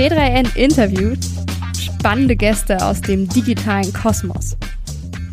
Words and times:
T3N 0.00 0.56
interviewt 0.56 1.18
spannende 1.76 2.34
Gäste 2.34 2.82
aus 2.82 3.02
dem 3.02 3.28
digitalen 3.28 3.92
Kosmos. 3.92 4.56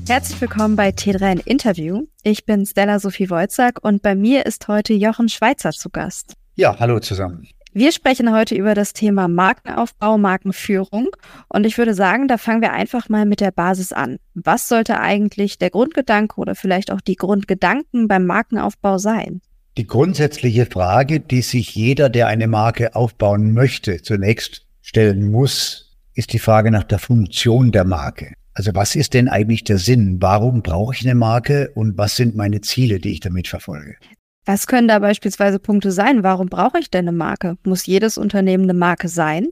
Herzlich 0.09 0.41
willkommen 0.41 0.75
bei 0.75 0.89
T3N 0.89 1.39
Interview. 1.45 2.03
Ich 2.21 2.45
bin 2.45 2.65
Stella 2.65 2.99
Sophie 2.99 3.29
Wojzak 3.29 3.81
und 3.81 4.01
bei 4.01 4.13
mir 4.13 4.45
ist 4.45 4.67
heute 4.67 4.93
Jochen 4.93 5.29
Schweizer 5.29 5.71
zu 5.71 5.89
Gast. 5.89 6.33
Ja, 6.55 6.77
hallo 6.77 6.99
zusammen. 6.99 7.47
Wir 7.71 7.93
sprechen 7.93 8.35
heute 8.35 8.55
über 8.55 8.73
das 8.73 8.91
Thema 8.91 9.29
Markenaufbau, 9.29 10.17
Markenführung. 10.17 11.11
Und 11.47 11.65
ich 11.65 11.77
würde 11.77 11.93
sagen, 11.93 12.27
da 12.27 12.37
fangen 12.37 12.61
wir 12.61 12.73
einfach 12.73 13.07
mal 13.07 13.25
mit 13.25 13.39
der 13.39 13.51
Basis 13.51 13.93
an. 13.93 14.17
Was 14.33 14.67
sollte 14.67 14.99
eigentlich 14.99 15.57
der 15.59 15.69
Grundgedanke 15.69 16.41
oder 16.41 16.55
vielleicht 16.55 16.91
auch 16.91 16.99
die 16.99 17.15
Grundgedanken 17.15 18.09
beim 18.09 18.25
Markenaufbau 18.25 18.97
sein? 18.97 19.39
Die 19.77 19.85
grundsätzliche 19.85 20.65
Frage, 20.65 21.19
die 21.19 21.43
sich 21.43 21.75
jeder, 21.75 22.09
der 22.09 22.25
eine 22.25 22.47
Marke 22.47 22.95
aufbauen 22.95 23.53
möchte, 23.53 24.01
zunächst 24.01 24.66
stellen 24.87 25.31
muss, 25.31 25.97
ist 26.13 26.31
die 26.31 26.39
Frage 26.39 26.71
nach 26.71 26.85
der 26.85 26.97
Funktion 26.97 27.73
der 27.73 27.83
Marke. 27.83 28.35
Also 28.53 28.73
was 28.73 28.95
ist 28.95 29.13
denn 29.13 29.27
eigentlich 29.27 29.65
der 29.65 29.79
Sinn? 29.79 30.21
Warum 30.21 30.63
brauche 30.63 30.95
ich 30.95 31.03
eine 31.03 31.13
Marke 31.13 31.71
und 31.75 31.97
was 31.97 32.15
sind 32.15 32.37
meine 32.37 32.61
Ziele, 32.61 32.99
die 32.99 33.11
ich 33.11 33.19
damit 33.19 33.49
verfolge? 33.49 33.97
Was 34.45 34.65
können 34.65 34.87
da 34.87 34.99
beispielsweise 34.99 35.59
Punkte 35.59 35.91
sein? 35.91 36.23
Warum 36.23 36.47
brauche 36.47 36.79
ich 36.79 36.89
denn 36.89 37.09
eine 37.09 37.15
Marke? 37.15 37.57
Muss 37.65 37.85
jedes 37.85 38.17
Unternehmen 38.17 38.63
eine 38.63 38.73
Marke 38.73 39.09
sein? 39.09 39.49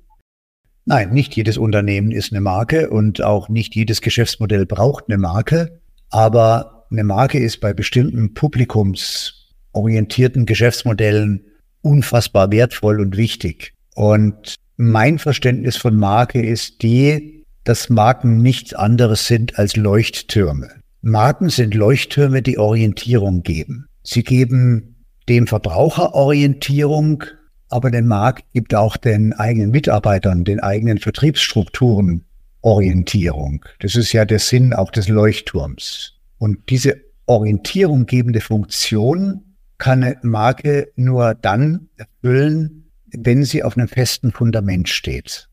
Nein, 0.85 1.11
nicht 1.11 1.35
jedes 1.35 1.57
Unternehmen 1.57 2.11
ist 2.11 2.31
eine 2.31 2.39
Marke 2.39 2.89
und 2.89 3.21
auch 3.21 3.49
nicht 3.49 3.75
jedes 3.75 3.99
Geschäftsmodell 3.99 4.65
braucht 4.65 5.09
eine 5.09 5.17
Marke. 5.17 5.81
Aber 6.11 6.85
eine 6.89 7.03
Marke 7.03 7.39
ist 7.39 7.59
bei 7.59 7.73
bestimmten 7.73 8.33
publikumsorientierten 8.33 10.45
Geschäftsmodellen 10.45 11.43
unfassbar 11.81 12.51
wertvoll 12.51 13.01
und 13.01 13.17
wichtig. 13.17 13.73
Und 13.95 14.55
mein 14.77 15.19
Verständnis 15.19 15.77
von 15.77 15.95
Marke 15.95 16.41
ist 16.41 16.81
die, 16.81 17.45
dass 17.63 17.89
Marken 17.89 18.41
nichts 18.41 18.73
anderes 18.73 19.27
sind 19.27 19.57
als 19.57 19.75
Leuchttürme. 19.75 20.69
Marken 21.01 21.49
sind 21.49 21.73
Leuchttürme, 21.73 22.41
die 22.41 22.57
Orientierung 22.57 23.43
geben. 23.43 23.87
Sie 24.03 24.23
geben 24.23 25.05
dem 25.29 25.47
Verbraucher 25.47 26.13
Orientierung, 26.13 27.23
aber 27.69 27.89
der 27.91 28.03
Markt 28.03 28.45
gibt 28.53 28.75
auch 28.75 28.97
den 28.97 29.33
eigenen 29.33 29.71
Mitarbeitern, 29.71 30.43
den 30.43 30.59
eigenen 30.59 30.99
Vertriebsstrukturen 30.99 32.25
Orientierung. 32.61 33.63
Das 33.79 33.95
ist 33.95 34.11
ja 34.13 34.25
der 34.25 34.39
Sinn 34.39 34.73
auch 34.73 34.91
des 34.91 35.07
Leuchtturms. 35.07 36.13
Und 36.37 36.69
diese 36.69 37.01
Orientierung 37.27 38.05
gebende 38.05 38.41
Funktion 38.41 39.55
kann 39.77 40.03
eine 40.03 40.17
Marke 40.23 40.91
nur 40.95 41.35
dann 41.35 41.89
erfüllen, 41.97 42.84
wenn 43.19 43.43
sie 43.43 43.63
auf 43.63 43.77
einem 43.77 43.87
festen 43.87 44.31
Fundament 44.31 44.89
steht. 44.89 45.49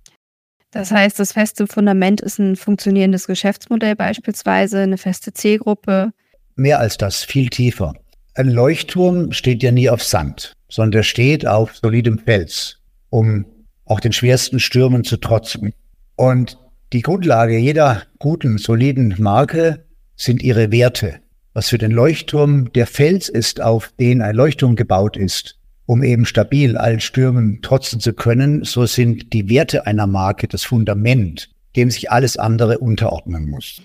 Das 0.70 0.90
heißt, 0.90 1.18
das 1.18 1.32
feste 1.32 1.66
Fundament 1.66 2.20
ist 2.22 2.38
ein 2.38 2.56
funktionierendes 2.56 3.26
Geschäftsmodell 3.26 3.94
beispielsweise, 3.94 4.80
eine 4.80 4.96
feste 4.96 5.32
Zielgruppe. 5.34 6.12
Mehr 6.56 6.80
als 6.80 6.96
das, 6.96 7.24
viel 7.24 7.50
tiefer. 7.50 7.94
Ein 8.34 8.48
Leuchtturm 8.48 9.32
steht 9.32 9.62
ja 9.62 9.70
nie 9.70 9.90
auf 9.90 10.02
Sand, 10.02 10.54
sondern 10.70 10.92
der 10.92 11.02
steht 11.02 11.46
auf 11.46 11.76
solidem 11.76 12.18
Fels, 12.18 12.78
um 13.10 13.44
auch 13.84 14.00
den 14.00 14.12
schwersten 14.12 14.58
Stürmen 14.58 15.04
zu 15.04 15.18
trotzen. 15.18 15.74
Und 16.16 16.58
die 16.94 17.02
Grundlage 17.02 17.58
jeder 17.58 18.02
guten, 18.18 18.56
soliden 18.56 19.14
Marke 19.18 19.84
sind 20.16 20.42
ihre 20.42 20.72
Werte. 20.72 21.20
Was 21.52 21.68
für 21.68 21.78
den 21.78 21.90
Leuchtturm 21.90 22.72
der 22.72 22.86
Fels 22.86 23.28
ist, 23.28 23.60
auf 23.60 23.92
den 24.00 24.22
ein 24.22 24.34
Leuchtturm 24.34 24.76
gebaut 24.76 25.18
ist, 25.18 25.58
um 25.86 26.02
eben 26.02 26.24
stabil 26.24 26.76
allen 26.76 27.00
Stürmen 27.00 27.60
trotzen 27.62 28.00
zu 28.00 28.12
können, 28.12 28.64
so 28.64 28.86
sind 28.86 29.32
die 29.32 29.48
Werte 29.48 29.86
einer 29.86 30.06
Marke 30.06 30.48
das 30.48 30.64
Fundament, 30.64 31.50
dem 31.76 31.90
sich 31.90 32.10
alles 32.10 32.36
andere 32.36 32.78
unterordnen 32.78 33.48
muss. 33.48 33.82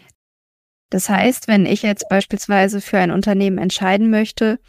Das 0.90 1.10
heißt, 1.10 1.48
wenn 1.48 1.66
ich 1.66 1.82
jetzt 1.82 2.08
beispielsweise 2.10 2.82
für 2.82 2.98
ein 2.98 3.12
Unternehmen 3.12 3.58
entscheiden 3.58 4.10
möchte, 4.10 4.60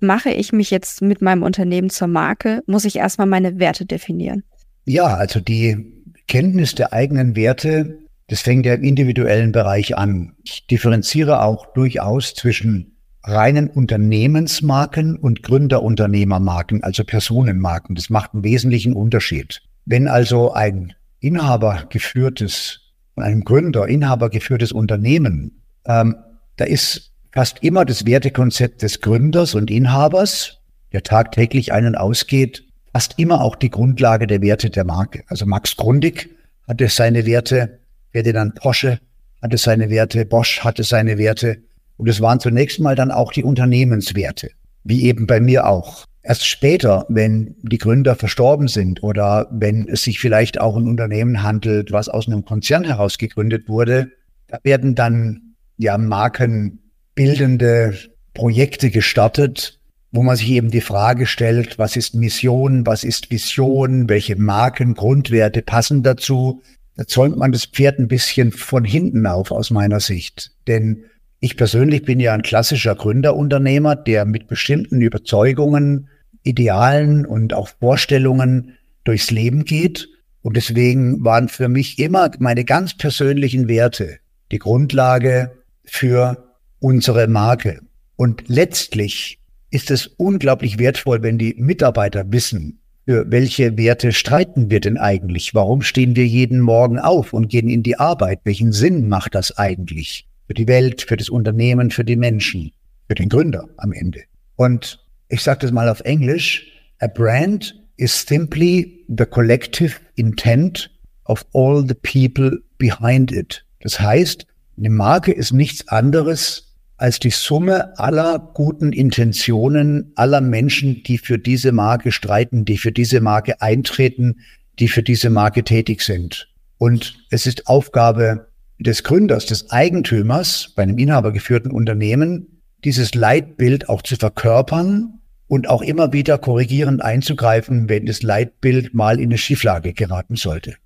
mache 0.00 0.30
ich 0.30 0.52
mich 0.52 0.70
jetzt 0.70 1.02
mit 1.02 1.22
meinem 1.22 1.42
Unternehmen 1.42 1.90
zur 1.90 2.08
Marke, 2.08 2.62
muss 2.66 2.84
ich 2.84 2.96
erstmal 2.96 3.26
meine 3.26 3.58
Werte 3.58 3.86
definieren. 3.86 4.44
Ja, 4.84 5.06
also 5.06 5.40
die 5.40 5.92
Kenntnis 6.26 6.74
der 6.74 6.92
eigenen 6.92 7.36
Werte, 7.36 7.98
das 8.28 8.42
fängt 8.42 8.66
ja 8.66 8.74
im 8.74 8.84
individuellen 8.84 9.52
Bereich 9.52 9.96
an. 9.96 10.36
Ich 10.44 10.66
differenziere 10.66 11.42
auch 11.42 11.72
durchaus 11.72 12.34
zwischen 12.34 12.96
reinen 13.22 13.68
Unternehmensmarken 13.68 15.16
und 15.16 15.42
Gründerunternehmermarken, 15.42 16.82
also 16.82 17.04
Personenmarken. 17.04 17.94
Das 17.94 18.10
macht 18.10 18.34
einen 18.34 18.44
wesentlichen 18.44 18.94
Unterschied. 18.94 19.62
Wenn 19.84 20.08
also 20.08 20.52
ein 20.52 20.94
inhabergeführtes 21.20 22.80
von 23.14 23.24
einem 23.24 23.44
Gründer, 23.44 23.88
Inhaber 23.88 24.30
geführtes 24.30 24.72
Unternehmen, 24.72 25.62
ähm, 25.84 26.16
da 26.56 26.64
ist 26.64 27.12
fast 27.32 27.62
immer 27.62 27.84
das 27.84 28.06
Wertekonzept 28.06 28.82
des 28.82 29.00
Gründers 29.00 29.54
und 29.54 29.70
Inhabers, 29.70 30.58
der 30.92 31.02
tagtäglich 31.02 31.72
ein- 31.72 31.86
und 31.86 31.96
ausgeht, 31.96 32.64
fast 32.92 33.18
immer 33.18 33.42
auch 33.42 33.56
die 33.56 33.70
Grundlage 33.70 34.26
der 34.26 34.42
Werte 34.42 34.70
der 34.70 34.84
Marke. 34.84 35.22
Also 35.28 35.46
Max 35.46 35.76
Grundig 35.76 36.30
hatte 36.66 36.88
seine 36.88 37.26
Werte, 37.26 37.80
Ferdinand 38.12 38.56
Porsche 38.56 39.00
hatte 39.42 39.56
seine 39.56 39.90
Werte, 39.90 40.24
Bosch 40.26 40.60
hatte 40.60 40.84
seine 40.84 41.18
Werte. 41.18 41.62
Und 42.00 42.08
es 42.08 42.22
waren 42.22 42.40
zunächst 42.40 42.80
mal 42.80 42.94
dann 42.94 43.10
auch 43.10 43.30
die 43.30 43.44
Unternehmenswerte, 43.44 44.52
wie 44.84 45.04
eben 45.04 45.26
bei 45.26 45.38
mir 45.38 45.66
auch. 45.66 46.06
Erst 46.22 46.46
später, 46.46 47.04
wenn 47.10 47.56
die 47.60 47.76
Gründer 47.76 48.16
verstorben 48.16 48.68
sind 48.68 49.02
oder 49.02 49.48
wenn 49.50 49.86
es 49.86 50.04
sich 50.04 50.18
vielleicht 50.18 50.58
auch 50.62 50.78
ein 50.78 50.88
Unternehmen 50.88 51.42
handelt, 51.42 51.92
was 51.92 52.08
aus 52.08 52.26
einem 52.26 52.46
Konzern 52.46 52.84
heraus 52.84 53.18
gegründet 53.18 53.68
wurde, 53.68 54.12
da 54.46 54.58
werden 54.62 54.94
dann 54.94 55.56
ja 55.76 55.98
markenbildende 55.98 57.94
Projekte 58.32 58.90
gestartet, 58.90 59.78
wo 60.10 60.22
man 60.22 60.36
sich 60.36 60.48
eben 60.52 60.70
die 60.70 60.80
Frage 60.80 61.26
stellt, 61.26 61.78
was 61.78 61.96
ist 61.96 62.14
Mission, 62.14 62.86
was 62.86 63.04
ist 63.04 63.30
Vision, 63.30 64.08
welche 64.08 64.36
Marken, 64.36 64.94
Grundwerte 64.94 65.60
passen 65.60 66.02
dazu. 66.02 66.62
Da 66.96 67.06
zäumt 67.06 67.36
man 67.36 67.52
das 67.52 67.66
Pferd 67.66 67.98
ein 67.98 68.08
bisschen 68.08 68.52
von 68.52 68.84
hinten 68.84 69.26
auf 69.26 69.50
aus 69.50 69.70
meiner 69.70 70.00
Sicht. 70.00 70.52
Denn 70.66 71.04
ich 71.40 71.56
persönlich 71.56 72.02
bin 72.02 72.20
ja 72.20 72.34
ein 72.34 72.42
klassischer 72.42 72.94
Gründerunternehmer, 72.94 73.96
der 73.96 74.26
mit 74.26 74.46
bestimmten 74.46 75.00
Überzeugungen, 75.00 76.08
Idealen 76.42 77.24
und 77.24 77.54
auch 77.54 77.68
Vorstellungen 77.80 78.76
durchs 79.04 79.30
Leben 79.30 79.64
geht. 79.64 80.08
Und 80.42 80.56
deswegen 80.56 81.24
waren 81.24 81.48
für 81.48 81.68
mich 81.68 81.98
immer 81.98 82.30
meine 82.38 82.64
ganz 82.64 82.96
persönlichen 82.96 83.68
Werte 83.68 84.18
die 84.52 84.58
Grundlage 84.58 85.52
für 85.84 86.56
unsere 86.78 87.26
Marke. 87.26 87.80
Und 88.16 88.48
letztlich 88.48 89.38
ist 89.70 89.90
es 89.90 90.06
unglaublich 90.06 90.78
wertvoll, 90.78 91.22
wenn 91.22 91.38
die 91.38 91.54
Mitarbeiter 91.58 92.24
wissen, 92.32 92.80
für 93.06 93.30
welche 93.30 93.78
Werte 93.78 94.12
streiten 94.12 94.70
wir 94.70 94.80
denn 94.80 94.98
eigentlich? 94.98 95.54
Warum 95.54 95.80
stehen 95.82 96.16
wir 96.16 96.26
jeden 96.26 96.60
Morgen 96.60 96.98
auf 96.98 97.32
und 97.32 97.48
gehen 97.48 97.68
in 97.68 97.82
die 97.82 97.98
Arbeit? 97.98 98.40
Welchen 98.44 98.72
Sinn 98.72 99.08
macht 99.08 99.34
das 99.34 99.56
eigentlich? 99.56 100.29
Für 100.50 100.54
die 100.54 100.66
Welt, 100.66 101.02
für 101.02 101.16
das 101.16 101.28
Unternehmen, 101.28 101.92
für 101.92 102.04
die 102.04 102.16
Menschen, 102.16 102.72
für 103.06 103.14
den 103.14 103.28
Gründer 103.28 103.68
am 103.76 103.92
Ende. 103.92 104.22
Und 104.56 104.98
ich 105.28 105.42
sage 105.42 105.60
das 105.60 105.70
mal 105.70 105.88
auf 105.88 106.00
Englisch, 106.00 106.72
a 106.98 107.06
brand 107.06 107.72
is 107.98 108.22
simply 108.22 109.04
the 109.16 109.26
collective 109.26 110.00
intent 110.16 110.90
of 111.26 111.46
all 111.54 111.86
the 111.86 111.94
people 111.94 112.58
behind 112.78 113.30
it. 113.30 113.64
Das 113.82 114.00
heißt, 114.00 114.44
eine 114.76 114.90
Marke 114.90 115.30
ist 115.30 115.52
nichts 115.52 115.86
anderes 115.86 116.74
als 116.96 117.20
die 117.20 117.30
Summe 117.30 117.96
aller 117.96 118.50
guten 118.52 118.92
Intentionen 118.92 120.10
aller 120.16 120.40
Menschen, 120.40 121.04
die 121.04 121.18
für 121.18 121.38
diese 121.38 121.70
Marke 121.70 122.10
streiten, 122.10 122.64
die 122.64 122.76
für 122.76 122.90
diese 122.90 123.20
Marke 123.20 123.62
eintreten, 123.62 124.40
die 124.80 124.88
für 124.88 125.04
diese 125.04 125.30
Marke 125.30 125.62
tätig 125.62 126.02
sind. 126.02 126.48
Und 126.76 127.24
es 127.30 127.46
ist 127.46 127.68
Aufgabe 127.68 128.49
des 128.80 129.04
Gründers, 129.04 129.46
des 129.46 129.70
Eigentümers 129.70 130.72
bei 130.74 130.82
einem 130.82 130.98
inhabergeführten 130.98 131.70
Unternehmen, 131.70 132.62
dieses 132.82 133.14
Leitbild 133.14 133.88
auch 133.88 134.02
zu 134.02 134.16
verkörpern 134.16 135.20
und 135.46 135.68
auch 135.68 135.82
immer 135.82 136.12
wieder 136.12 136.38
korrigierend 136.38 137.02
einzugreifen, 137.02 137.88
wenn 137.88 138.06
das 138.06 138.22
Leitbild 138.22 138.94
mal 138.94 139.18
in 139.18 139.26
eine 139.26 139.38
Schieflage 139.38 139.92
geraten 139.92 140.36
sollte. 140.36 140.76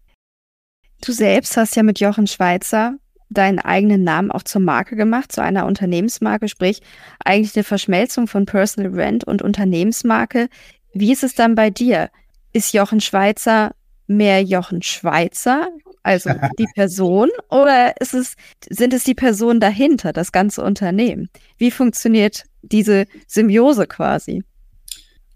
Du 1.05 1.13
selbst 1.13 1.57
hast 1.57 1.77
ja 1.77 1.83
mit 1.83 2.01
Jochen 2.01 2.27
Schweizer 2.27 2.97
deinen 3.29 3.59
eigenen 3.59 4.05
Namen 4.05 4.31
auch 4.31 4.43
zur 4.43 4.61
Marke 4.61 4.97
gemacht, 4.97 5.33
zu 5.33 5.43
einer 5.43 5.67
Unternehmensmarke, 5.67 6.49
sprich 6.49 6.83
eigentlich 7.25 7.55
eine 7.55 7.65
Verschmelzung 7.65 8.27
von 8.27 8.47
Personal 8.47 8.93
Brand 8.93 9.25
und 9.25 9.43
Unternehmensmarke. 9.43 10.49
Wie 10.93 11.13
ist 11.13 11.25
es 11.25 11.35
dann 11.35 11.55
bei 11.55 11.71
dir? 11.71 12.11
Ist 12.53 12.73
Jochen 12.73 13.01
Schweizer 13.01 13.75
mehr 14.07 14.43
Jochen 14.43 14.83
Schweizer 14.83 15.69
also 16.05 16.31
die 16.59 16.69
Person, 16.75 17.31
oder 17.51 17.95
ist 18.01 18.15
es, 18.15 18.35
sind 18.69 18.93
es 18.93 19.05
die 19.05 19.15
Personen 19.15 19.59
dahinter, 19.59 20.13
das 20.13 20.31
ganze 20.31 20.63
Unternehmen? 20.63 21.29
Wie 21.59 21.71
funktioniert 21.71 22.45
diese 22.63 23.07
Symbiose 23.27 23.87
quasi? 23.87 24.45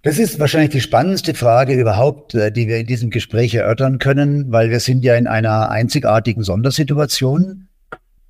Das 0.03 0.19
ist 0.19 0.39
wahrscheinlich 0.39 0.71
die 0.71 0.81
spannendste 0.81 1.35
Frage 1.35 1.75
überhaupt, 1.75 2.35
äh, 2.35 2.53
die 2.53 2.69
wir 2.69 2.79
in 2.79 2.87
diesem 2.87 3.11
Gespräch 3.11 3.55
erörtern 3.55 3.99
können, 3.99 4.53
weil 4.53 4.71
wir 4.71 4.79
sind 4.79 5.03
ja 5.05 5.17
in 5.17 5.27
einer 5.27 5.71
einzigartigen 5.71 6.45
Sondersituation. 6.45 7.69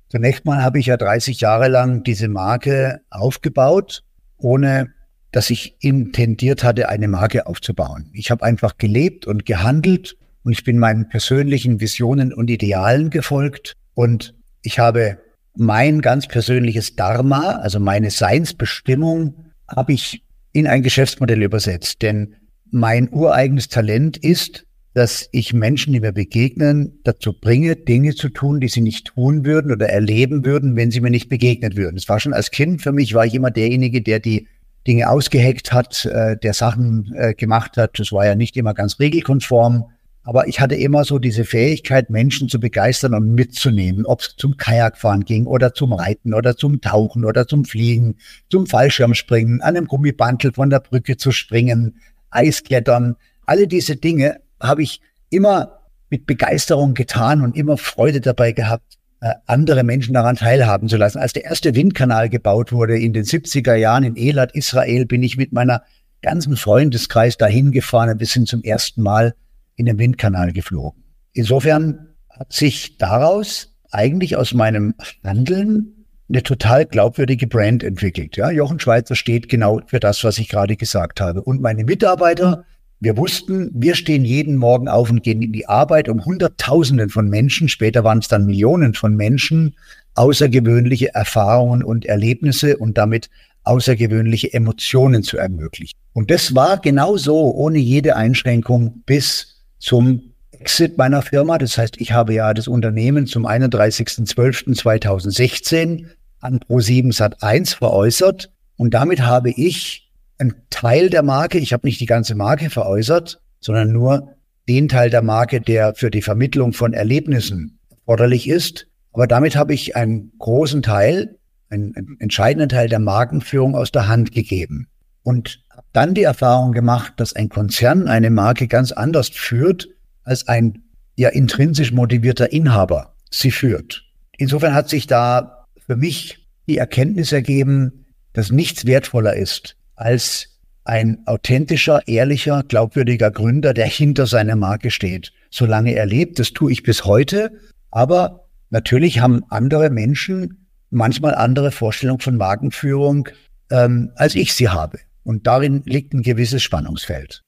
Zunächst 0.07 0.45
mal 0.45 0.63
habe 0.63 0.79
ich 0.79 0.87
ja 0.87 0.97
30 0.97 1.41
Jahre 1.41 1.67
lang 1.67 2.03
diese 2.03 2.27
Marke 2.27 3.01
aufgebaut, 3.11 4.03
ohne 4.37 4.93
dass 5.31 5.51
ich 5.51 5.75
intendiert 5.79 6.63
hatte, 6.63 6.89
eine 6.89 7.07
Marke 7.07 7.45
aufzubauen. 7.45 8.09
Ich 8.13 8.31
habe 8.31 8.43
einfach 8.43 8.77
gelebt 8.77 9.27
und 9.27 9.45
gehandelt 9.45 10.17
und 10.43 10.51
ich 10.51 10.63
bin 10.63 10.79
meinen 10.79 11.09
persönlichen 11.09 11.79
Visionen 11.79 12.33
und 12.33 12.49
Idealen 12.49 13.09
gefolgt 13.09 13.73
und 13.93 14.33
ich 14.61 14.79
habe 14.79 15.17
mein 15.55 16.01
ganz 16.01 16.27
persönliches 16.27 16.95
Dharma, 16.95 17.57
also 17.57 17.79
meine 17.79 18.11
Seinsbestimmung, 18.11 19.45
habe 19.67 19.93
ich 19.93 20.23
in 20.53 20.67
ein 20.67 20.83
Geschäftsmodell 20.83 21.43
übersetzt. 21.43 22.01
Denn 22.01 22.35
mein 22.71 23.11
ureigenes 23.11 23.67
Talent 23.67 24.17
ist, 24.17 24.65
dass 24.93 25.29
ich 25.31 25.53
Menschen, 25.53 25.93
die 25.93 25.99
mir 25.99 26.11
begegnen, 26.11 26.99
dazu 27.03 27.33
bringe, 27.33 27.75
Dinge 27.75 28.15
zu 28.15 28.29
tun, 28.29 28.59
die 28.59 28.67
sie 28.67 28.81
nicht 28.81 29.07
tun 29.07 29.45
würden 29.45 29.71
oder 29.71 29.87
erleben 29.87 30.45
würden, 30.45 30.75
wenn 30.75 30.91
sie 30.91 31.01
mir 31.01 31.11
nicht 31.11 31.29
begegnet 31.29 31.75
würden. 31.75 31.97
Es 31.97 32.09
war 32.09 32.19
schon 32.19 32.33
als 32.33 32.51
Kind 32.51 32.81
für 32.81 32.91
mich, 32.91 33.13
war 33.13 33.25
ich 33.25 33.35
immer 33.35 33.51
derjenige, 33.51 34.01
der 34.01 34.19
die 34.19 34.47
Dinge 34.87 35.09
ausgeheckt 35.09 35.71
hat, 35.71 36.05
äh, 36.05 36.37
der 36.37 36.53
Sachen 36.53 37.13
äh, 37.15 37.33
gemacht 37.33 37.77
hat. 37.77 37.99
Das 37.99 38.11
war 38.11 38.25
ja 38.25 38.35
nicht 38.35 38.57
immer 38.57 38.73
ganz 38.73 38.99
regelkonform. 38.99 39.85
Aber 40.29 40.47
ich 40.47 40.59
hatte 40.59 40.75
immer 40.75 41.05
so 41.05 41.17
diese 41.17 41.43
Fähigkeit, 41.43 42.11
Menschen 42.11 42.49
zu 42.49 42.59
begeistern 42.59 43.15
und 43.15 43.33
mitzunehmen, 43.33 44.05
ob 44.05 44.21
es 44.21 44.35
zum 44.37 44.57
Kajakfahren 44.57 45.25
ging 45.25 45.47
oder 45.47 45.73
zum 45.73 45.91
Reiten 45.91 46.35
oder 46.35 46.55
zum 46.55 46.81
Tauchen 46.81 47.25
oder 47.25 47.47
zum 47.47 47.65
Fliegen, 47.65 48.15
zum 48.47 48.67
Fallschirmspringen, 48.67 49.61
an 49.61 49.75
einem 49.75 49.87
Gummibandel 49.87 50.53
von 50.53 50.69
der 50.69 50.81
Brücke 50.81 51.17
zu 51.17 51.31
springen, 51.31 51.99
Eisklettern. 52.29 53.15
Alle 53.47 53.67
diese 53.67 53.95
Dinge 53.95 54.39
habe 54.61 54.83
ich 54.83 55.01
immer 55.31 55.79
mit 56.11 56.27
Begeisterung 56.27 56.93
getan 56.93 57.41
und 57.41 57.57
immer 57.57 57.77
Freude 57.77 58.21
dabei 58.21 58.51
gehabt, 58.51 58.99
äh, 59.21 59.33
andere 59.47 59.83
Menschen 59.83 60.13
daran 60.13 60.35
teilhaben 60.35 60.89
zu 60.89 60.97
lassen. 60.97 61.17
Als 61.17 61.33
der 61.33 61.45
erste 61.45 61.73
Windkanal 61.73 62.29
gebaut 62.29 62.71
wurde 62.71 62.99
in 62.99 63.13
den 63.13 63.23
70er 63.23 63.73
Jahren 63.73 64.03
in 64.03 64.15
Elat, 64.15 64.51
Israel, 64.53 65.07
bin 65.07 65.23
ich 65.23 65.37
mit 65.37 65.53
meiner 65.53 65.81
ganzen 66.21 66.55
Freundeskreis 66.55 67.35
dahin 67.35 67.71
gefahren 67.71 68.11
und 68.11 68.19
wir 68.19 68.27
sind 68.27 68.47
zum 68.47 68.61
ersten 68.61 69.01
Mal 69.01 69.33
in 69.79 69.85
den 69.85 69.97
Windkanal 69.97 70.51
geflogen. 70.53 71.03
Insofern 71.33 72.09
hat 72.29 72.53
sich 72.53 72.97
daraus 72.97 73.75
eigentlich 73.91 74.35
aus 74.35 74.53
meinem 74.53 74.93
Handeln 75.23 76.05
eine 76.29 76.43
total 76.43 76.85
glaubwürdige 76.85 77.47
Brand 77.47 77.83
entwickelt. 77.83 78.37
Ja, 78.37 78.51
Jochen 78.51 78.79
Schweizer 78.79 79.15
steht 79.15 79.49
genau 79.49 79.81
für 79.87 79.99
das, 79.99 80.23
was 80.23 80.37
ich 80.37 80.49
gerade 80.49 80.75
gesagt 80.75 81.21
habe. 81.21 81.41
Und 81.41 81.61
meine 81.61 81.85
Mitarbeiter 81.85 82.65
wir 83.01 83.15
wussten, 83.15 83.71
wir 83.73 83.95
stehen 83.95 84.25
jeden 84.25 84.57
Morgen 84.57 84.89
auf 84.89 85.09
und 85.09 85.23
gehen 85.23 85.41
in 85.41 85.53
die 85.53 85.67
Arbeit, 85.67 86.09
um 86.09 86.25
Hunderttausenden 86.25 87.09
von 87.09 87.29
Menschen, 87.29 87.69
später 87.69 88.03
waren 88.03 88.19
es 88.19 88.27
dann 88.27 88.45
Millionen 88.45 88.93
von 88.93 89.15
Menschen, 89.15 89.75
außergewöhnliche 90.15 91.13
Erfahrungen 91.13 91.81
und 91.81 92.05
Erlebnisse 92.05 92.75
und 92.75 92.97
damit 92.97 93.29
außergewöhnliche 93.63 94.53
Emotionen 94.53 95.23
zu 95.23 95.37
ermöglichen. 95.37 95.97
Und 96.11 96.29
das 96.29 96.55
war 96.55 96.77
genau 96.77 97.15
so, 97.15 97.53
ohne 97.53 97.77
jede 97.77 98.17
Einschränkung 98.17 99.01
bis 99.05 99.58
zum 99.79 100.33
Exit 100.51 100.97
meiner 100.97 101.21
Firma. 101.21 101.57
Das 101.57 101.77
heißt, 101.77 101.95
ich 101.99 102.11
habe 102.11 102.33
ja 102.33 102.53
das 102.53 102.67
Unternehmen 102.67 103.25
zum 103.25 103.47
31.12.2016 103.47 106.07
an 106.41 106.59
Pro7 106.59 107.15
Sat1 107.15 107.77
veräußert 107.77 108.51
und 108.77 108.93
damit 108.93 109.21
habe 109.21 109.51
ich 109.51 110.09
ein 110.37 110.53
Teil 110.69 111.09
der 111.09 111.21
Marke, 111.21 111.57
ich 111.57 111.73
habe 111.73 111.85
nicht 111.85 111.99
die 111.99 112.05
ganze 112.05 112.33
Marke 112.35 112.69
veräußert, 112.69 113.41
sondern 113.59 113.91
nur 113.91 114.35
den 114.69 114.87
Teil 114.87 115.09
der 115.09 115.21
Marke, 115.21 115.59
der 115.59 115.95
für 115.95 116.09
die 116.09 116.21
Vermittlung 116.21 116.71
von 116.71 116.93
Erlebnissen 116.93 117.77
erforderlich 117.89 118.47
ist. 118.47 118.87
Aber 119.11 119.27
damit 119.27 119.57
habe 119.57 119.73
ich 119.73 119.97
einen 119.97 120.31
großen 120.37 120.81
Teil, 120.81 121.37
einen, 121.69 121.93
einen 121.95 122.15
entscheidenden 122.19 122.69
Teil 122.69 122.87
der 122.87 122.99
Markenführung 122.99 123.75
aus 123.75 123.91
der 123.91 124.07
Hand 124.07 124.31
gegeben. 124.31 124.87
Und 125.23 125.61
habe 125.79 125.87
dann 125.93 126.13
die 126.13 126.23
Erfahrung 126.23 126.73
gemacht, 126.73 127.13
dass 127.17 127.31
ein 127.31 127.47
Konzern 127.47 128.09
eine 128.09 128.29
Marke 128.29 128.67
ganz 128.67 128.91
anders 128.91 129.29
führt, 129.29 129.87
als 130.23 130.45
ein 130.49 130.83
ja 131.15 131.29
intrinsisch 131.29 131.93
motivierter 131.93 132.51
Inhaber 132.51 133.15
sie 133.31 133.49
führt. 133.49 134.03
Insofern 134.37 134.73
hat 134.73 134.89
sich 134.89 135.07
da 135.07 135.65
für 135.87 135.95
mich 135.95 136.45
die 136.67 136.77
Erkenntnis 136.77 137.31
ergeben, 137.31 138.07
dass 138.33 138.51
nichts 138.51 138.85
wertvoller 138.87 139.35
ist, 139.37 139.77
als 139.95 140.59
ein 140.83 141.19
authentischer, 141.25 142.05
ehrlicher, 142.09 142.63
glaubwürdiger 142.67 143.31
Gründer, 143.31 143.73
der 143.73 143.85
hinter 143.85 144.27
seiner 144.27 144.57
Marke 144.57 144.91
steht. 144.91 145.31
Solange 145.49 145.93
er 145.93 146.05
lebt, 146.05 146.39
das 146.39 146.51
tue 146.51 146.73
ich 146.73 146.83
bis 146.83 147.05
heute. 147.05 147.53
Aber 147.89 148.49
natürlich 148.69 149.21
haben 149.21 149.43
andere 149.47 149.89
Menschen 149.89 150.67
manchmal 150.89 151.35
andere 151.35 151.71
Vorstellungen 151.71 152.19
von 152.19 152.35
Markenführung, 152.35 153.29
ähm, 153.71 154.11
als 154.15 154.35
ich 154.35 154.53
sie 154.53 154.67
habe. 154.67 154.99
Und 155.23 155.47
darin 155.47 155.83
liegt 155.85 156.13
ein 156.13 156.21
gewisses 156.21 156.63
Spannungsfeld. 156.63 157.43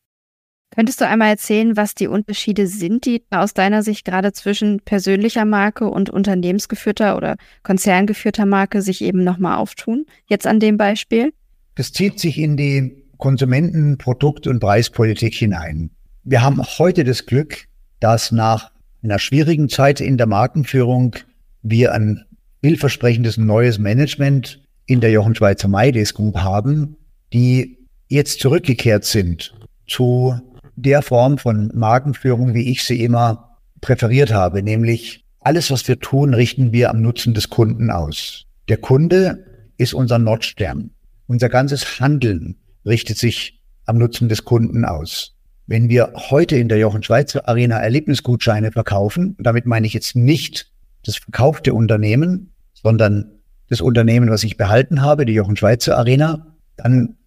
Könntest 0.73 1.01
du 1.01 1.07
einmal 1.07 1.29
erzählen, 1.29 1.75
was 1.75 1.95
die 1.95 2.07
Unterschiede 2.07 2.65
sind, 2.65 3.05
die 3.05 3.23
aus 3.29 3.53
deiner 3.53 3.83
Sicht 3.83 4.05
gerade 4.05 4.31
zwischen 4.31 4.79
persönlicher 4.79 5.43
Marke 5.43 5.89
und 5.89 6.09
unternehmensgeführter 6.09 7.17
oder 7.17 7.35
konzerngeführter 7.63 8.45
Marke 8.45 8.81
sich 8.81 9.01
eben 9.01 9.23
nochmal 9.23 9.57
auftun? 9.57 10.05
Jetzt 10.27 10.47
an 10.47 10.61
dem 10.61 10.77
Beispiel? 10.77 11.33
Das 11.75 11.91
zieht 11.91 12.19
sich 12.19 12.37
in 12.37 12.55
die 12.55 13.03
Konsumenten-, 13.17 13.97
Produkt- 13.97 14.47
und 14.47 14.61
Preispolitik 14.61 15.33
hinein. 15.33 15.91
Wir 16.23 16.41
haben 16.41 16.61
heute 16.79 17.03
das 17.03 17.25
Glück, 17.25 17.65
dass 17.99 18.31
nach 18.31 18.71
einer 19.03 19.19
schwierigen 19.19 19.67
Zeit 19.67 19.99
in 19.99 20.17
der 20.17 20.27
Markenführung 20.27 21.17
wir 21.63 21.91
ein 21.91 22.23
vielversprechendes 22.63 23.37
neues 23.37 23.77
Management 23.77 24.61
in 24.85 25.01
der 25.01 25.11
Jochen 25.11 25.35
Schweizer 25.35 25.67
Maides 25.67 26.13
Group 26.13 26.37
haben, 26.37 26.95
die 27.33 27.77
jetzt 28.07 28.39
zurückgekehrt 28.39 29.05
sind 29.05 29.53
zu 29.87 30.39
der 30.75 31.01
Form 31.01 31.37
von 31.37 31.71
Markenführung, 31.73 32.53
wie 32.53 32.71
ich 32.71 32.83
sie 32.83 33.03
immer 33.03 33.57
präferiert 33.81 34.33
habe, 34.33 34.63
nämlich 34.63 35.25
alles, 35.39 35.71
was 35.71 35.87
wir 35.87 35.99
tun, 35.99 36.33
richten 36.33 36.71
wir 36.71 36.89
am 36.89 37.01
Nutzen 37.01 37.33
des 37.33 37.49
Kunden 37.49 37.89
aus. 37.89 38.45
Der 38.69 38.77
Kunde 38.77 39.45
ist 39.77 39.93
unser 39.93 40.19
Nordstern. 40.19 40.91
Unser 41.27 41.49
ganzes 41.49 41.99
Handeln 41.99 42.57
richtet 42.85 43.17
sich 43.17 43.59
am 43.85 43.97
Nutzen 43.97 44.29
des 44.29 44.45
Kunden 44.45 44.85
aus. 44.85 45.35
Wenn 45.65 45.89
wir 45.89 46.13
heute 46.15 46.57
in 46.57 46.69
der 46.69 46.77
Jochen 46.77 47.01
Schweizer 47.01 47.47
Arena 47.47 47.77
Erlebnisgutscheine 47.79 48.71
verkaufen, 48.71 49.35
damit 49.39 49.65
meine 49.65 49.87
ich 49.87 49.93
jetzt 49.93 50.15
nicht 50.15 50.71
das 51.03 51.15
verkaufte 51.15 51.73
Unternehmen, 51.73 52.53
sondern 52.73 53.39
das 53.69 53.81
Unternehmen, 53.81 54.29
was 54.29 54.43
ich 54.43 54.57
behalten 54.57 55.01
habe, 55.01 55.25
die 55.25 55.33
Jochen 55.33 55.55
Schweizer 55.55 55.97
Arena, 55.97 56.57
dann 56.77 57.17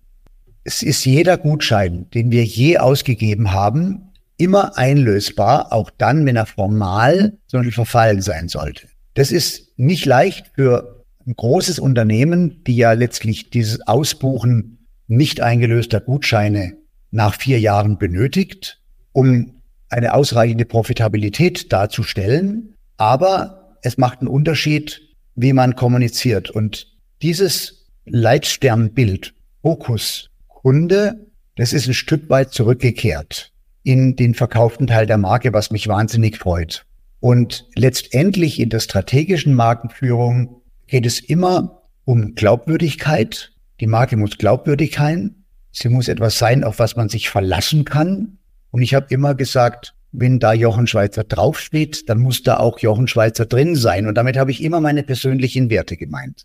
es 0.64 0.82
ist 0.82 1.04
jeder 1.04 1.36
Gutschein, 1.36 2.06
den 2.14 2.30
wir 2.30 2.44
je 2.44 2.78
ausgegeben 2.78 3.52
haben, 3.52 4.12
immer 4.36 4.76
einlösbar, 4.76 5.72
auch 5.72 5.90
dann, 5.90 6.26
wenn 6.26 6.36
er 6.36 6.46
formal 6.46 7.38
zum 7.46 7.60
Beispiel 7.60 7.72
verfallen 7.72 8.22
sein 8.22 8.48
sollte. 8.48 8.88
Das 9.12 9.30
ist 9.30 9.78
nicht 9.78 10.06
leicht 10.06 10.50
für 10.54 11.04
ein 11.26 11.34
großes 11.36 11.78
Unternehmen, 11.78 12.64
die 12.64 12.76
ja 12.76 12.92
letztlich 12.92 13.50
dieses 13.50 13.86
Ausbuchen 13.86 14.86
nicht 15.06 15.40
eingelöster 15.40 16.00
Gutscheine 16.00 16.76
nach 17.10 17.34
vier 17.34 17.60
Jahren 17.60 17.98
benötigt, 17.98 18.80
um 19.12 19.62
eine 19.88 20.14
ausreichende 20.14 20.64
Profitabilität 20.64 21.72
darzustellen. 21.72 22.74
Aber 22.96 23.76
es 23.82 23.98
macht 23.98 24.20
einen 24.20 24.28
Unterschied, 24.28 25.00
wie 25.34 25.52
man 25.52 25.76
kommuniziert. 25.76 26.50
Und 26.50 26.88
dieses 27.22 27.86
Leitsternbild, 28.06 29.34
Fokus, 29.62 30.30
Kunde, 30.64 31.26
das 31.56 31.74
ist 31.74 31.88
ein 31.88 31.92
Stück 31.92 32.30
weit 32.30 32.54
zurückgekehrt 32.54 33.52
in 33.82 34.16
den 34.16 34.32
verkauften 34.32 34.86
Teil 34.86 35.04
der 35.04 35.18
Marke, 35.18 35.52
was 35.52 35.70
mich 35.70 35.88
wahnsinnig 35.88 36.38
freut. 36.38 36.86
Und 37.20 37.68
letztendlich 37.76 38.58
in 38.58 38.70
der 38.70 38.80
strategischen 38.80 39.52
Markenführung 39.52 40.62
geht 40.86 41.04
es 41.04 41.20
immer 41.20 41.82
um 42.06 42.34
Glaubwürdigkeit. 42.34 43.52
Die 43.78 43.86
Marke 43.86 44.16
muss 44.16 44.38
glaubwürdig 44.38 44.94
sein. 44.96 45.44
Sie 45.70 45.90
muss 45.90 46.08
etwas 46.08 46.38
sein, 46.38 46.64
auf 46.64 46.78
was 46.78 46.96
man 46.96 47.10
sich 47.10 47.28
verlassen 47.28 47.84
kann. 47.84 48.38
Und 48.70 48.80
ich 48.80 48.94
habe 48.94 49.08
immer 49.10 49.34
gesagt, 49.34 49.94
wenn 50.12 50.38
da 50.38 50.54
Jochen 50.54 50.86
Schweizer 50.86 51.24
draufsteht, 51.24 52.08
dann 52.08 52.20
muss 52.20 52.42
da 52.42 52.56
auch 52.56 52.78
Jochen 52.78 53.06
Schweizer 53.06 53.44
drin 53.44 53.76
sein. 53.76 54.06
Und 54.06 54.14
damit 54.14 54.38
habe 54.38 54.50
ich 54.50 54.62
immer 54.62 54.80
meine 54.80 55.02
persönlichen 55.02 55.68
Werte 55.68 55.98
gemeint. 55.98 56.44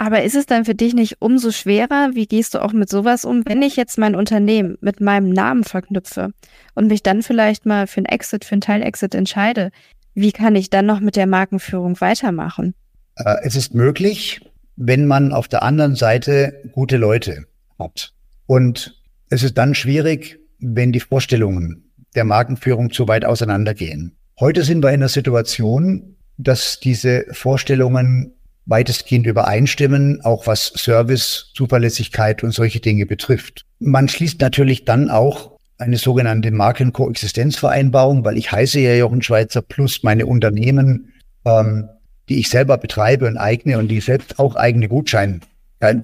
Aber 0.00 0.22
ist 0.22 0.36
es 0.36 0.46
dann 0.46 0.64
für 0.64 0.76
dich 0.76 0.94
nicht 0.94 1.16
umso 1.18 1.50
schwerer? 1.50 2.10
Wie 2.14 2.26
gehst 2.26 2.54
du 2.54 2.62
auch 2.62 2.72
mit 2.72 2.88
sowas 2.88 3.24
um, 3.24 3.42
wenn 3.46 3.62
ich 3.62 3.74
jetzt 3.74 3.98
mein 3.98 4.14
Unternehmen 4.14 4.78
mit 4.80 5.00
meinem 5.00 5.28
Namen 5.28 5.64
verknüpfe 5.64 6.30
und 6.76 6.86
mich 6.86 7.02
dann 7.02 7.22
vielleicht 7.22 7.66
mal 7.66 7.88
für 7.88 7.98
einen 7.98 8.06
Exit, 8.06 8.44
für 8.44 8.52
einen 8.52 8.60
Teil-Exit 8.60 9.16
entscheide? 9.16 9.72
Wie 10.14 10.30
kann 10.30 10.54
ich 10.54 10.70
dann 10.70 10.86
noch 10.86 11.00
mit 11.00 11.16
der 11.16 11.26
Markenführung 11.26 12.00
weitermachen? 12.00 12.74
Äh, 13.16 13.38
es 13.42 13.56
ist 13.56 13.74
möglich, 13.74 14.40
wenn 14.76 15.08
man 15.08 15.32
auf 15.32 15.48
der 15.48 15.64
anderen 15.64 15.96
Seite 15.96 16.62
gute 16.72 16.96
Leute 16.96 17.46
hat. 17.76 18.14
Und 18.46 18.94
Es 19.30 19.42
ist 19.42 19.58
dann 19.58 19.74
schwierig, 19.74 20.38
wenn 20.58 20.92
die 20.92 21.00
Vorstellungen 21.00 21.90
der 22.14 22.24
Markenführung 22.24 22.90
zu 22.92 23.08
weit 23.08 23.26
auseinandergehen. 23.26 24.16
Heute 24.40 24.62
sind 24.62 24.82
wir 24.82 24.92
in 24.92 25.00
der 25.00 25.10
Situation, 25.10 26.16
dass 26.38 26.80
diese 26.80 27.26
Vorstellungen 27.32 28.37
weitestgehend 28.68 29.26
übereinstimmen, 29.26 30.20
auch 30.22 30.46
was 30.46 30.66
Service, 30.76 31.50
Zuverlässigkeit 31.54 32.44
und 32.44 32.52
solche 32.52 32.80
Dinge 32.80 33.06
betrifft. 33.06 33.64
Man 33.80 34.08
schließt 34.08 34.40
natürlich 34.40 34.84
dann 34.84 35.10
auch 35.10 35.58
eine 35.78 35.96
sogenannte 35.96 36.50
Markenkoexistenzvereinbarung, 36.50 38.24
weil 38.24 38.36
ich 38.36 38.52
heiße 38.52 38.78
ja 38.80 38.94
Jochen 38.94 39.22
Schweizer 39.22 39.62
plus 39.62 40.02
meine 40.02 40.26
Unternehmen, 40.26 41.12
ähm, 41.44 41.88
die 42.28 42.38
ich 42.40 42.50
selber 42.50 42.76
betreibe 42.76 43.26
und 43.26 43.38
eigne 43.38 43.78
und 43.78 43.88
die 43.88 44.00
selbst 44.00 44.38
auch 44.38 44.54
eigene 44.54 44.88
Gutscheine, 44.88 45.40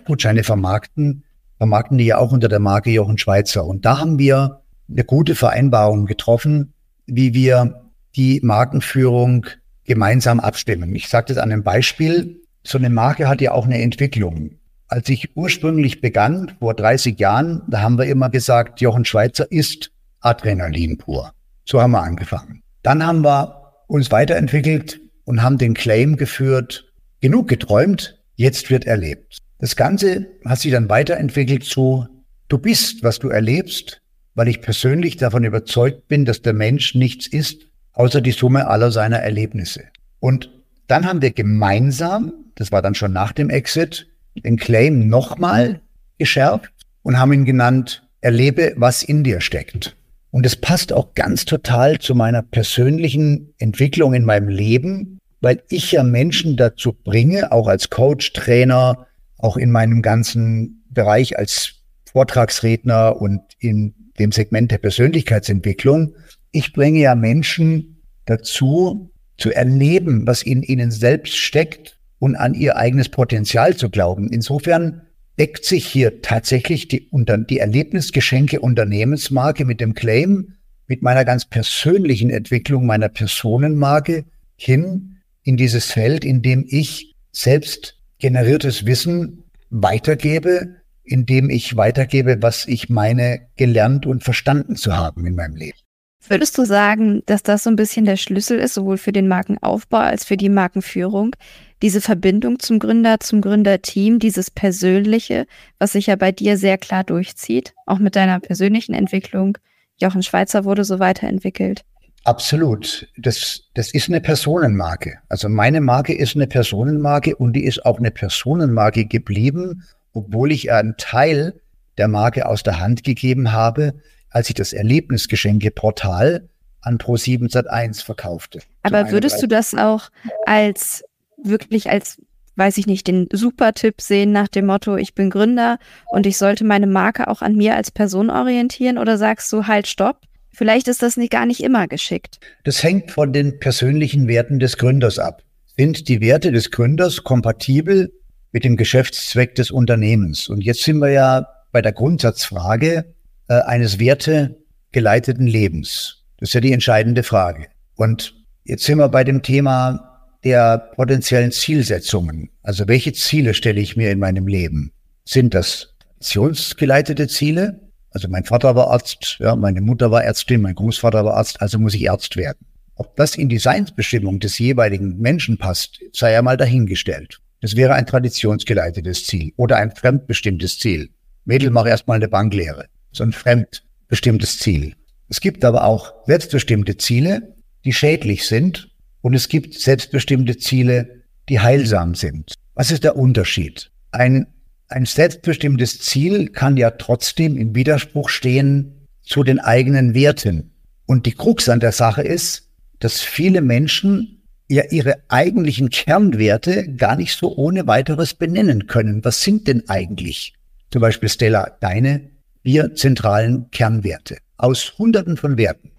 Gutscheine 0.07 0.43
vermarkten, 0.43 1.25
vermarkten 1.59 1.99
die 1.99 2.07
ja 2.07 2.19
auch 2.19 2.33
unter 2.33 2.49
der 2.49 2.61
Marke 2.61 2.91
Jochen 2.91 3.19
Schweizer. 3.19 3.67
Und 3.67 3.85
da 3.85 3.99
haben 3.99 4.19
wir 4.19 4.63
eine 4.89 5.05
gute 5.05 5.35
Vereinbarung 5.35 6.07
getroffen, 6.07 6.73
wie 7.07 7.35
wir 7.35 7.83
die 8.17 8.41
Markenführung 8.43 9.47
gemeinsam 9.85 10.41
abstimmen. 10.41 10.95
Ich 10.95 11.09
sage 11.09 11.27
das 11.29 11.37
an 11.37 11.53
einem 11.53 11.63
Beispiel. 11.63 12.41
So 12.67 12.79
eine 12.79 12.89
Marke 12.89 13.29
hat 13.29 13.43
ja 13.43 13.53
auch 13.53 13.67
eine 13.67 13.83
Entwicklung. 13.83 14.53
Als 14.89 15.09
ich 15.11 15.37
ursprünglich 15.37 16.01
begann, 16.01 16.53
vor 16.59 16.75
30 16.75 17.19
Jahren, 17.19 17.63
da 17.69 17.83
haben 17.83 17.99
wir 17.99 18.07
immer 18.07 18.31
gesagt, 18.31 18.81
Jochen 18.81 19.05
Schweizer 19.05 19.51
ist 19.53 19.91
Adrenalin 20.21 20.97
pur. 20.97 21.33
So 21.67 21.81
haben 21.81 21.93
wir 21.93 22.03
angefangen. 22.03 22.63
Dann 22.83 23.07
haben 23.07 23.23
wir 23.23 23.75
uns 23.87 24.11
weiterentwickelt 24.11 25.01
und 25.25 25.43
haben 25.43 25.59
den 25.59 25.75
Claim 25.75 26.17
geführt, 26.17 26.91
genug 27.21 27.49
geträumt, 27.49 28.19
jetzt 28.35 28.71
wird 28.71 28.87
erlebt. 28.87 29.39
Das 29.59 29.77
Ganze 29.77 30.27
hat 30.45 30.59
sich 30.59 30.73
dann 30.73 30.89
weiterentwickelt 30.89 31.65
zu, 31.65 32.07
du 32.49 32.59
bist, 32.59 33.03
was 33.03 33.19
du 33.19 33.29
erlebst, 33.29 34.01
weil 34.35 34.49
ich 34.49 34.63
persönlich 34.63 35.17
davon 35.17 35.45
überzeugt 35.45 36.09
bin, 36.09 36.25
dass 36.25 36.41
der 36.43 36.55
Mensch 36.55 36.95
nichts 36.95 37.27
ist, 37.27 37.67
außer 37.93 38.21
die 38.21 38.33
Summe 38.33 38.69
aller 38.69 38.91
seiner 38.91 39.19
Erlebnisse. 39.19 39.85
Und 40.19 40.51
dann 40.87 41.07
haben 41.07 41.23
wir 41.23 41.33
gemeinsam, 41.33 42.33
das 42.55 42.73
war 42.73 42.83
dann 42.83 42.95
schon 42.95 43.13
nach 43.13 43.33
dem 43.33 43.51
Exit, 43.51 44.07
den 44.37 44.57
Claim 44.57 45.09
nochmal 45.09 45.81
geschärft 46.19 46.71
und 47.03 47.19
haben 47.19 47.33
ihn 47.33 47.45
genannt, 47.45 48.07
erlebe, 48.21 48.75
was 48.77 49.03
in 49.03 49.23
dir 49.23 49.41
steckt. 49.41 49.97
Und 50.31 50.47
es 50.47 50.57
passt 50.57 50.93
auch 50.93 51.15
ganz 51.15 51.45
total 51.45 51.99
zu 51.99 52.15
meiner 52.15 52.43
persönlichen 52.43 53.55
Entwicklung 53.59 54.15
in 54.15 54.25
meinem 54.25 54.49
Leben, 54.49 55.19
weil 55.41 55.63
ich 55.69 55.93
ja 55.93 56.03
Menschen 56.03 56.57
dazu 56.57 56.93
bringe, 56.93 57.53
auch 57.53 57.69
als 57.69 57.91
Coach, 57.91 58.33
Trainer, 58.33 59.07
auch 59.39 59.57
in 59.57 59.71
meinem 59.71 60.03
ganzen 60.03 60.85
Bereich 60.89 61.39
als 61.39 61.75
Vortragsredner 62.11 63.21
und 63.21 63.43
in 63.59 63.95
dem 64.19 64.33
Segment 64.33 64.71
der 64.71 64.79
Persönlichkeitsentwicklung. 64.79 66.15
Ich 66.51 66.73
bringe 66.73 67.01
ja 67.01 67.15
Menschen 67.15 68.03
dazu, 68.25 69.13
zu 69.37 69.51
erleben, 69.51 70.27
was 70.27 70.43
in 70.43 70.63
ihnen 70.63 70.91
selbst 70.91 71.37
steckt 71.37 71.99
und 72.19 72.37
an 72.37 72.55
ihr 72.55 72.77
eigenes 72.77 73.09
Potenzial 73.09 73.77
zu 73.77 73.91
glauben. 73.91 74.29
Insofern 74.29 75.03
deckt 75.39 75.65
sich 75.65 75.87
hier 75.87 76.23
tatsächlich 76.23 76.89
die, 76.89 77.09
die 77.13 77.59
Erlebnisgeschenke 77.59 78.61
Unternehmensmarke 78.61 79.65
mit 79.65 79.81
dem 79.81 79.95
Claim, 79.95 80.55
mit 80.87 81.03
meiner 81.03 81.25
ganz 81.25 81.45
persönlichen 81.45 82.31
Entwicklung 82.31 82.87
meiner 82.87 83.09
Personenmarke 83.09 84.25
hin 84.57 85.17
in 85.43 85.57
dieses 85.57 85.87
Feld, 85.87 86.25
in 86.25 86.43
dem 86.43 86.65
ich 86.69 87.15
selbst 87.33 87.99
generiertes 88.19 88.87
Wissen 88.87 89.45
weitergebe, 89.71 90.77
indem 91.03 91.51
ich 91.51 91.77
weitergebe, 91.77 92.39
was 92.41 92.67
ich 92.67 92.89
meine, 92.89 93.49
gelernt 93.57 94.07
und 94.07 94.25
verstanden 94.25 94.77
zu 94.77 94.97
haben 94.97 95.27
in 95.27 95.35
meinem 95.35 95.57
Leben. 95.57 95.79
Würdest 96.27 96.57
du 96.57 96.65
sagen, 96.65 97.23
dass 97.27 97.43
das 97.43 97.65
so 97.65 97.71
ein 97.71 97.77
bisschen 97.77 98.07
der 98.07 98.17
Schlüssel 98.17 98.59
ist, 98.59 98.75
sowohl 98.75 98.97
für 98.97 99.13
den 99.13 99.29
Markenaufbau 99.29 99.99
als 99.99 100.25
für 100.25 100.37
die 100.37 100.49
Markenführung? 100.49 101.37
Diese 101.83 102.01
Verbindung 102.01 102.59
zum 102.61 102.79
Gründer, 102.79 103.21
zum 103.21 103.43
Gründerteam, 103.43 104.19
dieses 104.19 104.51
Persönliche, 104.51 105.47
was 105.79 105.93
sich 105.93 106.07
ja 106.07 106.17
bei 106.17 106.33
dir 106.33 106.57
sehr 106.57 106.79
klar 106.79 107.05
durchzieht, 107.05 107.75
auch 107.85 107.99
mit 107.99 108.17
deiner 108.17 108.41
persönlichen 108.41 108.95
Entwicklung. 108.95 109.59
Jochen 110.01 110.23
Schweizer 110.23 110.65
wurde 110.65 110.85
so 110.85 110.99
weiterentwickelt. 110.99 111.85
Absolut. 112.25 113.07
Das, 113.19 113.65
das 113.75 113.93
ist 113.93 114.09
eine 114.09 114.23
Personenmarke. 114.23 115.19
Also 115.29 115.51
meine 115.51 115.83
Marke 115.83 116.15
ist 116.15 116.37
eine 116.37 116.47
Personenmarke 116.47 117.37
und 117.37 117.53
die 117.53 117.65
ist 117.65 117.85
auch 117.85 117.99
eine 117.99 118.11
Personenmarke 118.11 119.05
geblieben, 119.05 119.85
obwohl 120.15 120.53
ich 120.53 120.73
einen 120.73 120.97
Teil 120.97 121.61
der 121.99 122.09
Marke 122.09 122.49
aus 122.49 122.63
der 122.63 122.81
Hand 122.81 123.05
gegeben 123.05 123.53
habe, 123.53 123.93
als 124.35 124.49
ich 124.49 124.55
das 124.55 124.73
Erlebnisgeschenke-Portal 124.73 126.49
an 126.83 126.99
Pro7 126.99 127.51
Sat1 127.51 128.05
verkaufte. 128.05 128.61
Aber 128.83 129.11
würdest 129.11 129.41
du 129.43 129.47
das 129.47 129.75
auch 129.75 130.11
als 130.45 131.05
wirklich 131.43 131.89
als, 131.89 132.21
weiß 132.57 132.77
ich 132.79 132.87
nicht, 132.87 133.07
den 133.07 133.29
Super-Tipp 133.33 134.01
sehen 134.01 134.33
nach 134.33 134.49
dem 134.49 134.67
Motto, 134.67 134.97
ich 134.97 135.15
bin 135.15 135.31
Gründer 135.31 135.79
und 136.11 136.27
ich 136.27 136.37
sollte 136.37 136.65
meine 136.65 136.89
Marke 136.89 137.29
auch 137.29 137.43
an 137.43 137.55
mir 137.55 137.77
als 137.77 137.91
Person 137.91 138.29
orientieren 138.29 138.99
oder 138.99 139.19
sagst 139.19 139.53
du 139.53 139.67
halt 139.67 139.87
Stopp? 139.87 140.19
Vielleicht 140.51 140.89
ist 140.89 141.03
das 141.03 141.17
nicht 141.17 141.31
gar 141.31 141.47
nicht 141.47 141.63
immer 141.63 141.87
geschickt. 141.87 142.39
Das 142.65 142.83
hängt 142.83 143.13
von 143.13 143.33
den 143.33 143.61
persönlichen 143.61 144.27
Werten 144.27 144.59
des 144.59 144.77
Gründers 144.79 145.19
ab. 145.19 145.43
Sind 145.77 146.09
die 146.09 146.21
Werte 146.21 146.53
des 146.53 146.71
Gründers 146.71 147.23
kompatibel 147.23 148.13
mit 148.53 148.65
dem 148.65 148.77
Geschäftszweck 148.77 149.55
des 149.55 149.71
Unternehmens? 149.71 150.49
Und 150.49 150.63
jetzt 150.63 150.83
sind 150.83 150.99
wir 150.99 151.11
ja 151.11 151.47
bei 151.73 151.83
der 151.83 151.93
Grundsatzfrage 151.93 153.14
äh, 153.49 153.61
eines 153.63 153.99
wertegeleiteten 153.99 155.47
Lebens. 155.47 156.25
Das 156.39 156.51
ist 156.51 156.55
ja 156.55 156.61
die 156.61 156.73
entscheidende 156.73 157.23
Frage. 157.23 157.67
Und 157.97 158.35
jetzt 158.65 158.85
sind 158.85 158.99
wir 158.99 159.09
bei 159.09 159.25
dem 159.25 159.43
Thema 159.43 160.37
der 160.45 160.79
potenziellen 160.95 161.53
Zielsetzungen. 161.53 162.51
Also 162.63 162.87
welche 162.89 163.13
Ziele 163.13 163.55
stelle 163.55 163.81
ich 163.81 163.97
mir 163.97 164.11
in 164.11 164.19
meinem 164.19 164.47
Leben? 164.47 164.93
Sind 165.25 165.55
das 165.55 165.95
traditionsgeleitete 166.25 167.29
Ziele? 167.29 167.81
Also 168.11 168.29
mein 168.29 168.45
Vater 168.45 168.75
war 168.75 168.91
Arzt, 168.91 169.37
ja, 169.41 169.57
meine 169.57 169.81
Mutter 169.81 170.11
war 170.11 170.25
Ärztin, 170.25 170.63
mein 170.63 170.75
Großvater 170.75 171.25
war 171.25 171.35
Arzt, 171.35 171.61
also 171.61 171.79
muss 171.79 171.95
ich 171.95 172.11
Arzt 172.11 172.37
werden. 172.37 172.67
Ob 172.95 173.17
das 173.17 173.35
in 173.35 173.49
die 173.49 173.59
Seinsbestimmung 173.59 174.39
des 174.39 174.59
jeweiligen 174.59 175.19
Menschen 175.19 175.59
passt, 175.59 175.99
sei 176.13 176.33
ja 176.33 176.43
mal 176.43 176.57
dahingestellt. 176.57 177.41
Das 177.61 177.77
wäre 177.77 177.95
ein 177.95 178.07
traditionsgeleitetes 178.07 179.25
Ziel 179.25 179.53
oder 179.57 179.77
ein 179.79 179.91
fremdbestimmtes 179.91 180.79
Ziel. 180.79 181.11
Mädel, 181.45 181.71
mach 181.71 181.87
erstmal 181.87 182.17
eine 182.17 182.29
Banklehre. 182.29 182.87
So 183.15 183.25
ein 183.25 183.33
fremdbestimmtes 183.33 184.59
Ziel. 184.59 184.95
Es 185.29 185.41
gibt 185.41 185.65
aber 185.65 185.85
auch 185.85 186.13
selbstbestimmte 186.27 186.99
Ziele, 186.99 187.55
die 187.85 187.93
schädlich 187.93 188.47
sind 188.47 188.91
und 189.23 189.35
es 189.35 189.49
gibt 189.49 189.75
selbstbestimmte 189.75 190.59
Ziele, 190.59 191.23
die 191.49 191.61
heilsam 191.61 192.15
sind. 192.15 192.53
Was 192.75 192.91
ist 192.91 193.05
der 193.05 193.17
Unterschied? 193.17 193.91
Ein 194.11 194.47
ein 194.89 195.07
selbstbestimmtes 195.07 196.01
Ziel 196.01 196.49
kann 196.49 196.77
ja 196.77 196.91
trotzdem 196.91 197.57
im 197.57 197.75
Widerspruch 197.75 198.29
stehen 198.29 199.09
zu 199.23 199.43
den 199.43 199.59
eigenen 199.59 200.15
Werten. 200.15 200.73
Und 201.07 201.27
die 201.27 201.33
Krux 201.33 201.69
an 201.69 201.81
der 201.81 201.93
Sache 201.93 202.23
ist, 202.23 202.69
dass 203.01 203.21
viele 203.21 203.61
Menschen 203.61 204.43
ja 204.69 204.85
ihre 204.91 205.17
eigentlichen 205.29 205.91
Kernwerte 205.91 206.95
gar 206.95 207.17
nicht 207.17 207.37
so 207.37 207.57
ohne 207.57 207.87
weiteres 207.87 208.35
benennen 208.35 208.87
können. 208.87 209.25
Was 209.25 209.43
sind 209.43 209.69
denn 209.69 209.89
eigentlich, 209.89 210.55
zum 210.91 211.01
Beispiel 211.01 211.29
Stella, 211.29 211.77
deine 211.81 212.31
vier 212.65 212.95
zentralen 212.95 213.71
Kernwerte 213.71 214.39
aus 214.57 214.95
Hunderten 214.99 215.37
von 215.37 215.59
Werten? 215.59 215.93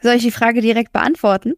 Soll 0.00 0.14
ich 0.14 0.22
die 0.22 0.30
Frage 0.30 0.60
direkt 0.60 0.92
beantworten? 0.92 1.54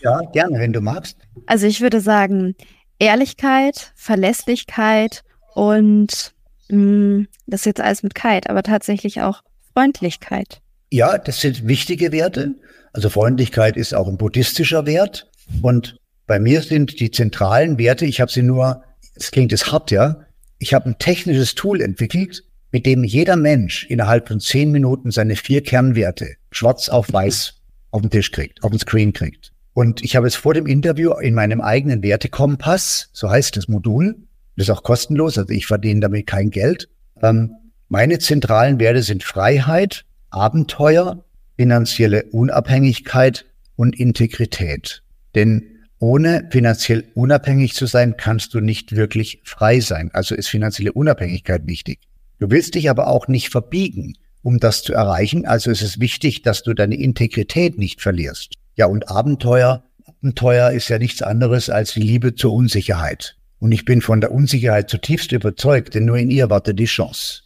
Ja, 0.00 0.20
gerne, 0.32 0.58
wenn 0.58 0.72
du 0.72 0.80
magst. 0.80 1.18
Also 1.46 1.66
ich 1.66 1.80
würde 1.80 2.00
sagen, 2.00 2.54
Ehrlichkeit, 2.98 3.92
Verlässlichkeit 3.94 5.22
und 5.54 6.34
mh, 6.68 6.76
hm, 6.76 7.28
das 7.46 7.60
ist 7.60 7.66
jetzt 7.66 7.80
alles 7.80 8.02
mit 8.02 8.14
Kite, 8.14 8.50
aber 8.50 8.62
tatsächlich 8.62 9.22
auch 9.22 9.42
Freundlichkeit. 9.74 10.60
Ja, 10.90 11.18
das 11.18 11.40
sind 11.40 11.66
wichtige 11.68 12.12
Werte. 12.12 12.54
Also 12.92 13.10
Freundlichkeit 13.10 13.76
ist 13.76 13.94
auch 13.94 14.08
ein 14.08 14.16
buddhistischer 14.16 14.86
Wert. 14.86 15.30
Und 15.62 15.96
bei 16.26 16.38
mir 16.38 16.62
sind 16.62 17.00
die 17.00 17.10
zentralen 17.10 17.78
Werte, 17.78 18.06
ich 18.06 18.20
habe 18.20 18.30
sie 18.30 18.42
nur, 18.42 18.82
es 19.14 19.30
klingt 19.30 19.52
jetzt 19.52 19.72
hart, 19.72 19.90
ja, 19.90 20.24
ich 20.58 20.74
habe 20.74 20.90
ein 20.90 20.98
technisches 20.98 21.54
Tool 21.54 21.80
entwickelt, 21.80 22.44
mit 22.70 22.86
dem 22.86 23.04
jeder 23.04 23.36
Mensch 23.36 23.86
innerhalb 23.86 24.28
von 24.28 24.40
zehn 24.40 24.70
Minuten 24.70 25.10
seine 25.10 25.36
vier 25.36 25.62
Kernwerte 25.62 26.36
schwarz 26.50 26.88
auf 26.88 27.12
weiß 27.12 27.54
auf 27.90 28.02
den 28.02 28.10
Tisch 28.10 28.30
kriegt, 28.30 28.62
auf 28.62 28.70
den 28.70 28.80
Screen 28.80 29.12
kriegt. 29.12 29.52
Und 29.72 30.04
ich 30.04 30.16
habe 30.16 30.26
es 30.26 30.34
vor 30.34 30.54
dem 30.54 30.66
Interview 30.66 31.12
in 31.12 31.34
meinem 31.34 31.60
eigenen 31.60 32.02
Wertekompass, 32.02 33.10
so 33.12 33.30
heißt 33.30 33.56
das 33.56 33.68
Modul, 33.68 34.16
das 34.56 34.66
ist 34.66 34.70
auch 34.70 34.82
kostenlos, 34.82 35.38
also 35.38 35.52
ich 35.52 35.66
verdiene 35.66 36.00
damit 36.00 36.26
kein 36.26 36.50
Geld. 36.50 36.88
Ähm, 37.22 37.52
meine 37.88 38.18
zentralen 38.18 38.80
Werte 38.80 39.02
sind 39.02 39.22
Freiheit, 39.22 40.04
Abenteuer, 40.30 41.24
finanzielle 41.56 42.24
Unabhängigkeit 42.24 43.46
und 43.76 43.98
Integrität. 43.98 45.02
Denn 45.34 45.64
ohne 46.00 46.48
finanziell 46.50 47.04
unabhängig 47.14 47.74
zu 47.74 47.86
sein, 47.86 48.16
kannst 48.16 48.54
du 48.54 48.60
nicht 48.60 48.94
wirklich 48.94 49.40
frei 49.44 49.80
sein. 49.80 50.10
Also 50.12 50.34
ist 50.34 50.48
finanzielle 50.48 50.92
Unabhängigkeit 50.92 51.66
wichtig. 51.66 52.00
Du 52.38 52.50
willst 52.50 52.74
dich 52.74 52.88
aber 52.88 53.08
auch 53.08 53.28
nicht 53.28 53.50
verbiegen, 53.50 54.14
um 54.42 54.58
das 54.58 54.82
zu 54.82 54.92
erreichen. 54.92 55.46
Also 55.46 55.70
ist 55.70 55.82
es 55.82 56.00
wichtig, 56.00 56.42
dass 56.42 56.62
du 56.62 56.74
deine 56.74 56.96
Integrität 56.96 57.78
nicht 57.78 58.00
verlierst. 58.00 58.54
Ja, 58.76 58.86
und 58.86 59.08
Abenteuer, 59.08 59.82
Abenteuer 60.06 60.70
ist 60.70 60.88
ja 60.88 60.98
nichts 60.98 61.22
anderes 61.22 61.68
als 61.68 61.94
die 61.94 62.02
Liebe 62.02 62.34
zur 62.34 62.52
Unsicherheit. 62.52 63.36
Und 63.58 63.72
ich 63.72 63.84
bin 63.84 64.00
von 64.00 64.20
der 64.20 64.30
Unsicherheit 64.30 64.88
zutiefst 64.88 65.32
überzeugt, 65.32 65.94
denn 65.94 66.04
nur 66.04 66.16
in 66.18 66.30
ihr 66.30 66.48
wartet 66.48 66.78
die 66.78 66.84
Chance. 66.84 67.42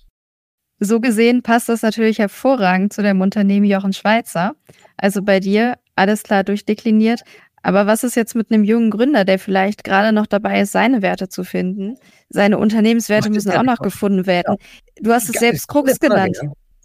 So 0.78 1.00
gesehen 1.00 1.42
passt 1.42 1.68
das 1.68 1.82
natürlich 1.82 2.18
hervorragend 2.18 2.92
zu 2.92 3.02
dem 3.02 3.20
Unternehmen 3.20 3.64
Jochen 3.64 3.92
Schweizer. 3.92 4.56
Also 4.96 5.22
bei 5.22 5.40
dir 5.40 5.78
alles 5.96 6.22
klar 6.22 6.44
durchdekliniert. 6.44 7.20
Aber 7.62 7.86
was 7.86 8.02
ist 8.02 8.16
jetzt 8.16 8.34
mit 8.34 8.50
einem 8.50 8.64
jungen 8.64 8.90
Gründer, 8.90 9.24
der 9.24 9.38
vielleicht 9.38 9.84
gerade 9.84 10.12
noch 10.12 10.26
dabei 10.26 10.60
ist, 10.60 10.72
seine 10.72 11.00
Werte 11.00 11.28
zu 11.28 11.44
finden? 11.44 11.96
Seine 12.28 12.58
Unternehmenswerte 12.58 13.30
müssen 13.30 13.52
auch 13.52 13.62
noch 13.62 13.78
gefunden 13.78 14.26
werden. 14.26 14.56
Du 15.00 15.12
hast 15.12 15.28
es 15.28 15.38
selbst 15.38 15.68
Krux 15.68 16.00
genannt. 16.00 16.36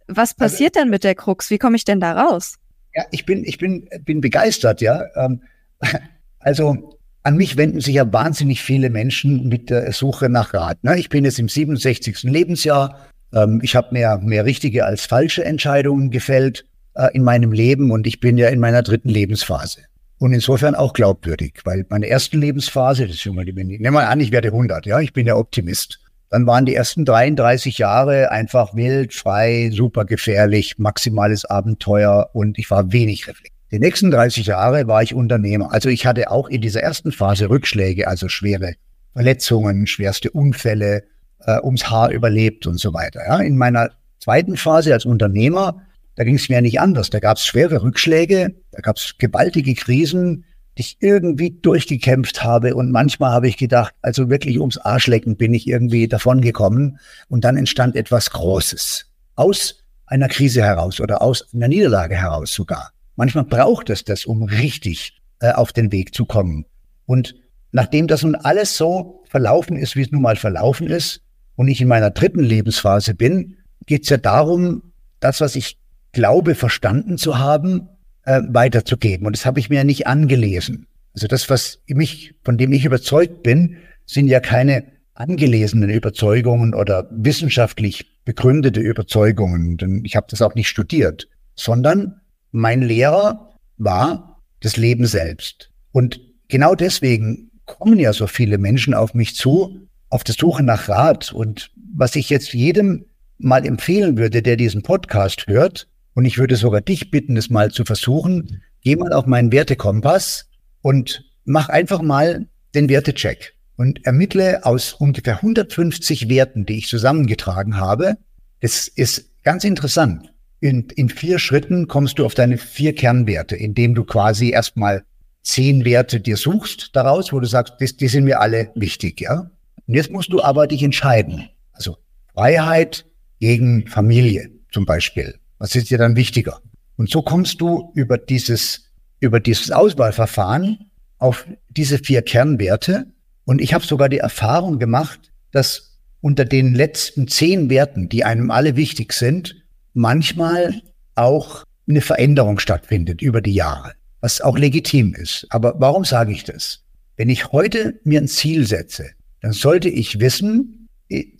Was 0.07 0.31
also 0.31 0.35
passiert 0.37 0.75
denn 0.75 0.89
mit 0.89 1.03
der 1.03 1.15
Krux? 1.15 1.49
Wie 1.49 1.57
komme 1.57 1.75
ich 1.75 1.83
denn 1.83 1.99
da 1.99 2.13
raus? 2.13 2.55
Ja, 2.95 3.03
ich 3.11 3.25
bin, 3.25 3.43
ich 3.43 3.57
bin, 3.57 3.89
bin 4.05 4.21
begeistert, 4.21 4.81
ja. 4.81 5.03
Ähm, 5.15 5.41
also 6.39 6.97
an 7.23 7.35
mich 7.35 7.57
wenden 7.57 7.81
sich 7.81 7.95
ja 7.95 8.13
wahnsinnig 8.13 8.61
viele 8.61 8.89
Menschen 8.89 9.49
mit 9.49 9.69
der 9.69 9.91
Suche 9.91 10.29
nach 10.29 10.53
Rat. 10.53 10.83
Ne? 10.83 10.97
Ich 10.97 11.09
bin 11.09 11.25
jetzt 11.25 11.39
im 11.39 11.49
67. 11.49 12.23
Lebensjahr. 12.23 13.07
Ähm, 13.33 13.59
ich 13.63 13.75
habe 13.75 13.89
mehr, 13.91 14.19
mehr 14.19 14.45
richtige 14.45 14.85
als 14.85 15.05
falsche 15.05 15.43
Entscheidungen 15.43 16.09
gefällt 16.09 16.63
äh, 16.93 17.09
in 17.13 17.23
meinem 17.23 17.51
Leben 17.51 17.91
und 17.91 18.07
ich 18.07 18.19
bin 18.19 18.37
ja 18.37 18.47
in 18.47 18.59
meiner 18.59 18.81
dritten 18.81 19.09
Lebensphase. 19.09 19.81
Und 20.19 20.33
insofern 20.33 20.73
auch 20.73 20.93
glaubwürdig, 20.93 21.61
weil 21.63 21.85
meine 21.89 22.07
erste 22.07 22.37
Lebensphase, 22.37 23.07
schon 23.13 23.35
mal 23.35 23.45
die, 23.45 23.53
nehmen 23.53 23.93
wir 23.93 24.09
an, 24.09 24.19
ich 24.19 24.31
werde 24.31 24.47
100, 24.47 24.85
ja, 24.85 24.99
ich 24.99 25.13
bin 25.13 25.27
ja 25.27 25.35
Optimist. 25.35 25.99
Dann 26.29 26.45
waren 26.45 26.65
die 26.65 26.75
ersten 26.75 27.05
33 27.05 27.77
Jahre 27.77 28.31
einfach 28.31 28.75
wild, 28.75 29.13
frei, 29.13 29.69
super 29.71 30.05
gefährlich, 30.05 30.77
maximales 30.77 31.45
Abenteuer 31.45 32.31
und 32.33 32.57
ich 32.57 32.69
war 32.69 32.91
wenig 32.91 33.27
reflektiert. 33.27 33.53
Die 33.71 33.79
nächsten 33.79 34.11
30 34.11 34.47
Jahre 34.47 34.87
war 34.87 35.03
ich 35.03 35.13
Unternehmer. 35.13 35.73
Also 35.73 35.89
ich 35.89 36.05
hatte 36.05 36.31
auch 36.31 36.47
in 36.47 36.61
dieser 36.61 36.81
ersten 36.81 37.11
Phase 37.11 37.49
Rückschläge, 37.49 38.07
also 38.07 38.29
schwere 38.29 38.75
Verletzungen, 39.13 39.87
schwerste 39.87 40.31
Unfälle, 40.31 41.03
äh, 41.41 41.59
ums 41.61 41.89
Haar 41.89 42.11
überlebt 42.11 42.65
und 42.65 42.79
so 42.79 42.93
weiter. 42.93 43.21
Ja. 43.25 43.39
In 43.39 43.57
meiner 43.57 43.91
zweiten 44.19 44.57
Phase 44.57 44.93
als 44.93 45.05
Unternehmer, 45.05 45.81
da 46.17 46.23
ging 46.23 46.35
es 46.35 46.49
mir 46.49 46.61
nicht 46.61 46.81
anders. 46.81 47.11
Da 47.11 47.19
gab 47.19 47.37
es 47.37 47.45
schwere 47.45 47.83
Rückschläge, 47.83 48.55
da 48.71 48.81
gab 48.81 48.97
es 48.97 49.15
gewaltige 49.19 49.75
Krisen, 49.75 50.45
die 50.75 50.81
ich 50.81 50.97
irgendwie 50.99 51.51
durchgekämpft 51.61 52.43
habe. 52.43 52.75
Und 52.75 52.91
manchmal 52.91 53.31
habe 53.31 53.47
ich 53.47 53.55
gedacht, 53.55 53.93
also 54.01 54.27
wirklich 54.27 54.59
ums 54.59 54.79
Arschlecken 54.79 55.37
bin 55.37 55.53
ich 55.53 55.67
irgendwie 55.67 56.07
davongekommen. 56.07 56.99
Und 57.29 57.45
dann 57.45 57.55
entstand 57.55 57.95
etwas 57.95 58.31
Großes. 58.31 59.05
Aus 59.35 59.83
einer 60.07 60.27
Krise 60.27 60.63
heraus 60.63 60.99
oder 60.99 61.21
aus 61.21 61.53
einer 61.53 61.67
Niederlage 61.67 62.15
heraus 62.15 62.51
sogar. 62.51 62.91
Manchmal 63.15 63.45
braucht 63.45 63.91
es 63.91 64.03
das, 64.03 64.25
um 64.25 64.41
richtig 64.41 65.21
äh, 65.39 65.51
auf 65.51 65.71
den 65.71 65.91
Weg 65.91 66.15
zu 66.15 66.25
kommen. 66.25 66.65
Und 67.05 67.35
nachdem 67.71 68.07
das 68.07 68.23
nun 68.23 68.33
alles 68.33 68.75
so 68.75 69.23
verlaufen 69.29 69.77
ist, 69.77 69.95
wie 69.95 70.01
es 70.01 70.11
nun 70.11 70.23
mal 70.23 70.35
verlaufen 70.35 70.87
ist, 70.87 71.21
und 71.55 71.67
ich 71.67 71.81
in 71.81 71.87
meiner 71.87 72.11
dritten 72.11 72.43
Lebensphase 72.43 73.13
bin, 73.13 73.57
geht 73.85 74.03
es 74.03 74.09
ja 74.09 74.17
darum, 74.17 74.93
das, 75.19 75.41
was 75.41 75.55
ich 75.55 75.79
glaube, 76.17 76.55
verstanden 76.55 77.19
zu 77.19 77.37
haben, 77.37 77.89
äh, 78.25 78.41
weiterzugeben. 78.47 79.27
Und 79.27 79.35
das 79.35 79.45
habe 79.45 79.59
ich 79.59 79.69
mir 79.69 79.75
ja 79.75 79.83
nicht 79.83 80.07
angelesen. 80.07 80.87
Also 81.13 81.27
das, 81.27 81.47
was 81.51 81.79
mich, 81.87 82.33
von 82.43 82.57
dem 82.57 82.73
ich 82.73 82.85
überzeugt 82.85 83.43
bin, 83.43 83.77
sind 84.07 84.27
ja 84.27 84.39
keine 84.39 84.83
angelesenen 85.13 85.91
Überzeugungen 85.91 86.73
oder 86.73 87.07
wissenschaftlich 87.11 88.09
begründete 88.25 88.79
Überzeugungen, 88.79 89.77
denn 89.77 90.01
ich 90.05 90.15
habe 90.15 90.25
das 90.27 90.41
auch 90.41 90.55
nicht 90.55 90.69
studiert, 90.69 91.27
sondern 91.53 92.19
mein 92.51 92.81
Lehrer 92.81 93.53
war 93.77 94.41
das 94.61 94.75
Leben 94.75 95.05
selbst. 95.05 95.69
Und 95.91 96.19
genau 96.47 96.73
deswegen 96.73 97.51
kommen 97.65 97.99
ja 97.99 98.11
so 98.11 98.25
viele 98.25 98.57
Menschen 98.57 98.95
auf 98.95 99.13
mich 99.13 99.35
zu, 99.35 99.87
auf 100.09 100.23
der 100.23 100.33
Suche 100.33 100.63
nach 100.63 100.89
Rat. 100.89 101.31
Und 101.31 101.69
was 101.93 102.15
ich 102.15 102.31
jetzt 102.31 102.53
jedem 102.53 103.05
mal 103.37 103.65
empfehlen 103.67 104.17
würde, 104.17 104.41
der 104.41 104.57
diesen 104.57 104.81
Podcast 104.81 105.45
hört, 105.47 105.87
und 106.17 106.25
ich 106.25 106.39
würde 106.39 106.55
sogar 106.55 106.81
dich 106.81 107.11
bitten, 107.11 107.37
es 107.37 107.51
mal 107.51 107.69
zu 107.69 107.85
versuchen, 107.85 108.63
geh 108.81 108.95
mal 108.95 109.13
auf 109.13 109.27
meinen 109.27 109.51
Wertekompass 109.51 110.49
und 110.81 111.23
mach 111.45 111.69
einfach 111.69 112.01
mal 112.01 112.47
den 112.73 112.89
Wertecheck 112.89 113.53
und 113.75 114.03
ermittle 114.03 114.65
aus 114.65 114.93
ungefähr 114.93 115.35
150 115.35 116.27
Werten, 116.27 116.65
die 116.65 116.79
ich 116.79 116.87
zusammengetragen 116.87 117.77
habe. 117.77 118.17
Das 118.61 118.87
ist 118.87 119.29
ganz 119.43 119.63
interessant 119.63 120.33
in, 120.59 120.87
in 120.95 121.09
vier 121.09 121.37
Schritten 121.37 121.87
kommst 121.87 122.17
du 122.17 122.25
auf 122.25 122.33
deine 122.33 122.57
vier 122.57 122.95
Kernwerte, 122.95 123.55
indem 123.55 123.93
du 123.93 124.03
quasi 124.03 124.49
erstmal 124.49 125.03
zehn 125.43 125.85
Werte 125.85 126.19
dir 126.19 126.35
suchst 126.37 126.95
daraus, 126.95 127.31
wo 127.31 127.39
du 127.39 127.45
sagst, 127.45 127.75
die, 127.79 127.95
die 127.95 128.07
sind 128.07 128.23
mir 128.23 128.41
alle 128.41 128.71
wichtig, 128.73 129.21
ja. 129.21 129.51
Und 129.85 129.93
jetzt 129.93 130.11
musst 130.11 130.33
du 130.33 130.41
aber 130.41 130.65
dich 130.65 130.81
entscheiden. 130.81 131.49
Also 131.73 131.97
Freiheit 132.33 133.05
gegen 133.39 133.87
Familie 133.87 134.49
zum 134.71 134.85
Beispiel. 134.85 135.39
Was 135.59 135.75
ist 135.75 135.89
dir 135.89 135.97
dann 135.97 136.15
wichtiger? 136.15 136.61
Und 136.95 137.09
so 137.09 137.21
kommst 137.21 137.61
du 137.61 137.91
über 137.95 138.17
dieses, 138.17 138.91
über 139.19 139.39
dieses 139.39 139.71
Auswahlverfahren 139.71 140.91
auf 141.19 141.47
diese 141.69 141.99
vier 141.99 142.21
Kernwerte. 142.21 143.07
Und 143.45 143.61
ich 143.61 143.73
habe 143.73 143.85
sogar 143.85 144.09
die 144.09 144.19
Erfahrung 144.19 144.79
gemacht, 144.79 145.31
dass 145.51 145.99
unter 146.21 146.45
den 146.45 146.75
letzten 146.75 147.27
zehn 147.27 147.69
Werten, 147.69 148.09
die 148.09 148.23
einem 148.23 148.51
alle 148.51 148.75
wichtig 148.75 149.13
sind, 149.13 149.55
manchmal 149.93 150.81
auch 151.15 151.63
eine 151.87 152.01
Veränderung 152.01 152.59
stattfindet 152.59 153.21
über 153.21 153.41
die 153.41 153.53
Jahre, 153.53 153.93
was 154.19 154.41
auch 154.41 154.57
legitim 154.57 155.13
ist. 155.13 155.47
Aber 155.49 155.75
warum 155.77 156.03
sage 156.03 156.31
ich 156.31 156.43
das? 156.43 156.83
Wenn 157.15 157.29
ich 157.29 157.51
heute 157.51 157.99
mir 158.03 158.21
ein 158.21 158.27
Ziel 158.27 158.67
setze, 158.67 159.11
dann 159.41 159.53
sollte 159.53 159.89
ich 159.89 160.19
wissen, 160.19 160.87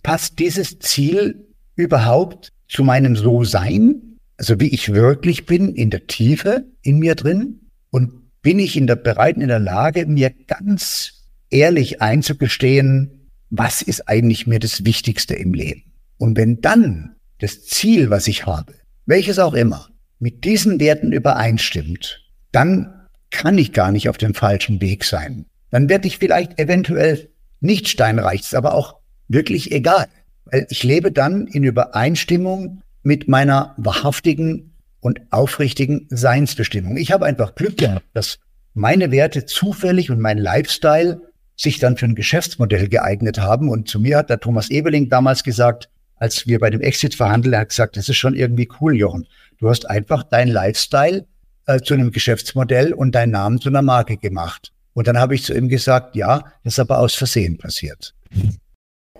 passt 0.02 0.38
dieses 0.38 0.78
Ziel 0.78 1.46
überhaupt 1.76 2.52
zu 2.68 2.84
meinem 2.84 3.16
So-Sein, 3.16 4.18
also 4.36 4.60
wie 4.60 4.68
ich 4.68 4.92
wirklich 4.92 5.46
bin, 5.46 5.74
in 5.74 5.90
der 5.90 6.06
Tiefe 6.06 6.66
in 6.82 6.98
mir 6.98 7.14
drin? 7.14 7.70
Und 7.90 8.12
bin 8.42 8.58
ich 8.58 8.76
in 8.76 8.86
der 8.86 8.96
bereit 8.96 9.36
in 9.36 9.48
der 9.48 9.58
Lage, 9.58 10.06
mir 10.06 10.30
ganz 10.46 11.24
ehrlich 11.50 12.00
einzugestehen, 12.00 13.30
was 13.50 13.82
ist 13.82 14.08
eigentlich 14.08 14.46
mir 14.46 14.58
das 14.58 14.84
Wichtigste 14.84 15.34
im 15.34 15.54
Leben? 15.54 15.84
Und 16.18 16.36
wenn 16.36 16.60
dann 16.60 17.16
das 17.38 17.64
Ziel, 17.64 18.10
was 18.10 18.28
ich 18.28 18.46
habe, 18.46 18.74
welches 19.06 19.38
auch 19.38 19.54
immer, 19.54 19.88
mit 20.18 20.44
diesen 20.44 20.80
Werten 20.80 21.12
übereinstimmt, 21.12 22.24
dann 22.52 22.92
kann 23.30 23.58
ich 23.58 23.72
gar 23.72 23.92
nicht 23.92 24.08
auf 24.08 24.18
dem 24.18 24.34
falschen 24.34 24.80
Weg 24.80 25.04
sein. 25.04 25.46
Dann 25.70 25.88
werde 25.88 26.08
ich 26.08 26.18
vielleicht 26.18 26.58
eventuell 26.58 27.30
nicht 27.60 27.88
steinreich, 27.88 28.56
aber 28.56 28.74
auch 28.74 28.96
wirklich 29.28 29.72
egal, 29.72 30.06
weil 30.50 30.66
ich 30.70 30.82
lebe 30.82 31.12
dann 31.12 31.46
in 31.46 31.64
Übereinstimmung 31.64 32.82
mit 33.02 33.28
meiner 33.28 33.74
wahrhaftigen 33.76 34.72
und 35.00 35.20
aufrichtigen 35.30 36.06
Seinsbestimmung. 36.10 36.96
Ich 36.96 37.12
habe 37.12 37.26
einfach 37.26 37.54
Glück 37.54 37.76
gehabt, 37.76 38.04
dass 38.14 38.38
meine 38.74 39.10
Werte 39.10 39.46
zufällig 39.46 40.10
und 40.10 40.20
mein 40.20 40.38
Lifestyle 40.38 41.20
sich 41.56 41.78
dann 41.78 41.96
für 41.96 42.06
ein 42.06 42.14
Geschäftsmodell 42.14 42.88
geeignet 42.88 43.38
haben. 43.38 43.68
Und 43.68 43.88
zu 43.88 44.00
mir 44.00 44.18
hat 44.18 44.30
der 44.30 44.40
Thomas 44.40 44.70
Ebeling 44.70 45.08
damals 45.08 45.42
gesagt, 45.42 45.88
als 46.16 46.46
wir 46.46 46.58
bei 46.58 46.70
dem 46.70 46.80
Exit 46.80 47.14
verhandeln, 47.14 47.54
er 47.54 47.60
hat 47.60 47.68
gesagt, 47.70 47.96
das 47.96 48.08
ist 48.08 48.16
schon 48.16 48.34
irgendwie 48.34 48.68
cool, 48.80 48.96
Jochen. 48.96 49.26
Du 49.58 49.68
hast 49.68 49.88
einfach 49.88 50.22
dein 50.22 50.48
Lifestyle 50.48 51.26
äh, 51.66 51.80
zu 51.80 51.94
einem 51.94 52.10
Geschäftsmodell 52.10 52.92
und 52.92 53.14
deinen 53.14 53.32
Namen 53.32 53.60
zu 53.60 53.68
einer 53.68 53.82
Marke 53.82 54.16
gemacht. 54.16 54.72
Und 54.94 55.06
dann 55.06 55.18
habe 55.18 55.34
ich 55.34 55.44
zu 55.44 55.54
ihm 55.54 55.68
gesagt, 55.68 56.16
ja, 56.16 56.44
das 56.64 56.74
ist 56.74 56.78
aber 56.80 56.98
aus 56.98 57.14
Versehen 57.14 57.58
passiert. 57.58 58.14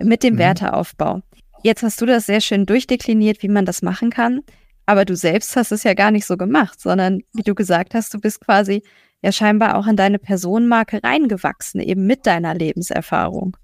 Mit 0.01 0.23
dem 0.23 0.35
mhm. 0.35 0.39
Werteaufbau. 0.39 1.21
Jetzt 1.63 1.83
hast 1.83 1.99
du 2.01 2.05
das 2.05 2.25
sehr 2.25 2.41
schön 2.41 2.65
durchdekliniert, 2.65 3.43
wie 3.43 3.49
man 3.49 3.65
das 3.65 3.81
machen 3.81 4.09
kann. 4.09 4.41
Aber 4.85 5.05
du 5.05 5.15
selbst 5.15 5.55
hast 5.55 5.71
es 5.71 5.83
ja 5.83 5.93
gar 5.93 6.09
nicht 6.09 6.25
so 6.25 6.37
gemacht, 6.37 6.79
sondern 6.81 7.21
wie 7.33 7.43
du 7.43 7.53
gesagt 7.53 7.93
hast, 7.93 8.13
du 8.13 8.19
bist 8.19 8.41
quasi 8.41 8.81
ja 9.21 9.31
scheinbar 9.31 9.77
auch 9.77 9.85
in 9.85 9.95
deine 9.95 10.17
Personenmarke 10.17 11.01
reingewachsen, 11.03 11.81
eben 11.81 12.07
mit 12.07 12.25
deiner 12.25 12.55
Lebenserfahrung. 12.55 13.55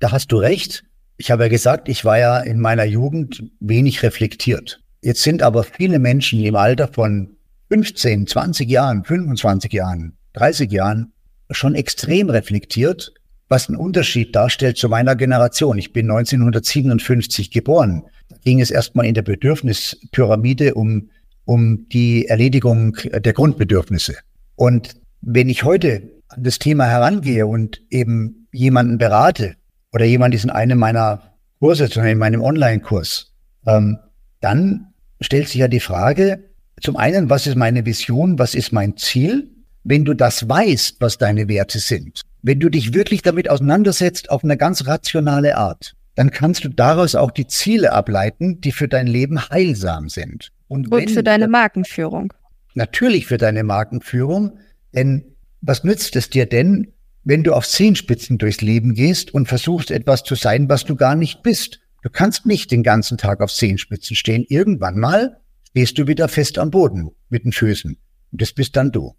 Da 0.00 0.10
hast 0.10 0.32
du 0.32 0.38
recht. 0.38 0.84
Ich 1.16 1.30
habe 1.30 1.44
ja 1.44 1.48
gesagt, 1.48 1.88
ich 1.88 2.04
war 2.04 2.18
ja 2.18 2.38
in 2.40 2.58
meiner 2.58 2.84
Jugend 2.84 3.44
wenig 3.60 4.02
reflektiert. 4.02 4.82
Jetzt 5.00 5.22
sind 5.22 5.42
aber 5.42 5.62
viele 5.62 5.98
Menschen 5.98 6.42
im 6.42 6.56
Alter 6.56 6.88
von 6.88 7.36
15, 7.70 8.26
20 8.26 8.68
Jahren, 8.68 9.04
25 9.04 9.72
Jahren, 9.72 10.16
30 10.32 10.72
Jahren 10.72 11.12
schon 11.50 11.74
extrem 11.74 12.30
reflektiert, 12.30 13.12
was 13.52 13.68
einen 13.68 13.76
Unterschied 13.76 14.34
darstellt 14.34 14.78
zu 14.78 14.88
meiner 14.88 15.14
Generation. 15.14 15.76
Ich 15.76 15.92
bin 15.92 16.10
1957 16.10 17.50
geboren. 17.50 18.04
Da 18.30 18.36
ging 18.42 18.62
es 18.62 18.70
erstmal 18.70 19.04
in 19.04 19.12
der 19.12 19.20
Bedürfnispyramide 19.20 20.72
um, 20.72 21.10
um 21.44 21.86
die 21.90 22.26
Erledigung 22.28 22.96
der 23.04 23.32
Grundbedürfnisse. 23.34 24.16
Und 24.56 24.96
wenn 25.20 25.50
ich 25.50 25.64
heute 25.64 26.10
an 26.28 26.42
das 26.42 26.58
Thema 26.60 26.86
herangehe 26.86 27.46
und 27.46 27.82
eben 27.90 28.48
jemanden 28.52 28.96
berate, 28.96 29.56
oder 29.92 30.06
jemand 30.06 30.34
ist 30.34 30.44
in 30.44 30.50
einem 30.50 30.78
meiner 30.78 31.20
Kurse, 31.60 31.84
in 32.08 32.16
meinem 32.16 32.40
Online-Kurs, 32.40 33.34
ähm, 33.66 33.98
dann 34.40 34.94
stellt 35.20 35.48
sich 35.48 35.60
ja 35.60 35.68
die 35.68 35.80
Frage, 35.80 36.48
zum 36.80 36.96
einen, 36.96 37.28
was 37.28 37.46
ist 37.46 37.56
meine 37.56 37.84
Vision, 37.84 38.38
was 38.38 38.54
ist 38.54 38.72
mein 38.72 38.96
Ziel? 38.96 39.50
Wenn 39.84 40.06
du 40.06 40.14
das 40.14 40.48
weißt, 40.48 40.96
was 41.00 41.18
deine 41.18 41.48
Werte 41.48 41.80
sind, 41.80 42.22
wenn 42.42 42.60
du 42.60 42.68
dich 42.68 42.92
wirklich 42.92 43.22
damit 43.22 43.48
auseinandersetzt 43.48 44.30
auf 44.30 44.44
eine 44.44 44.56
ganz 44.56 44.86
rationale 44.86 45.56
Art, 45.56 45.94
dann 46.14 46.30
kannst 46.30 46.64
du 46.64 46.68
daraus 46.68 47.14
auch 47.14 47.30
die 47.30 47.46
Ziele 47.46 47.92
ableiten, 47.92 48.60
die 48.60 48.72
für 48.72 48.88
dein 48.88 49.06
Leben 49.06 49.48
heilsam 49.48 50.08
sind. 50.08 50.52
Und, 50.68 50.90
Und 50.92 51.10
für 51.10 51.22
deine 51.22 51.48
Markenführung. 51.48 52.32
Natürlich 52.74 53.26
für 53.26 53.38
deine 53.38 53.64
Markenführung, 53.64 54.58
denn 54.94 55.24
was 55.60 55.84
nützt 55.84 56.16
es 56.16 56.30
dir 56.30 56.46
denn, 56.46 56.92
wenn 57.24 57.44
du 57.44 57.54
auf 57.54 57.68
Zehenspitzen 57.68 58.38
durchs 58.38 58.60
Leben 58.60 58.94
gehst 58.94 59.32
und 59.32 59.46
versuchst 59.46 59.90
etwas 59.90 60.24
zu 60.24 60.34
sein, 60.34 60.68
was 60.68 60.84
du 60.84 60.96
gar 60.96 61.14
nicht 61.14 61.42
bist? 61.42 61.80
Du 62.02 62.10
kannst 62.10 62.46
nicht 62.46 62.72
den 62.72 62.82
ganzen 62.82 63.16
Tag 63.16 63.40
auf 63.40 63.52
Zehenspitzen 63.52 64.16
stehen. 64.16 64.44
Irgendwann 64.48 64.98
mal 64.98 65.40
stehst 65.68 65.98
du 65.98 66.08
wieder 66.08 66.28
fest 66.28 66.58
am 66.58 66.70
Boden 66.70 67.10
mit 67.28 67.44
den 67.44 67.52
Füßen. 67.52 67.96
Und 68.32 68.42
das 68.42 68.52
bist 68.52 68.76
dann 68.76 68.90
du. 68.90 69.14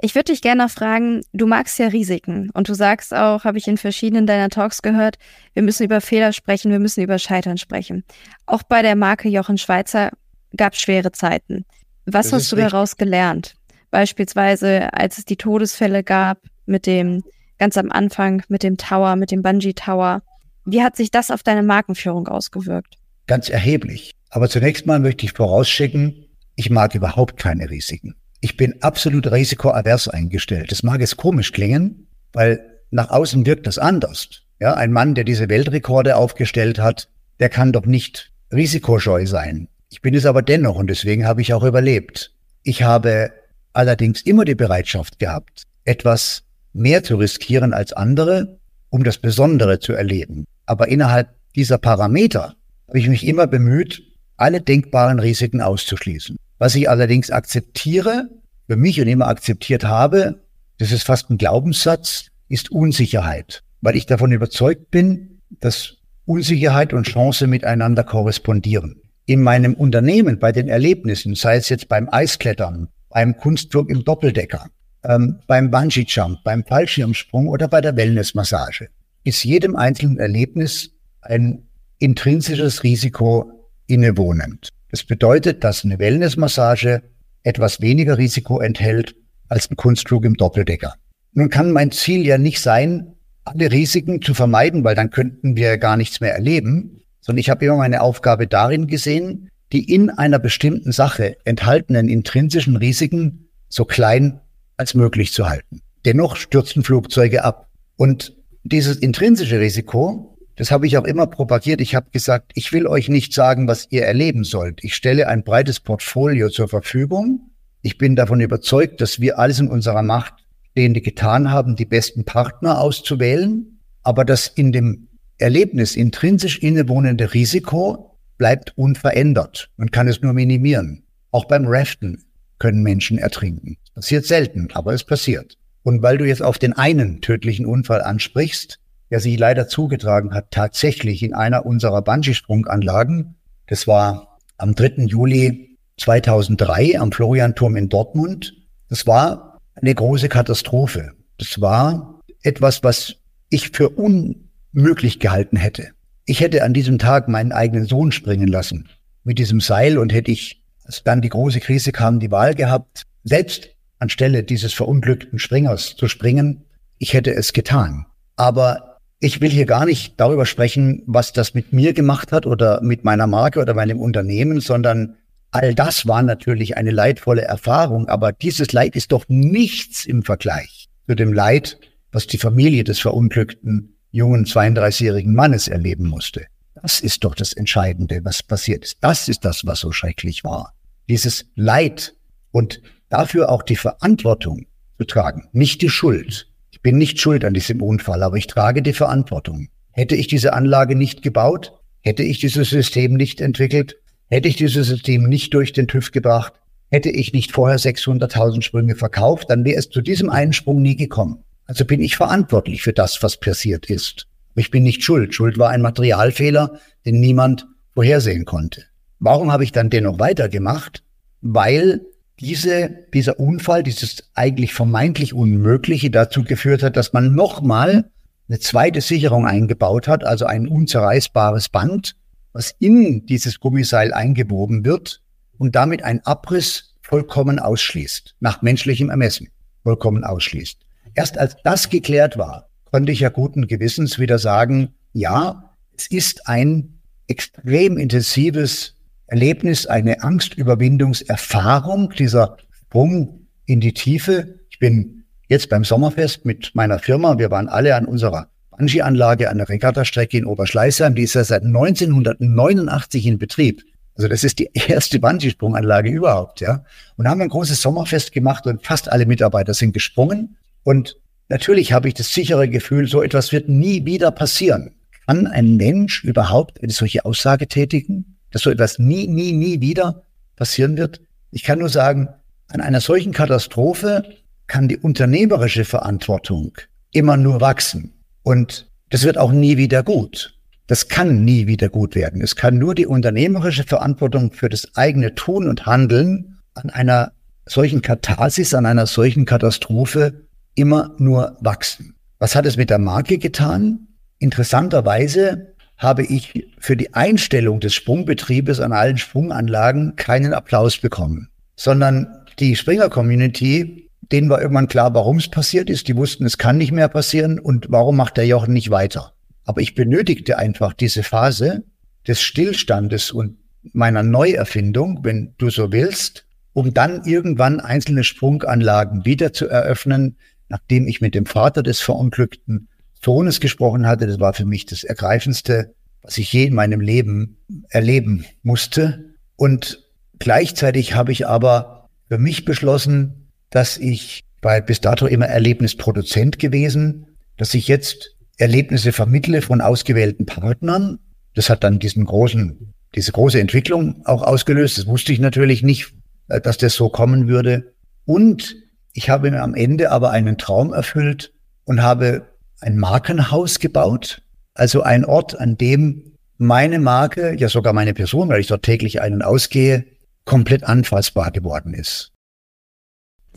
Ich 0.00 0.14
würde 0.14 0.32
dich 0.32 0.42
gerne 0.42 0.64
noch 0.64 0.70
fragen, 0.70 1.22
du 1.32 1.46
magst 1.46 1.78
ja 1.78 1.88
Risiken 1.88 2.50
und 2.52 2.68
du 2.68 2.74
sagst 2.74 3.14
auch, 3.14 3.44
habe 3.44 3.56
ich 3.56 3.66
in 3.66 3.78
verschiedenen 3.78 4.26
deiner 4.26 4.50
Talks 4.50 4.82
gehört, 4.82 5.16
wir 5.54 5.62
müssen 5.62 5.84
über 5.84 6.02
Fehler 6.02 6.32
sprechen, 6.32 6.70
wir 6.70 6.78
müssen 6.78 7.02
über 7.02 7.18
Scheitern 7.18 7.56
sprechen. 7.56 8.04
Auch 8.44 8.62
bei 8.62 8.82
der 8.82 8.94
Marke 8.94 9.28
Jochen 9.28 9.56
Schweizer 9.56 10.10
gab 10.54 10.74
es 10.74 10.80
schwere 10.80 11.12
Zeiten. 11.12 11.64
Was 12.04 12.26
das 12.26 12.42
hast 12.42 12.52
du 12.52 12.56
richtig. 12.56 12.72
daraus 12.72 12.96
gelernt? 12.96 13.54
Beispielsweise, 13.90 14.92
als 14.92 15.16
es 15.16 15.24
die 15.24 15.36
Todesfälle 15.36 16.04
gab 16.04 16.38
mit 16.66 16.86
dem, 16.86 17.22
ganz 17.58 17.78
am 17.78 17.90
Anfang, 17.90 18.42
mit 18.48 18.62
dem 18.62 18.76
Tower, 18.76 19.16
mit 19.16 19.30
dem 19.30 19.42
Bungee 19.42 19.72
Tower. 19.72 20.22
Wie 20.66 20.82
hat 20.82 20.96
sich 20.96 21.10
das 21.10 21.30
auf 21.30 21.42
deine 21.42 21.62
Markenführung 21.62 22.28
ausgewirkt? 22.28 22.96
Ganz 23.26 23.48
erheblich. 23.48 24.12
Aber 24.28 24.50
zunächst 24.50 24.86
mal 24.86 25.00
möchte 25.00 25.24
ich 25.24 25.32
vorausschicken, 25.32 26.26
ich 26.54 26.68
mag 26.70 26.94
überhaupt 26.94 27.38
keine 27.38 27.70
Risiken. 27.70 28.14
Ich 28.46 28.56
bin 28.56 28.80
absolut 28.80 29.32
risikoavers 29.32 30.06
eingestellt. 30.06 30.70
Das 30.70 30.84
mag 30.84 31.00
es 31.00 31.16
komisch 31.16 31.50
klingen, 31.50 32.06
weil 32.32 32.60
nach 32.92 33.10
außen 33.10 33.44
wirkt 33.44 33.66
das 33.66 33.76
anders. 33.76 34.42
Ja, 34.60 34.74
ein 34.74 34.92
Mann, 34.92 35.16
der 35.16 35.24
diese 35.24 35.48
Weltrekorde 35.48 36.14
aufgestellt 36.14 36.78
hat, 36.78 37.08
der 37.40 37.48
kann 37.48 37.72
doch 37.72 37.86
nicht 37.86 38.30
risikoscheu 38.52 39.26
sein. 39.26 39.66
Ich 39.90 40.00
bin 40.00 40.14
es 40.14 40.26
aber 40.26 40.42
dennoch 40.42 40.76
und 40.76 40.86
deswegen 40.86 41.26
habe 41.26 41.42
ich 41.42 41.54
auch 41.54 41.64
überlebt. 41.64 42.36
Ich 42.62 42.84
habe 42.84 43.32
allerdings 43.72 44.22
immer 44.22 44.44
die 44.44 44.54
Bereitschaft 44.54 45.18
gehabt, 45.18 45.64
etwas 45.84 46.44
mehr 46.72 47.02
zu 47.02 47.16
riskieren 47.16 47.74
als 47.74 47.94
andere, 47.94 48.60
um 48.90 49.02
das 49.02 49.18
Besondere 49.18 49.80
zu 49.80 49.92
erleben. 49.92 50.44
Aber 50.66 50.86
innerhalb 50.86 51.30
dieser 51.56 51.78
Parameter 51.78 52.54
habe 52.86 52.98
ich 53.00 53.08
mich 53.08 53.26
immer 53.26 53.48
bemüht, 53.48 54.04
alle 54.36 54.60
denkbaren 54.60 55.18
Risiken 55.18 55.62
auszuschließen. 55.62 56.36
Was 56.58 56.74
ich 56.74 56.88
allerdings 56.88 57.30
akzeptiere, 57.30 58.28
für 58.66 58.76
mich 58.76 59.00
und 59.00 59.08
immer 59.08 59.28
akzeptiert 59.28 59.84
habe, 59.84 60.40
das 60.78 60.92
ist 60.92 61.04
fast 61.04 61.30
ein 61.30 61.38
Glaubenssatz, 61.38 62.26
ist 62.48 62.70
Unsicherheit, 62.70 63.62
weil 63.80 63.96
ich 63.96 64.06
davon 64.06 64.32
überzeugt 64.32 64.90
bin, 64.90 65.40
dass 65.60 65.96
Unsicherheit 66.24 66.92
und 66.92 67.06
Chance 67.06 67.46
miteinander 67.46 68.04
korrespondieren. 68.04 69.00
In 69.26 69.42
meinem 69.42 69.74
Unternehmen, 69.74 70.38
bei 70.38 70.52
den 70.52 70.68
Erlebnissen, 70.68 71.34
sei 71.34 71.56
es 71.56 71.68
jetzt 71.68 71.88
beim 71.88 72.08
Eisklettern, 72.10 72.88
beim 73.10 73.36
Kunstflug 73.36 73.90
im 73.90 74.04
Doppeldecker, 74.04 74.66
ähm, 75.04 75.40
beim 75.46 75.70
Bungee-Jump, 75.70 76.42
beim 76.44 76.64
Fallschirmsprung 76.64 77.48
oder 77.48 77.68
bei 77.68 77.80
der 77.80 77.96
Wellnessmassage, 77.96 78.88
ist 79.24 79.44
jedem 79.44 79.76
einzelnen 79.76 80.18
Erlebnis 80.18 80.90
ein 81.22 81.64
intrinsisches 81.98 82.82
Risiko 82.82 83.50
innewohnend. 83.86 84.68
Das 84.90 85.04
bedeutet, 85.04 85.64
dass 85.64 85.84
eine 85.84 85.98
Wellnessmassage 85.98 87.02
etwas 87.42 87.80
weniger 87.80 88.18
Risiko 88.18 88.60
enthält 88.60 89.14
als 89.48 89.70
ein 89.70 89.76
Kunstflug 89.76 90.24
im 90.24 90.34
Doppeldecker. 90.34 90.94
Nun 91.32 91.50
kann 91.50 91.72
mein 91.72 91.90
Ziel 91.92 92.26
ja 92.26 92.38
nicht 92.38 92.60
sein, 92.60 93.14
alle 93.44 93.70
Risiken 93.70 94.22
zu 94.22 94.34
vermeiden, 94.34 94.84
weil 94.84 94.94
dann 94.94 95.10
könnten 95.10 95.56
wir 95.56 95.78
gar 95.78 95.96
nichts 95.96 96.20
mehr 96.20 96.34
erleben, 96.34 97.02
sondern 97.20 97.40
ich 97.40 97.50
habe 97.50 97.64
immer 97.64 97.76
meine 97.76 98.02
Aufgabe 98.02 98.46
darin 98.46 98.86
gesehen, 98.86 99.48
die 99.72 99.92
in 99.92 100.10
einer 100.10 100.38
bestimmten 100.38 100.92
Sache 100.92 101.36
enthaltenen 101.44 102.08
intrinsischen 102.08 102.76
Risiken 102.76 103.48
so 103.68 103.84
klein 103.84 104.40
als 104.76 104.94
möglich 104.94 105.32
zu 105.32 105.48
halten. 105.48 105.80
Dennoch 106.04 106.36
stürzen 106.36 106.84
Flugzeuge 106.84 107.44
ab. 107.44 107.68
Und 107.96 108.36
dieses 108.62 108.96
intrinsische 108.96 109.58
Risiko, 109.58 110.35
das 110.56 110.70
habe 110.70 110.86
ich 110.86 110.96
auch 110.96 111.04
immer 111.04 111.26
propagiert. 111.26 111.80
Ich 111.80 111.94
habe 111.94 112.10
gesagt, 112.10 112.52
ich 112.54 112.72
will 112.72 112.86
euch 112.86 113.08
nicht 113.08 113.32
sagen, 113.32 113.68
was 113.68 113.86
ihr 113.90 114.04
erleben 114.04 114.44
sollt. 114.44 114.82
Ich 114.82 114.94
stelle 114.94 115.28
ein 115.28 115.44
breites 115.44 115.80
Portfolio 115.80 116.48
zur 116.48 116.68
Verfügung. 116.68 117.50
Ich 117.82 117.98
bin 117.98 118.16
davon 118.16 118.40
überzeugt, 118.40 119.00
dass 119.00 119.20
wir 119.20 119.38
alles 119.38 119.60
in 119.60 119.68
unserer 119.68 120.02
Macht 120.02 120.34
Stehende 120.72 121.00
getan 121.00 121.50
haben, 121.50 121.74
die 121.74 121.86
besten 121.86 122.24
Partner 122.24 122.80
auszuwählen. 122.80 123.80
Aber 124.02 124.26
das 124.26 124.46
in 124.46 124.72
dem 124.72 125.08
Erlebnis 125.38 125.96
intrinsisch 125.96 126.58
innewohnende 126.58 127.32
Risiko 127.32 128.18
bleibt 128.36 128.76
unverändert. 128.76 129.70
Man 129.78 129.90
kann 129.90 130.06
es 130.06 130.20
nur 130.20 130.34
minimieren. 130.34 131.04
Auch 131.30 131.46
beim 131.46 131.64
Raften 131.66 132.24
können 132.58 132.82
Menschen 132.82 133.16
ertrinken. 133.16 133.78
Passiert 133.94 134.26
selten, 134.26 134.68
aber 134.74 134.92
es 134.92 135.04
passiert. 135.04 135.56
Und 135.82 136.02
weil 136.02 136.18
du 136.18 136.26
jetzt 136.26 136.42
auf 136.42 136.58
den 136.58 136.74
einen 136.74 137.22
tödlichen 137.22 137.64
Unfall 137.64 138.02
ansprichst, 138.02 138.78
der 139.10 139.20
sich 139.20 139.38
leider 139.38 139.68
zugetragen 139.68 140.34
hat, 140.34 140.50
tatsächlich 140.50 141.22
in 141.22 141.34
einer 141.34 141.64
unserer 141.66 142.02
Bungee-Sprunganlagen. 142.02 143.36
Das 143.66 143.86
war 143.86 144.38
am 144.58 144.74
3. 144.74 145.04
Juli 145.06 145.78
2003 145.98 146.98
am 146.98 147.12
Florianturm 147.12 147.76
in 147.76 147.88
Dortmund. 147.88 148.54
Das 148.88 149.06
war 149.06 149.58
eine 149.74 149.94
große 149.94 150.28
Katastrophe. 150.28 151.12
Das 151.38 151.60
war 151.60 152.20
etwas, 152.42 152.82
was 152.82 153.16
ich 153.48 153.70
für 153.70 153.90
unmöglich 153.90 155.20
gehalten 155.20 155.56
hätte. 155.56 155.90
Ich 156.24 156.40
hätte 156.40 156.64
an 156.64 156.74
diesem 156.74 156.98
Tag 156.98 157.28
meinen 157.28 157.52
eigenen 157.52 157.86
Sohn 157.86 158.12
springen 158.12 158.48
lassen 158.48 158.88
mit 159.22 159.38
diesem 159.38 159.60
Seil 159.60 159.98
und 159.98 160.12
hätte 160.12 160.30
ich, 160.30 160.62
als 160.84 161.02
dann 161.04 161.20
die 161.20 161.28
große 161.28 161.60
Krise 161.60 161.92
kam, 161.92 162.20
die 162.20 162.30
Wahl 162.30 162.54
gehabt, 162.54 163.02
selbst 163.24 163.70
anstelle 163.98 164.42
dieses 164.42 164.72
verunglückten 164.72 165.38
Springers 165.38 165.96
zu 165.96 166.08
springen. 166.08 166.64
Ich 166.98 167.12
hätte 167.12 167.34
es 167.34 167.52
getan. 167.52 168.06
Aber 168.36 168.95
ich 169.18 169.40
will 169.40 169.50
hier 169.50 169.66
gar 169.66 169.86
nicht 169.86 170.14
darüber 170.18 170.46
sprechen, 170.46 171.02
was 171.06 171.32
das 171.32 171.54
mit 171.54 171.72
mir 171.72 171.92
gemacht 171.92 172.32
hat 172.32 172.46
oder 172.46 172.80
mit 172.82 173.04
meiner 173.04 173.26
Marke 173.26 173.60
oder 173.60 173.74
meinem 173.74 173.98
Unternehmen, 173.98 174.60
sondern 174.60 175.16
all 175.50 175.74
das 175.74 176.06
war 176.06 176.22
natürlich 176.22 176.76
eine 176.76 176.90
leidvolle 176.90 177.42
Erfahrung. 177.42 178.08
Aber 178.08 178.32
dieses 178.32 178.72
Leid 178.72 178.94
ist 178.94 179.12
doch 179.12 179.24
nichts 179.28 180.04
im 180.04 180.22
Vergleich 180.22 180.88
zu 181.06 181.14
dem 181.14 181.32
Leid, 181.32 181.78
was 182.12 182.26
die 182.26 182.38
Familie 182.38 182.84
des 182.84 182.98
verunglückten 182.98 183.96
jungen 184.10 184.44
32-jährigen 184.44 185.34
Mannes 185.34 185.68
erleben 185.68 186.06
musste. 186.08 186.46
Das 186.82 187.00
ist 187.00 187.24
doch 187.24 187.34
das 187.34 187.52
Entscheidende, 187.52 188.20
was 188.24 188.42
passiert 188.42 188.84
ist. 188.84 188.98
Das 189.00 189.28
ist 189.28 189.44
das, 189.44 189.64
was 189.66 189.80
so 189.80 189.92
schrecklich 189.92 190.44
war. 190.44 190.74
Dieses 191.08 191.46
Leid 191.54 192.14
und 192.50 192.82
dafür 193.08 193.50
auch 193.50 193.62
die 193.62 193.76
Verantwortung 193.76 194.66
zu 194.98 195.04
tragen, 195.04 195.48
nicht 195.52 195.82
die 195.82 195.88
Schuld. 195.88 196.48
Ich 196.86 196.92
bin 196.92 196.98
nicht 196.98 197.20
schuld 197.20 197.44
an 197.44 197.52
diesem 197.52 197.82
Unfall, 197.82 198.22
aber 198.22 198.36
ich 198.36 198.46
trage 198.46 198.80
die 198.80 198.92
Verantwortung. 198.92 199.66
Hätte 199.90 200.14
ich 200.14 200.28
diese 200.28 200.52
Anlage 200.52 200.94
nicht 200.94 201.20
gebaut, 201.20 201.72
hätte 202.00 202.22
ich 202.22 202.38
dieses 202.38 202.70
System 202.70 203.14
nicht 203.14 203.40
entwickelt, 203.40 203.96
hätte 204.28 204.46
ich 204.46 204.54
dieses 204.54 204.86
System 204.86 205.24
nicht 205.24 205.52
durch 205.52 205.72
den 205.72 205.88
TÜV 205.88 206.12
gebracht, 206.12 206.52
hätte 206.88 207.10
ich 207.10 207.32
nicht 207.32 207.50
vorher 207.50 207.80
600.000 207.80 208.62
Sprünge 208.62 208.94
verkauft, 208.94 209.50
dann 209.50 209.64
wäre 209.64 209.80
es 209.80 209.90
zu 209.90 210.00
diesem 210.00 210.30
einen 210.30 210.52
Sprung 210.52 210.80
nie 210.80 210.94
gekommen. 210.94 211.42
Also 211.64 211.84
bin 211.84 212.00
ich 212.00 212.16
verantwortlich 212.16 212.82
für 212.82 212.92
das, 212.92 213.20
was 213.20 213.40
passiert 213.40 213.90
ist. 213.90 214.28
Ich 214.54 214.70
bin 214.70 214.84
nicht 214.84 215.02
schuld. 215.02 215.34
Schuld 215.34 215.58
war 215.58 215.70
ein 215.70 215.82
Materialfehler, 215.82 216.78
den 217.04 217.18
niemand 217.18 217.66
vorhersehen 217.94 218.44
konnte. 218.44 218.84
Warum 219.18 219.50
habe 219.50 219.64
ich 219.64 219.72
dann 219.72 219.90
dennoch 219.90 220.20
weitergemacht? 220.20 221.02
Weil 221.40 222.02
diese, 222.40 223.06
dieser 223.14 223.40
Unfall, 223.40 223.82
dieses 223.82 224.30
eigentlich 224.34 224.74
vermeintlich 224.74 225.32
Unmögliche 225.34 226.10
dazu 226.10 226.44
geführt 226.44 226.82
hat, 226.82 226.96
dass 226.96 227.12
man 227.12 227.34
nochmal 227.34 228.10
eine 228.48 228.58
zweite 228.58 229.00
Sicherung 229.00 229.46
eingebaut 229.46 230.06
hat, 230.06 230.24
also 230.24 230.44
ein 230.46 230.68
unzerreißbares 230.68 231.68
Band, 231.70 232.16
was 232.52 232.74
in 232.78 233.26
dieses 233.26 233.58
Gummiseil 233.60 234.12
eingewoben 234.12 234.84
wird 234.84 235.22
und 235.58 235.74
damit 235.74 236.02
ein 236.02 236.24
Abriss 236.24 236.94
vollkommen 237.02 237.58
ausschließt, 237.58 238.36
nach 238.40 238.62
menschlichem 238.62 239.10
Ermessen 239.10 239.48
vollkommen 239.82 240.24
ausschließt. 240.24 240.78
Erst 241.14 241.38
als 241.38 241.56
das 241.64 241.88
geklärt 241.88 242.36
war, 242.36 242.68
konnte 242.84 243.12
ich 243.12 243.20
ja 243.20 243.30
guten 243.30 243.66
Gewissens 243.66 244.18
wieder 244.18 244.38
sagen, 244.38 244.94
ja, 245.12 245.70
es 245.96 246.08
ist 246.08 246.48
ein 246.48 247.00
extrem 247.26 247.96
intensives 247.96 248.95
Erlebnis, 249.26 249.86
eine 249.86 250.22
Angstüberwindungserfahrung, 250.22 252.10
dieser 252.10 252.56
Sprung 252.70 253.46
in 253.66 253.80
die 253.80 253.92
Tiefe. 253.92 254.60
Ich 254.70 254.78
bin 254.78 255.24
jetzt 255.48 255.68
beim 255.68 255.84
Sommerfest 255.84 256.44
mit 256.44 256.74
meiner 256.74 256.98
Firma, 256.98 257.38
wir 257.38 257.50
waren 257.50 257.68
alle 257.68 257.96
an 257.96 258.06
unserer 258.06 258.48
Bungee-Anlage 258.70 259.50
an 259.50 259.58
der 259.58 259.68
Regattastrecke 259.68 260.38
in 260.38 260.44
Oberschleißheim, 260.44 261.14
die 261.14 261.22
ist 261.22 261.34
ja 261.34 261.44
seit 261.44 261.62
1989 261.62 263.26
in 263.26 263.38
Betrieb. 263.38 263.82
Also 264.14 264.28
das 264.28 264.44
ist 264.44 264.58
die 264.58 264.70
erste 264.88 265.18
Bungee-Sprunganlage 265.18 266.10
überhaupt, 266.10 266.60
ja. 266.60 266.84
Und 267.16 267.28
haben 267.28 267.40
ein 267.40 267.48
großes 267.48 267.80
Sommerfest 267.82 268.32
gemacht 268.32 268.66
und 268.66 268.84
fast 268.84 269.10
alle 269.10 269.26
Mitarbeiter 269.26 269.74
sind 269.74 269.92
gesprungen. 269.92 270.56
Und 270.84 271.16
natürlich 271.48 271.92
habe 271.92 272.08
ich 272.08 272.14
das 272.14 272.32
sichere 272.32 272.68
Gefühl, 272.68 273.08
so 273.08 273.22
etwas 273.22 273.52
wird 273.52 273.68
nie 273.68 274.04
wieder 274.04 274.30
passieren. 274.30 274.92
Kann 275.26 275.46
ein 275.46 275.76
Mensch 275.76 276.22
überhaupt 276.22 276.82
eine 276.82 276.92
solche 276.92 277.24
Aussage 277.24 277.66
tätigen, 277.66 278.35
dass 278.50 278.62
so 278.62 278.70
etwas 278.70 278.98
nie, 278.98 279.26
nie, 279.26 279.52
nie 279.52 279.80
wieder 279.80 280.22
passieren 280.56 280.96
wird? 280.96 281.20
Ich 281.50 281.62
kann 281.62 281.78
nur 281.78 281.88
sagen, 281.88 282.28
an 282.68 282.80
einer 282.80 283.00
solchen 283.00 283.32
Katastrophe 283.32 284.24
kann 284.66 284.88
die 284.88 284.98
unternehmerische 284.98 285.84
Verantwortung 285.84 286.72
immer 287.12 287.36
nur 287.36 287.60
wachsen. 287.60 288.12
Und 288.42 288.90
das 289.10 289.24
wird 289.24 289.38
auch 289.38 289.52
nie 289.52 289.76
wieder 289.76 290.02
gut. 290.02 290.54
Das 290.86 291.08
kann 291.08 291.44
nie 291.44 291.66
wieder 291.66 291.88
gut 291.88 292.14
werden. 292.14 292.40
Es 292.40 292.54
kann 292.54 292.78
nur 292.78 292.94
die 292.94 293.06
unternehmerische 293.06 293.84
Verantwortung 293.84 294.52
für 294.52 294.68
das 294.68 294.94
eigene 294.94 295.34
Tun 295.34 295.68
und 295.68 295.86
Handeln 295.86 296.58
an 296.74 296.90
einer 296.90 297.32
solchen 297.64 298.02
Katharsis, 298.02 298.74
an 298.74 298.86
einer 298.86 299.06
solchen 299.06 299.44
Katastrophe 299.44 300.46
immer 300.74 301.14
nur 301.18 301.56
wachsen. 301.60 302.14
Was 302.38 302.54
hat 302.54 302.66
es 302.66 302.76
mit 302.76 302.90
der 302.90 302.98
Marke 302.98 303.38
getan? 303.38 304.08
Interessanterweise 304.38 305.74
habe 305.98 306.24
ich 306.24 306.68
für 306.78 306.96
die 306.96 307.14
Einstellung 307.14 307.80
des 307.80 307.94
Sprungbetriebes 307.94 308.80
an 308.80 308.92
allen 308.92 309.18
Sprunganlagen 309.18 310.16
keinen 310.16 310.52
Applaus 310.52 310.98
bekommen, 310.98 311.48
sondern 311.74 312.44
die 312.58 312.76
Springer-Community 312.76 314.06
denen 314.32 314.48
war 314.48 314.60
irgendwann 314.60 314.88
klar, 314.88 315.14
warum 315.14 315.38
es 315.38 315.48
passiert 315.48 315.90
ist. 315.90 316.08
Die 316.08 316.16
wussten, 316.16 316.44
es 316.44 316.58
kann 316.58 316.78
nicht 316.78 316.92
mehr 316.92 317.08
passieren 317.08 317.58
und 317.58 317.86
warum 317.90 318.16
macht 318.16 318.36
der 318.36 318.46
Jochen 318.46 318.72
nicht 318.72 318.90
weiter. 318.90 319.32
Aber 319.64 319.80
ich 319.80 319.94
benötigte 319.94 320.58
einfach 320.58 320.92
diese 320.92 321.22
Phase 321.22 321.84
des 322.26 322.40
Stillstandes 322.40 323.30
und 323.30 323.58
meiner 323.92 324.22
Neuerfindung, 324.22 325.20
wenn 325.22 325.54
du 325.58 325.70
so 325.70 325.92
willst, 325.92 326.46
um 326.72 326.92
dann 326.92 327.24
irgendwann 327.24 327.80
einzelne 327.80 328.24
Sprunganlagen 328.24 329.24
wieder 329.24 329.52
zu 329.52 329.68
eröffnen, 329.68 330.36
nachdem 330.68 331.06
ich 331.06 331.20
mit 331.20 331.34
dem 331.34 331.46
Vater 331.46 331.82
des 331.82 332.00
verunglückten 332.00 332.88
Sohnes 333.26 333.58
gesprochen 333.58 334.06
hatte. 334.06 334.28
Das 334.28 334.38
war 334.38 334.54
für 334.54 334.64
mich 334.64 334.86
das 334.86 335.02
Ergreifendste, 335.02 335.92
was 336.22 336.38
ich 336.38 336.52
je 336.52 336.66
in 336.66 336.74
meinem 336.74 337.00
Leben 337.00 337.56
erleben 337.88 338.44
musste. 338.62 339.34
Und 339.56 339.98
gleichzeitig 340.38 341.14
habe 341.14 341.32
ich 341.32 341.44
aber 341.44 342.08
für 342.28 342.38
mich 342.38 342.64
beschlossen, 342.64 343.50
dass 343.70 343.98
ich 343.98 344.44
bei 344.60 344.80
bis 344.80 345.00
dato 345.00 345.26
immer 345.26 345.46
Erlebnisproduzent 345.46 346.60
gewesen, 346.60 347.26
dass 347.56 347.74
ich 347.74 347.88
jetzt 347.88 348.36
Erlebnisse 348.58 349.10
vermittle 349.12 349.60
von 349.60 349.80
ausgewählten 349.80 350.46
Partnern. 350.46 351.18
Das 351.56 351.68
hat 351.68 351.82
dann 351.82 351.98
diesen 351.98 352.26
großen, 352.26 352.94
diese 353.16 353.32
große 353.32 353.60
Entwicklung 353.60 354.22
auch 354.24 354.42
ausgelöst. 354.42 354.98
Das 354.98 355.08
wusste 355.08 355.32
ich 355.32 355.40
natürlich 355.40 355.82
nicht, 355.82 356.14
äh, 356.48 356.60
dass 356.60 356.78
das 356.78 356.94
so 356.94 357.08
kommen 357.08 357.48
würde. 357.48 357.92
Und 358.24 358.76
ich 359.12 359.30
habe 359.30 359.50
mir 359.50 359.62
am 359.62 359.74
Ende 359.74 360.12
aber 360.12 360.30
einen 360.30 360.58
Traum 360.58 360.92
erfüllt 360.92 361.52
und 361.84 362.02
habe 362.02 362.46
ein 362.80 362.96
Markenhaus 362.98 363.78
gebaut. 363.78 364.42
Also 364.74 365.02
ein 365.02 365.24
Ort, 365.24 365.58
an 365.58 365.76
dem 365.76 366.36
meine 366.58 366.98
Marke, 366.98 367.54
ja 367.56 367.68
sogar 367.68 367.92
meine 367.92 368.14
Person, 368.14 368.48
weil 368.48 368.60
ich 368.60 368.66
dort 368.66 368.82
täglich 368.82 369.20
ein- 369.20 369.34
und 369.34 369.42
ausgehe, 369.42 370.06
komplett 370.44 370.84
anfassbar 370.84 371.50
geworden 371.50 371.94
ist. 371.94 372.32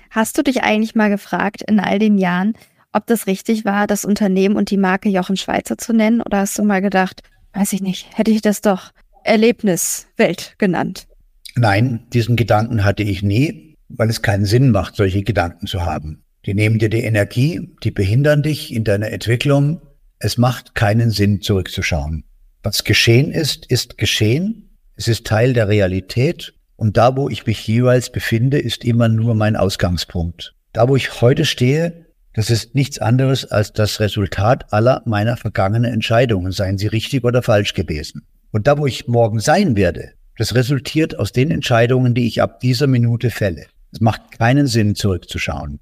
Hast 0.09 0.37
du 0.37 0.43
dich 0.43 0.63
eigentlich 0.63 0.95
mal 0.95 1.09
gefragt 1.09 1.61
in 1.61 1.79
all 1.79 1.99
den 1.99 2.17
Jahren, 2.17 2.53
ob 2.91 3.05
das 3.05 3.27
richtig 3.27 3.63
war, 3.63 3.85
das 3.85 4.05
Unternehmen 4.05 4.55
und 4.55 4.71
die 4.71 4.77
Marke 4.77 5.09
Jochen 5.09 5.37
Schweizer 5.37 5.77
zu 5.77 5.93
nennen? 5.93 6.21
Oder 6.21 6.39
hast 6.39 6.57
du 6.57 6.63
mal 6.63 6.81
gedacht, 6.81 7.21
weiß 7.53 7.73
ich 7.73 7.81
nicht, 7.81 8.17
hätte 8.17 8.31
ich 8.31 8.41
das 8.41 8.61
doch 8.61 8.91
Erlebniswelt 9.23 10.55
genannt? 10.57 11.07
Nein, 11.55 12.07
diesen 12.13 12.35
Gedanken 12.35 12.83
hatte 12.83 13.03
ich 13.03 13.21
nie, 13.21 13.75
weil 13.89 14.09
es 14.09 14.21
keinen 14.21 14.45
Sinn 14.45 14.71
macht, 14.71 14.95
solche 14.95 15.23
Gedanken 15.23 15.67
zu 15.67 15.85
haben. 15.85 16.23
Die 16.45 16.53
nehmen 16.53 16.79
dir 16.79 16.89
die 16.89 17.03
Energie, 17.03 17.69
die 17.83 17.91
behindern 17.91 18.43
dich 18.43 18.73
in 18.73 18.83
deiner 18.83 19.11
Entwicklung. 19.11 19.81
Es 20.19 20.37
macht 20.37 20.75
keinen 20.75 21.11
Sinn, 21.11 21.41
zurückzuschauen. 21.41 22.23
Was 22.63 22.83
geschehen 22.83 23.31
ist, 23.31 23.65
ist 23.65 23.97
geschehen. 23.97 24.69
Es 24.95 25.07
ist 25.07 25.25
Teil 25.25 25.53
der 25.53 25.67
Realität 25.67 26.53
und 26.75 26.95
da, 26.95 27.17
wo 27.17 27.29
ich 27.29 27.45
mich 27.45 27.67
jeweils 27.67 28.09
befinde, 28.09 28.57
ist 28.57 28.85
immer 28.85 29.09
nur 29.09 29.35
mein 29.35 29.57
Ausgangspunkt. 29.57 30.55
Da, 30.71 30.87
wo 30.87 30.95
ich 30.95 31.21
heute 31.21 31.43
stehe, 31.43 32.05
das 32.33 32.49
ist 32.49 32.73
nichts 32.73 32.99
anderes 32.99 33.43
als 33.43 33.73
das 33.73 33.99
Resultat 33.99 34.71
aller 34.71 35.01
meiner 35.05 35.35
vergangenen 35.35 35.91
Entscheidungen, 35.91 36.53
seien 36.53 36.77
sie 36.77 36.87
richtig 36.87 37.25
oder 37.25 37.41
falsch 37.41 37.73
gewesen. 37.73 38.21
Und 38.51 38.67
da, 38.67 38.77
wo 38.77 38.85
ich 38.85 39.07
morgen 39.07 39.41
sein 39.41 39.75
werde, 39.75 40.13
das 40.37 40.55
resultiert 40.55 41.19
aus 41.19 41.33
den 41.33 41.51
Entscheidungen, 41.51 42.13
die 42.13 42.27
ich 42.27 42.41
ab 42.41 42.61
dieser 42.61 42.87
Minute 42.87 43.29
fälle. 43.29 43.65
Es 43.91 43.99
macht 43.99 44.37
keinen 44.37 44.67
Sinn, 44.67 44.95
zurückzuschauen. 44.95 45.81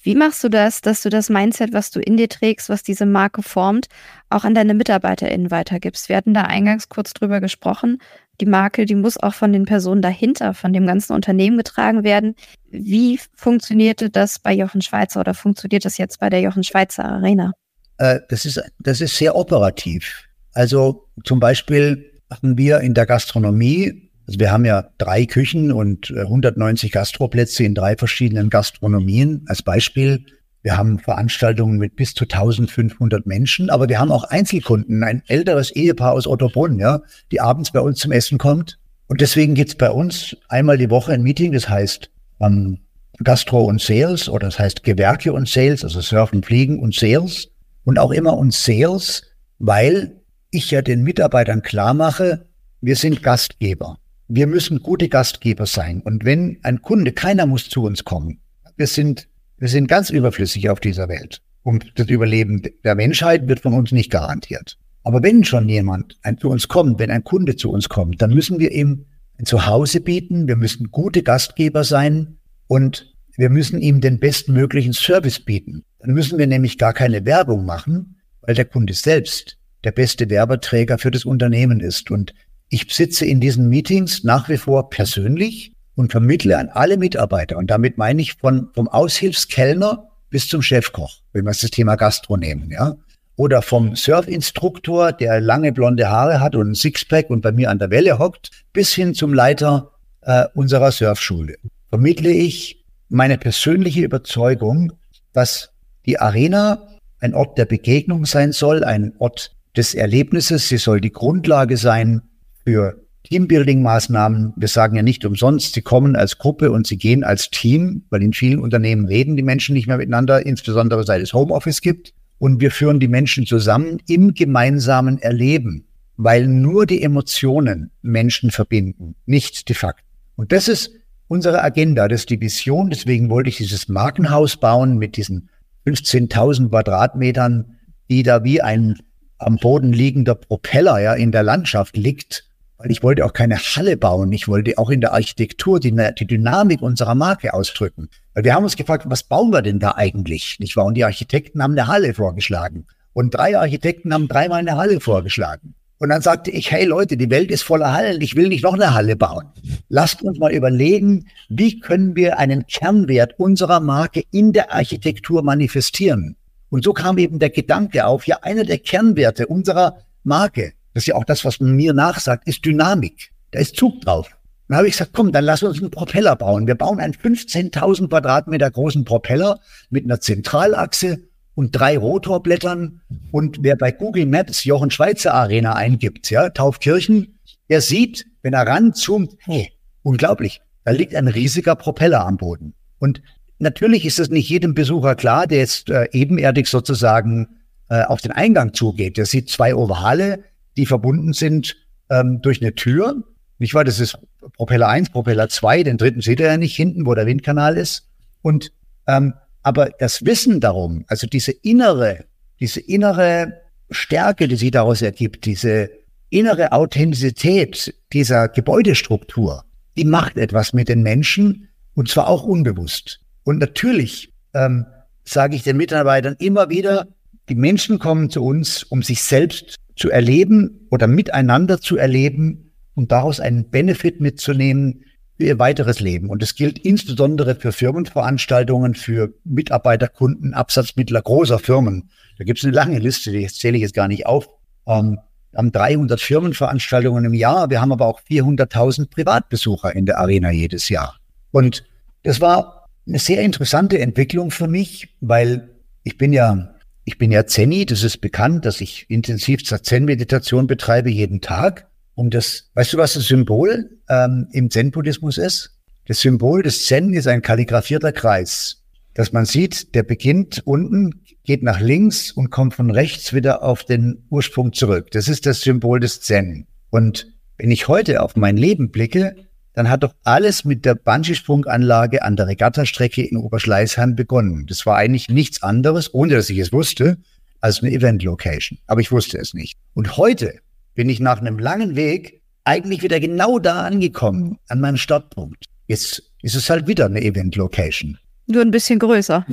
Wie 0.00 0.14
machst 0.14 0.44
du 0.44 0.48
das, 0.48 0.80
dass 0.80 1.02
du 1.02 1.10
das 1.10 1.28
Mindset, 1.28 1.72
was 1.72 1.90
du 1.90 2.00
in 2.00 2.16
dir 2.16 2.28
trägst, 2.28 2.68
was 2.68 2.82
diese 2.82 3.06
Marke 3.06 3.42
formt, 3.42 3.88
auch 4.30 4.44
an 4.44 4.54
deine 4.54 4.74
MitarbeiterInnen 4.74 5.50
weitergibst? 5.50 6.08
Wir 6.08 6.16
hatten 6.16 6.34
da 6.34 6.42
eingangs 6.42 6.88
kurz 6.88 7.14
drüber 7.14 7.40
gesprochen 7.40 7.98
die 8.40 8.46
Marke, 8.46 8.86
die 8.86 8.94
muss 8.94 9.16
auch 9.16 9.34
von 9.34 9.52
den 9.52 9.64
Personen 9.64 10.02
dahinter, 10.02 10.54
von 10.54 10.72
dem 10.72 10.86
ganzen 10.86 11.12
Unternehmen 11.12 11.56
getragen 11.56 12.04
werden. 12.04 12.34
Wie 12.70 13.18
funktionierte 13.34 14.10
das 14.10 14.38
bei 14.38 14.52
Jochen 14.52 14.82
Schweizer 14.82 15.20
oder 15.20 15.34
funktioniert 15.34 15.84
das 15.84 15.98
jetzt 15.98 16.20
bei 16.20 16.30
der 16.30 16.40
Jochen 16.40 16.62
Schweizer 16.62 17.04
Arena? 17.04 17.52
Äh, 17.98 18.20
das, 18.28 18.44
ist, 18.44 18.62
das 18.78 19.00
ist 19.00 19.16
sehr 19.16 19.34
operativ. 19.34 20.24
Also 20.52 21.08
zum 21.24 21.40
Beispiel 21.40 22.12
hatten 22.30 22.56
wir 22.56 22.80
in 22.80 22.94
der 22.94 23.06
Gastronomie, 23.06 24.07
also 24.28 24.40
wir 24.40 24.52
haben 24.52 24.66
ja 24.66 24.90
drei 24.98 25.24
Küchen 25.24 25.72
und 25.72 26.12
190 26.14 26.90
äh, 26.90 26.92
Gastroplätze 26.92 27.64
in 27.64 27.74
drei 27.74 27.96
verschiedenen 27.96 28.50
Gastronomien 28.50 29.46
als 29.46 29.62
Beispiel. 29.62 30.26
Wir 30.60 30.76
haben 30.76 30.98
Veranstaltungen 30.98 31.78
mit 31.78 31.96
bis 31.96 32.12
zu 32.12 32.24
1500 32.24 33.24
Menschen, 33.24 33.70
aber 33.70 33.88
wir 33.88 33.98
haben 33.98 34.12
auch 34.12 34.24
Einzelkunden, 34.24 35.02
ein 35.02 35.22
älteres 35.28 35.70
Ehepaar 35.70 36.12
aus 36.12 36.26
Ottobrunn, 36.26 36.78
ja, 36.78 37.00
die 37.32 37.40
abends 37.40 37.72
bei 37.72 37.80
uns 37.80 38.00
zum 38.00 38.12
Essen 38.12 38.36
kommt. 38.36 38.78
Und 39.06 39.22
deswegen 39.22 39.54
gibt's 39.54 39.76
bei 39.76 39.90
uns 39.90 40.36
einmal 40.48 40.76
die 40.76 40.90
Woche 40.90 41.12
ein 41.12 41.22
Meeting, 41.22 41.52
das 41.52 41.70
heißt 41.70 42.10
ähm, 42.40 42.80
Gastro 43.24 43.64
und 43.64 43.80
Sales 43.80 44.28
oder 44.28 44.48
das 44.48 44.58
heißt 44.58 44.84
Gewerke 44.84 45.32
und 45.32 45.48
Sales, 45.48 45.84
also 45.84 46.02
Surfen, 46.02 46.42
Fliegen 46.42 46.80
und 46.80 46.94
Sales. 46.94 47.48
Und 47.84 47.98
auch 47.98 48.10
immer 48.10 48.36
und 48.36 48.52
Sales, 48.52 49.22
weil 49.58 50.20
ich 50.50 50.70
ja 50.70 50.82
den 50.82 51.02
Mitarbeitern 51.02 51.62
klar 51.62 51.94
mache, 51.94 52.44
wir 52.82 52.94
sind 52.94 53.22
Gastgeber. 53.22 53.96
Wir 54.28 54.46
müssen 54.46 54.80
gute 54.80 55.08
Gastgeber 55.08 55.66
sein. 55.66 56.00
Und 56.02 56.24
wenn 56.24 56.58
ein 56.62 56.82
Kunde, 56.82 57.12
keiner 57.12 57.46
muss 57.46 57.68
zu 57.68 57.82
uns 57.82 58.04
kommen. 58.04 58.40
Wir 58.76 58.86
sind 58.86 59.28
wir 59.58 59.68
sind 59.68 59.88
ganz 59.88 60.10
überflüssig 60.10 60.70
auf 60.70 60.78
dieser 60.78 61.08
Welt. 61.08 61.42
Und 61.62 61.92
das 61.96 62.08
Überleben 62.08 62.62
der 62.84 62.94
Menschheit 62.94 63.48
wird 63.48 63.60
von 63.60 63.74
uns 63.74 63.90
nicht 63.90 64.10
garantiert. 64.10 64.78
Aber 65.02 65.22
wenn 65.22 65.42
schon 65.42 65.68
jemand 65.68 66.18
zu 66.40 66.48
uns 66.48 66.68
kommt, 66.68 66.98
wenn 66.98 67.10
ein 67.10 67.24
Kunde 67.24 67.56
zu 67.56 67.70
uns 67.70 67.88
kommt, 67.88 68.22
dann 68.22 68.32
müssen 68.32 68.58
wir 68.58 68.70
ihm 68.70 69.06
ein 69.38 69.46
Zuhause 69.46 70.00
bieten, 70.00 70.46
wir 70.46 70.56
müssen 70.56 70.90
gute 70.90 71.22
Gastgeber 71.22 71.84
sein 71.84 72.38
und 72.66 73.12
wir 73.36 73.50
müssen 73.50 73.80
ihm 73.80 74.00
den 74.00 74.18
bestmöglichen 74.18 74.92
Service 74.92 75.40
bieten. 75.40 75.84
Dann 75.98 76.12
müssen 76.12 76.38
wir 76.38 76.46
nämlich 76.46 76.78
gar 76.78 76.92
keine 76.92 77.24
Werbung 77.24 77.64
machen, 77.64 78.16
weil 78.42 78.54
der 78.54 78.64
Kunde 78.64 78.94
selbst 78.94 79.58
der 79.84 79.92
beste 79.92 80.30
Werbeträger 80.30 80.98
für 80.98 81.10
das 81.10 81.24
Unternehmen 81.24 81.80
ist. 81.80 82.10
Und 82.10 82.34
ich 82.70 82.92
sitze 82.94 83.24
in 83.24 83.40
diesen 83.40 83.68
Meetings 83.68 84.24
nach 84.24 84.48
wie 84.48 84.58
vor 84.58 84.90
persönlich 84.90 85.72
und 85.94 86.12
vermittle 86.12 86.58
an 86.58 86.68
alle 86.68 86.96
Mitarbeiter. 86.96 87.56
Und 87.56 87.70
damit 87.70 87.98
meine 87.98 88.22
ich 88.22 88.34
von, 88.34 88.68
vom 88.74 88.88
Aushilfskellner 88.88 90.08
bis 90.30 90.48
zum 90.48 90.62
Chefkoch, 90.62 91.20
wenn 91.32 91.44
wir 91.44 91.52
das 91.52 91.70
Thema 91.70 91.96
Gastro 91.96 92.36
nehmen, 92.36 92.70
ja. 92.70 92.96
Oder 93.36 93.62
vom 93.62 93.94
Surfinstruktor, 93.94 95.12
der 95.12 95.40
lange 95.40 95.72
blonde 95.72 96.10
Haare 96.10 96.40
hat 96.40 96.56
und 96.56 96.70
ein 96.70 96.74
Sixpack 96.74 97.30
und 97.30 97.40
bei 97.40 97.52
mir 97.52 97.70
an 97.70 97.78
der 97.78 97.90
Welle 97.90 98.18
hockt, 98.18 98.50
bis 98.72 98.92
hin 98.92 99.14
zum 99.14 99.32
Leiter 99.32 99.92
äh, 100.22 100.46
unserer 100.54 100.90
Surfschule. 100.90 101.56
Vermittle 101.88 102.30
ich 102.30 102.84
meine 103.08 103.38
persönliche 103.38 104.02
Überzeugung, 104.02 104.92
dass 105.32 105.70
die 106.04 106.18
Arena 106.18 106.88
ein 107.20 107.32
Ort 107.32 107.58
der 107.58 107.64
Begegnung 107.64 108.26
sein 108.26 108.52
soll, 108.52 108.82
ein 108.82 109.14
Ort 109.18 109.52
des 109.76 109.94
Erlebnisses. 109.94 110.68
Sie 110.68 110.78
soll 110.78 111.00
die 111.00 111.12
Grundlage 111.12 111.76
sein 111.76 112.22
für 112.68 113.00
Teambuilding-Maßnahmen. 113.30 114.52
Wir 114.56 114.68
sagen 114.68 114.94
ja 114.94 115.02
nicht 115.02 115.24
umsonst, 115.24 115.72
sie 115.72 115.80
kommen 115.80 116.16
als 116.16 116.36
Gruppe 116.36 116.70
und 116.70 116.86
sie 116.86 116.98
gehen 116.98 117.24
als 117.24 117.48
Team, 117.48 118.02
weil 118.10 118.22
in 118.22 118.34
vielen 118.34 118.58
Unternehmen 118.58 119.06
reden 119.06 119.36
die 119.36 119.42
Menschen 119.42 119.72
nicht 119.72 119.86
mehr 119.86 119.96
miteinander, 119.96 120.44
insbesondere 120.44 121.02
seit 121.04 121.22
es 121.22 121.32
Homeoffice 121.32 121.80
gibt. 121.80 122.12
Und 122.36 122.60
wir 122.60 122.70
führen 122.70 123.00
die 123.00 123.08
Menschen 123.08 123.46
zusammen 123.46 124.02
im 124.06 124.34
gemeinsamen 124.34 125.18
Erleben, 125.18 125.86
weil 126.18 126.46
nur 126.46 126.84
die 126.84 127.02
Emotionen 127.02 127.90
Menschen 128.02 128.50
verbinden, 128.50 129.14
nicht 129.24 129.70
die 129.70 129.74
Fakten. 129.74 130.04
Und 130.36 130.52
das 130.52 130.68
ist 130.68 130.92
unsere 131.26 131.62
Agenda, 131.62 132.06
das 132.06 132.20
ist 132.20 132.30
die 132.30 132.40
Vision. 132.40 132.90
Deswegen 132.90 133.30
wollte 133.30 133.48
ich 133.48 133.56
dieses 133.56 133.88
Markenhaus 133.88 134.58
bauen 134.58 134.98
mit 134.98 135.16
diesen 135.16 135.48
15.000 135.86 136.68
Quadratmetern 136.68 137.78
die 138.10 138.22
da 138.22 138.42
wie 138.42 138.62
ein 138.62 138.98
am 139.38 139.56
Boden 139.56 139.92
liegender 139.92 140.34
Propeller 140.34 140.98
ja 140.98 141.14
in 141.14 141.32
der 141.32 141.42
Landschaft 141.42 141.96
liegt. 141.96 142.47
Weil 142.78 142.92
ich 142.92 143.02
wollte 143.02 143.24
auch 143.24 143.32
keine 143.32 143.58
Halle 143.58 143.96
bauen. 143.96 144.32
Ich 144.32 144.46
wollte 144.46 144.78
auch 144.78 144.90
in 144.90 145.00
der 145.00 145.12
Architektur 145.12 145.80
die, 145.80 145.94
die 146.18 146.26
Dynamik 146.26 146.80
unserer 146.80 147.16
Marke 147.16 147.52
ausdrücken. 147.52 148.08
Weil 148.34 148.44
wir 148.44 148.54
haben 148.54 148.62
uns 148.62 148.76
gefragt, 148.76 149.04
was 149.08 149.24
bauen 149.24 149.50
wir 149.50 149.62
denn 149.62 149.80
da 149.80 149.96
eigentlich? 149.96 150.58
Nicht 150.60 150.76
wahr? 150.76 150.86
Und 150.86 150.94
die 150.94 151.04
Architekten 151.04 151.62
haben 151.62 151.72
eine 151.72 151.88
Halle 151.88 152.14
vorgeschlagen. 152.14 152.86
Und 153.12 153.34
drei 153.34 153.58
Architekten 153.58 154.14
haben 154.14 154.28
dreimal 154.28 154.60
eine 154.60 154.76
Halle 154.76 155.00
vorgeschlagen. 155.00 155.74
Und 155.98 156.10
dann 156.10 156.22
sagte 156.22 156.52
ich, 156.52 156.70
hey 156.70 156.84
Leute, 156.84 157.16
die 157.16 157.30
Welt 157.30 157.50
ist 157.50 157.62
voller 157.62 157.92
Hallen, 157.92 158.20
ich 158.20 158.36
will 158.36 158.48
nicht 158.48 158.62
noch 158.62 158.74
eine 158.74 158.94
Halle 158.94 159.16
bauen. 159.16 159.46
Lasst 159.88 160.22
uns 160.22 160.38
mal 160.38 160.52
überlegen, 160.52 161.26
wie 161.48 161.80
können 161.80 162.14
wir 162.14 162.38
einen 162.38 162.68
Kernwert 162.68 163.34
unserer 163.38 163.80
Marke 163.80 164.22
in 164.30 164.52
der 164.52 164.72
Architektur 164.72 165.42
manifestieren. 165.42 166.36
Und 166.70 166.84
so 166.84 166.92
kam 166.92 167.18
eben 167.18 167.40
der 167.40 167.50
Gedanke 167.50 168.06
auf, 168.06 168.28
ja, 168.28 168.38
einer 168.42 168.64
der 168.64 168.78
Kernwerte 168.78 169.48
unserer 169.48 169.98
Marke, 170.22 170.74
das 170.98 171.04
ist 171.04 171.06
ja 171.06 171.14
auch 171.14 171.24
das, 171.24 171.44
was 171.44 171.60
man 171.60 171.76
mir 171.76 171.92
nachsagt, 171.92 172.48
ist 172.48 172.64
Dynamik. 172.64 173.30
Da 173.52 173.60
ist 173.60 173.76
Zug 173.76 174.00
drauf. 174.00 174.28
Dann 174.66 174.78
habe 174.78 174.88
ich 174.88 174.94
gesagt, 174.94 175.12
komm, 175.14 175.30
dann 175.30 175.44
lass 175.44 175.62
uns 175.62 175.78
einen 175.78 175.92
Propeller 175.92 176.34
bauen. 176.34 176.66
Wir 176.66 176.74
bauen 176.74 176.98
einen 176.98 177.14
15.000 177.14 178.08
Quadratmeter 178.08 178.68
großen 178.68 179.04
Propeller 179.04 179.60
mit 179.90 180.04
einer 180.04 180.20
Zentralachse 180.20 181.20
und 181.54 181.70
drei 181.70 181.96
Rotorblättern. 181.96 183.00
Und 183.30 183.58
wer 183.62 183.76
bei 183.76 183.92
Google 183.92 184.26
Maps 184.26 184.64
Jochen 184.64 184.90
Schweizer 184.90 185.34
Arena 185.34 185.74
eingibt, 185.74 186.30
ja, 186.30 186.50
Taufkirchen, 186.50 187.38
der 187.70 187.80
sieht, 187.80 188.26
wenn 188.42 188.54
er 188.54 188.66
ranzoomt, 188.66 189.36
hey, 189.46 189.70
unglaublich, 190.02 190.60
da 190.84 190.90
liegt 190.90 191.14
ein 191.14 191.28
riesiger 191.28 191.76
Propeller 191.76 192.26
am 192.26 192.38
Boden. 192.38 192.74
Und 192.98 193.22
Natürlich 193.60 194.04
ist 194.04 194.20
es 194.20 194.30
nicht 194.30 194.48
jedem 194.48 194.74
Besucher 194.74 195.16
klar, 195.16 195.48
der 195.48 195.58
jetzt 195.58 195.90
äh, 195.90 196.08
ebenerdig 196.12 196.68
sozusagen 196.68 197.48
äh, 197.88 198.04
auf 198.04 198.20
den 198.20 198.30
Eingang 198.30 198.72
zugeht. 198.72 199.16
Der 199.16 199.26
sieht 199.26 199.50
zwei 199.50 199.74
Ovale, 199.74 200.44
die 200.78 200.86
verbunden 200.86 201.34
sind 201.34 201.76
ähm, 202.08 202.40
durch 202.40 202.62
eine 202.62 202.74
Tür. 202.74 203.22
Nicht 203.58 203.74
wahr? 203.74 203.84
Das 203.84 204.00
ist 204.00 204.16
Propeller 204.56 204.88
1, 204.88 205.10
Propeller 205.10 205.48
2, 205.48 205.82
den 205.82 205.98
dritten 205.98 206.22
seht 206.22 206.40
ihr 206.40 206.46
ja 206.46 206.56
nicht 206.56 206.76
hinten, 206.76 207.04
wo 207.04 207.14
der 207.14 207.26
Windkanal 207.26 207.76
ist. 207.76 208.08
Und 208.40 208.72
ähm, 209.06 209.34
aber 209.62 209.90
das 209.98 210.24
Wissen 210.24 210.60
darum, 210.60 211.04
also 211.08 211.26
diese 211.26 211.52
innere, 211.52 212.24
diese 212.60 212.80
innere 212.80 213.60
Stärke, 213.90 214.48
die 214.48 214.56
sich 214.56 214.70
daraus 214.70 215.02
ergibt, 215.02 215.44
diese 215.44 215.90
innere 216.30 216.72
Authentizität 216.72 217.94
dieser 218.12 218.48
Gebäudestruktur, 218.48 219.64
die 219.96 220.04
macht 220.04 220.36
etwas 220.36 220.72
mit 220.72 220.88
den 220.88 221.02
Menschen 221.02 221.68
und 221.94 222.08
zwar 222.08 222.28
auch 222.28 222.44
unbewusst. 222.44 223.20
Und 223.44 223.58
natürlich 223.58 224.32
ähm, 224.54 224.86
sage 225.24 225.56
ich 225.56 225.64
den 225.64 225.76
Mitarbeitern 225.76 226.36
immer 226.38 226.70
wieder, 226.70 227.08
die 227.48 227.54
Menschen 227.54 227.98
kommen 227.98 228.30
zu 228.30 228.44
uns, 228.44 228.84
um 228.84 229.02
sich 229.02 229.22
selbst 229.22 229.76
zu 229.98 230.10
erleben 230.10 230.86
oder 230.90 231.06
miteinander 231.06 231.80
zu 231.80 231.96
erleben 231.96 232.72
und 232.94 233.12
daraus 233.12 233.40
einen 233.40 233.68
Benefit 233.70 234.20
mitzunehmen 234.20 235.04
für 235.36 235.44
ihr 235.44 235.58
weiteres 235.58 236.00
Leben. 236.00 236.30
Und 236.30 236.42
das 236.42 236.54
gilt 236.54 236.78
insbesondere 236.78 237.54
für 237.54 237.72
Firmenveranstaltungen, 237.72 238.94
für 238.94 239.34
Mitarbeiterkunden, 239.44 240.54
Absatzmittler 240.54 241.22
großer 241.22 241.58
Firmen. 241.58 242.10
Da 242.38 242.44
gibt 242.44 242.58
es 242.58 242.64
eine 242.64 242.74
lange 242.74 242.98
Liste, 242.98 243.30
die 243.30 243.46
zähle 243.46 243.76
ich 243.76 243.82
jetzt 243.82 243.94
gar 243.94 244.08
nicht 244.08 244.26
auf. 244.26 244.48
Ähm, 244.86 245.18
wir 245.50 245.58
haben 245.58 245.72
300 245.72 246.20
Firmenveranstaltungen 246.20 247.24
im 247.24 247.34
Jahr. 247.34 247.70
Wir 247.70 247.80
haben 247.80 247.92
aber 247.92 248.06
auch 248.06 248.20
400.000 248.20 249.10
Privatbesucher 249.10 249.94
in 249.94 250.06
der 250.06 250.18
Arena 250.18 250.50
jedes 250.50 250.88
Jahr. 250.88 251.16
Und 251.52 251.84
das 252.22 252.40
war 252.40 252.86
eine 253.06 253.18
sehr 253.18 253.42
interessante 253.42 253.98
Entwicklung 253.98 254.50
für 254.50 254.68
mich, 254.68 255.16
weil 255.20 255.70
ich 256.02 256.18
bin 256.18 256.32
ja, 256.32 256.74
ich 257.08 257.16
bin 257.16 257.32
ja 257.32 257.46
Zenni, 257.46 257.86
das 257.86 258.02
ist 258.02 258.18
bekannt, 258.18 258.66
dass 258.66 258.82
ich 258.82 259.06
intensiv 259.08 259.64
Zen-Meditation 259.64 260.66
betreibe 260.66 261.08
jeden 261.08 261.40
Tag. 261.40 261.88
Und 262.14 262.34
das, 262.34 262.68
weißt 262.74 262.92
du, 262.92 262.98
was 262.98 263.14
das 263.14 263.24
Symbol 263.24 263.98
ähm, 264.10 264.46
im 264.52 264.70
Zen-Buddhismus 264.70 265.38
ist? 265.38 265.78
Das 266.06 266.20
Symbol 266.20 266.62
des 266.62 266.84
Zen 266.84 267.14
ist 267.14 267.26
ein 267.26 267.40
kalligrafierter 267.40 268.12
Kreis, 268.12 268.84
dass 269.14 269.32
man 269.32 269.46
sieht, 269.46 269.94
der 269.94 270.02
beginnt 270.02 270.60
unten, 270.66 271.22
geht 271.44 271.62
nach 271.62 271.80
links 271.80 272.30
und 272.30 272.50
kommt 272.50 272.74
von 272.74 272.90
rechts 272.90 273.32
wieder 273.32 273.62
auf 273.62 273.84
den 273.84 274.26
Ursprung 274.28 274.74
zurück. 274.74 275.10
Das 275.12 275.28
ist 275.28 275.46
das 275.46 275.62
Symbol 275.62 276.00
des 276.00 276.20
Zen. 276.20 276.66
Und 276.90 277.26
wenn 277.56 277.70
ich 277.70 277.88
heute 277.88 278.20
auf 278.20 278.36
mein 278.36 278.58
Leben 278.58 278.90
blicke, 278.90 279.34
dann 279.74 279.88
hat 279.88 280.02
doch 280.02 280.14
alles 280.24 280.64
mit 280.64 280.84
der 280.84 280.94
Bungee-Sprunganlage 280.94 282.22
an 282.22 282.36
der 282.36 282.48
Regattastrecke 282.48 283.22
in 283.22 283.36
Oberschleißheim 283.36 284.16
begonnen. 284.16 284.66
Das 284.66 284.86
war 284.86 284.96
eigentlich 284.96 285.28
nichts 285.28 285.62
anderes, 285.62 286.12
ohne 286.12 286.34
dass 286.34 286.50
ich 286.50 286.58
es 286.58 286.72
wusste, 286.72 287.18
als 287.60 287.82
eine 287.82 287.92
Event-Location. 287.92 288.78
Aber 288.86 289.00
ich 289.00 289.12
wusste 289.12 289.38
es 289.38 289.54
nicht. 289.54 289.76
Und 289.94 290.16
heute 290.16 290.54
bin 290.94 291.08
ich 291.08 291.20
nach 291.20 291.40
einem 291.40 291.58
langen 291.58 291.96
Weg 291.96 292.42
eigentlich 292.64 293.02
wieder 293.02 293.20
genau 293.20 293.58
da 293.58 293.82
angekommen, 293.82 294.58
an 294.68 294.80
meinem 294.80 294.96
Startpunkt. 294.96 295.64
Jetzt 295.86 296.22
ist 296.42 296.54
es 296.54 296.68
halt 296.68 296.86
wieder 296.86 297.06
eine 297.06 297.22
Event-Location. 297.22 298.18
Nur 298.46 298.62
ein 298.62 298.70
bisschen 298.70 298.98
größer. 298.98 299.46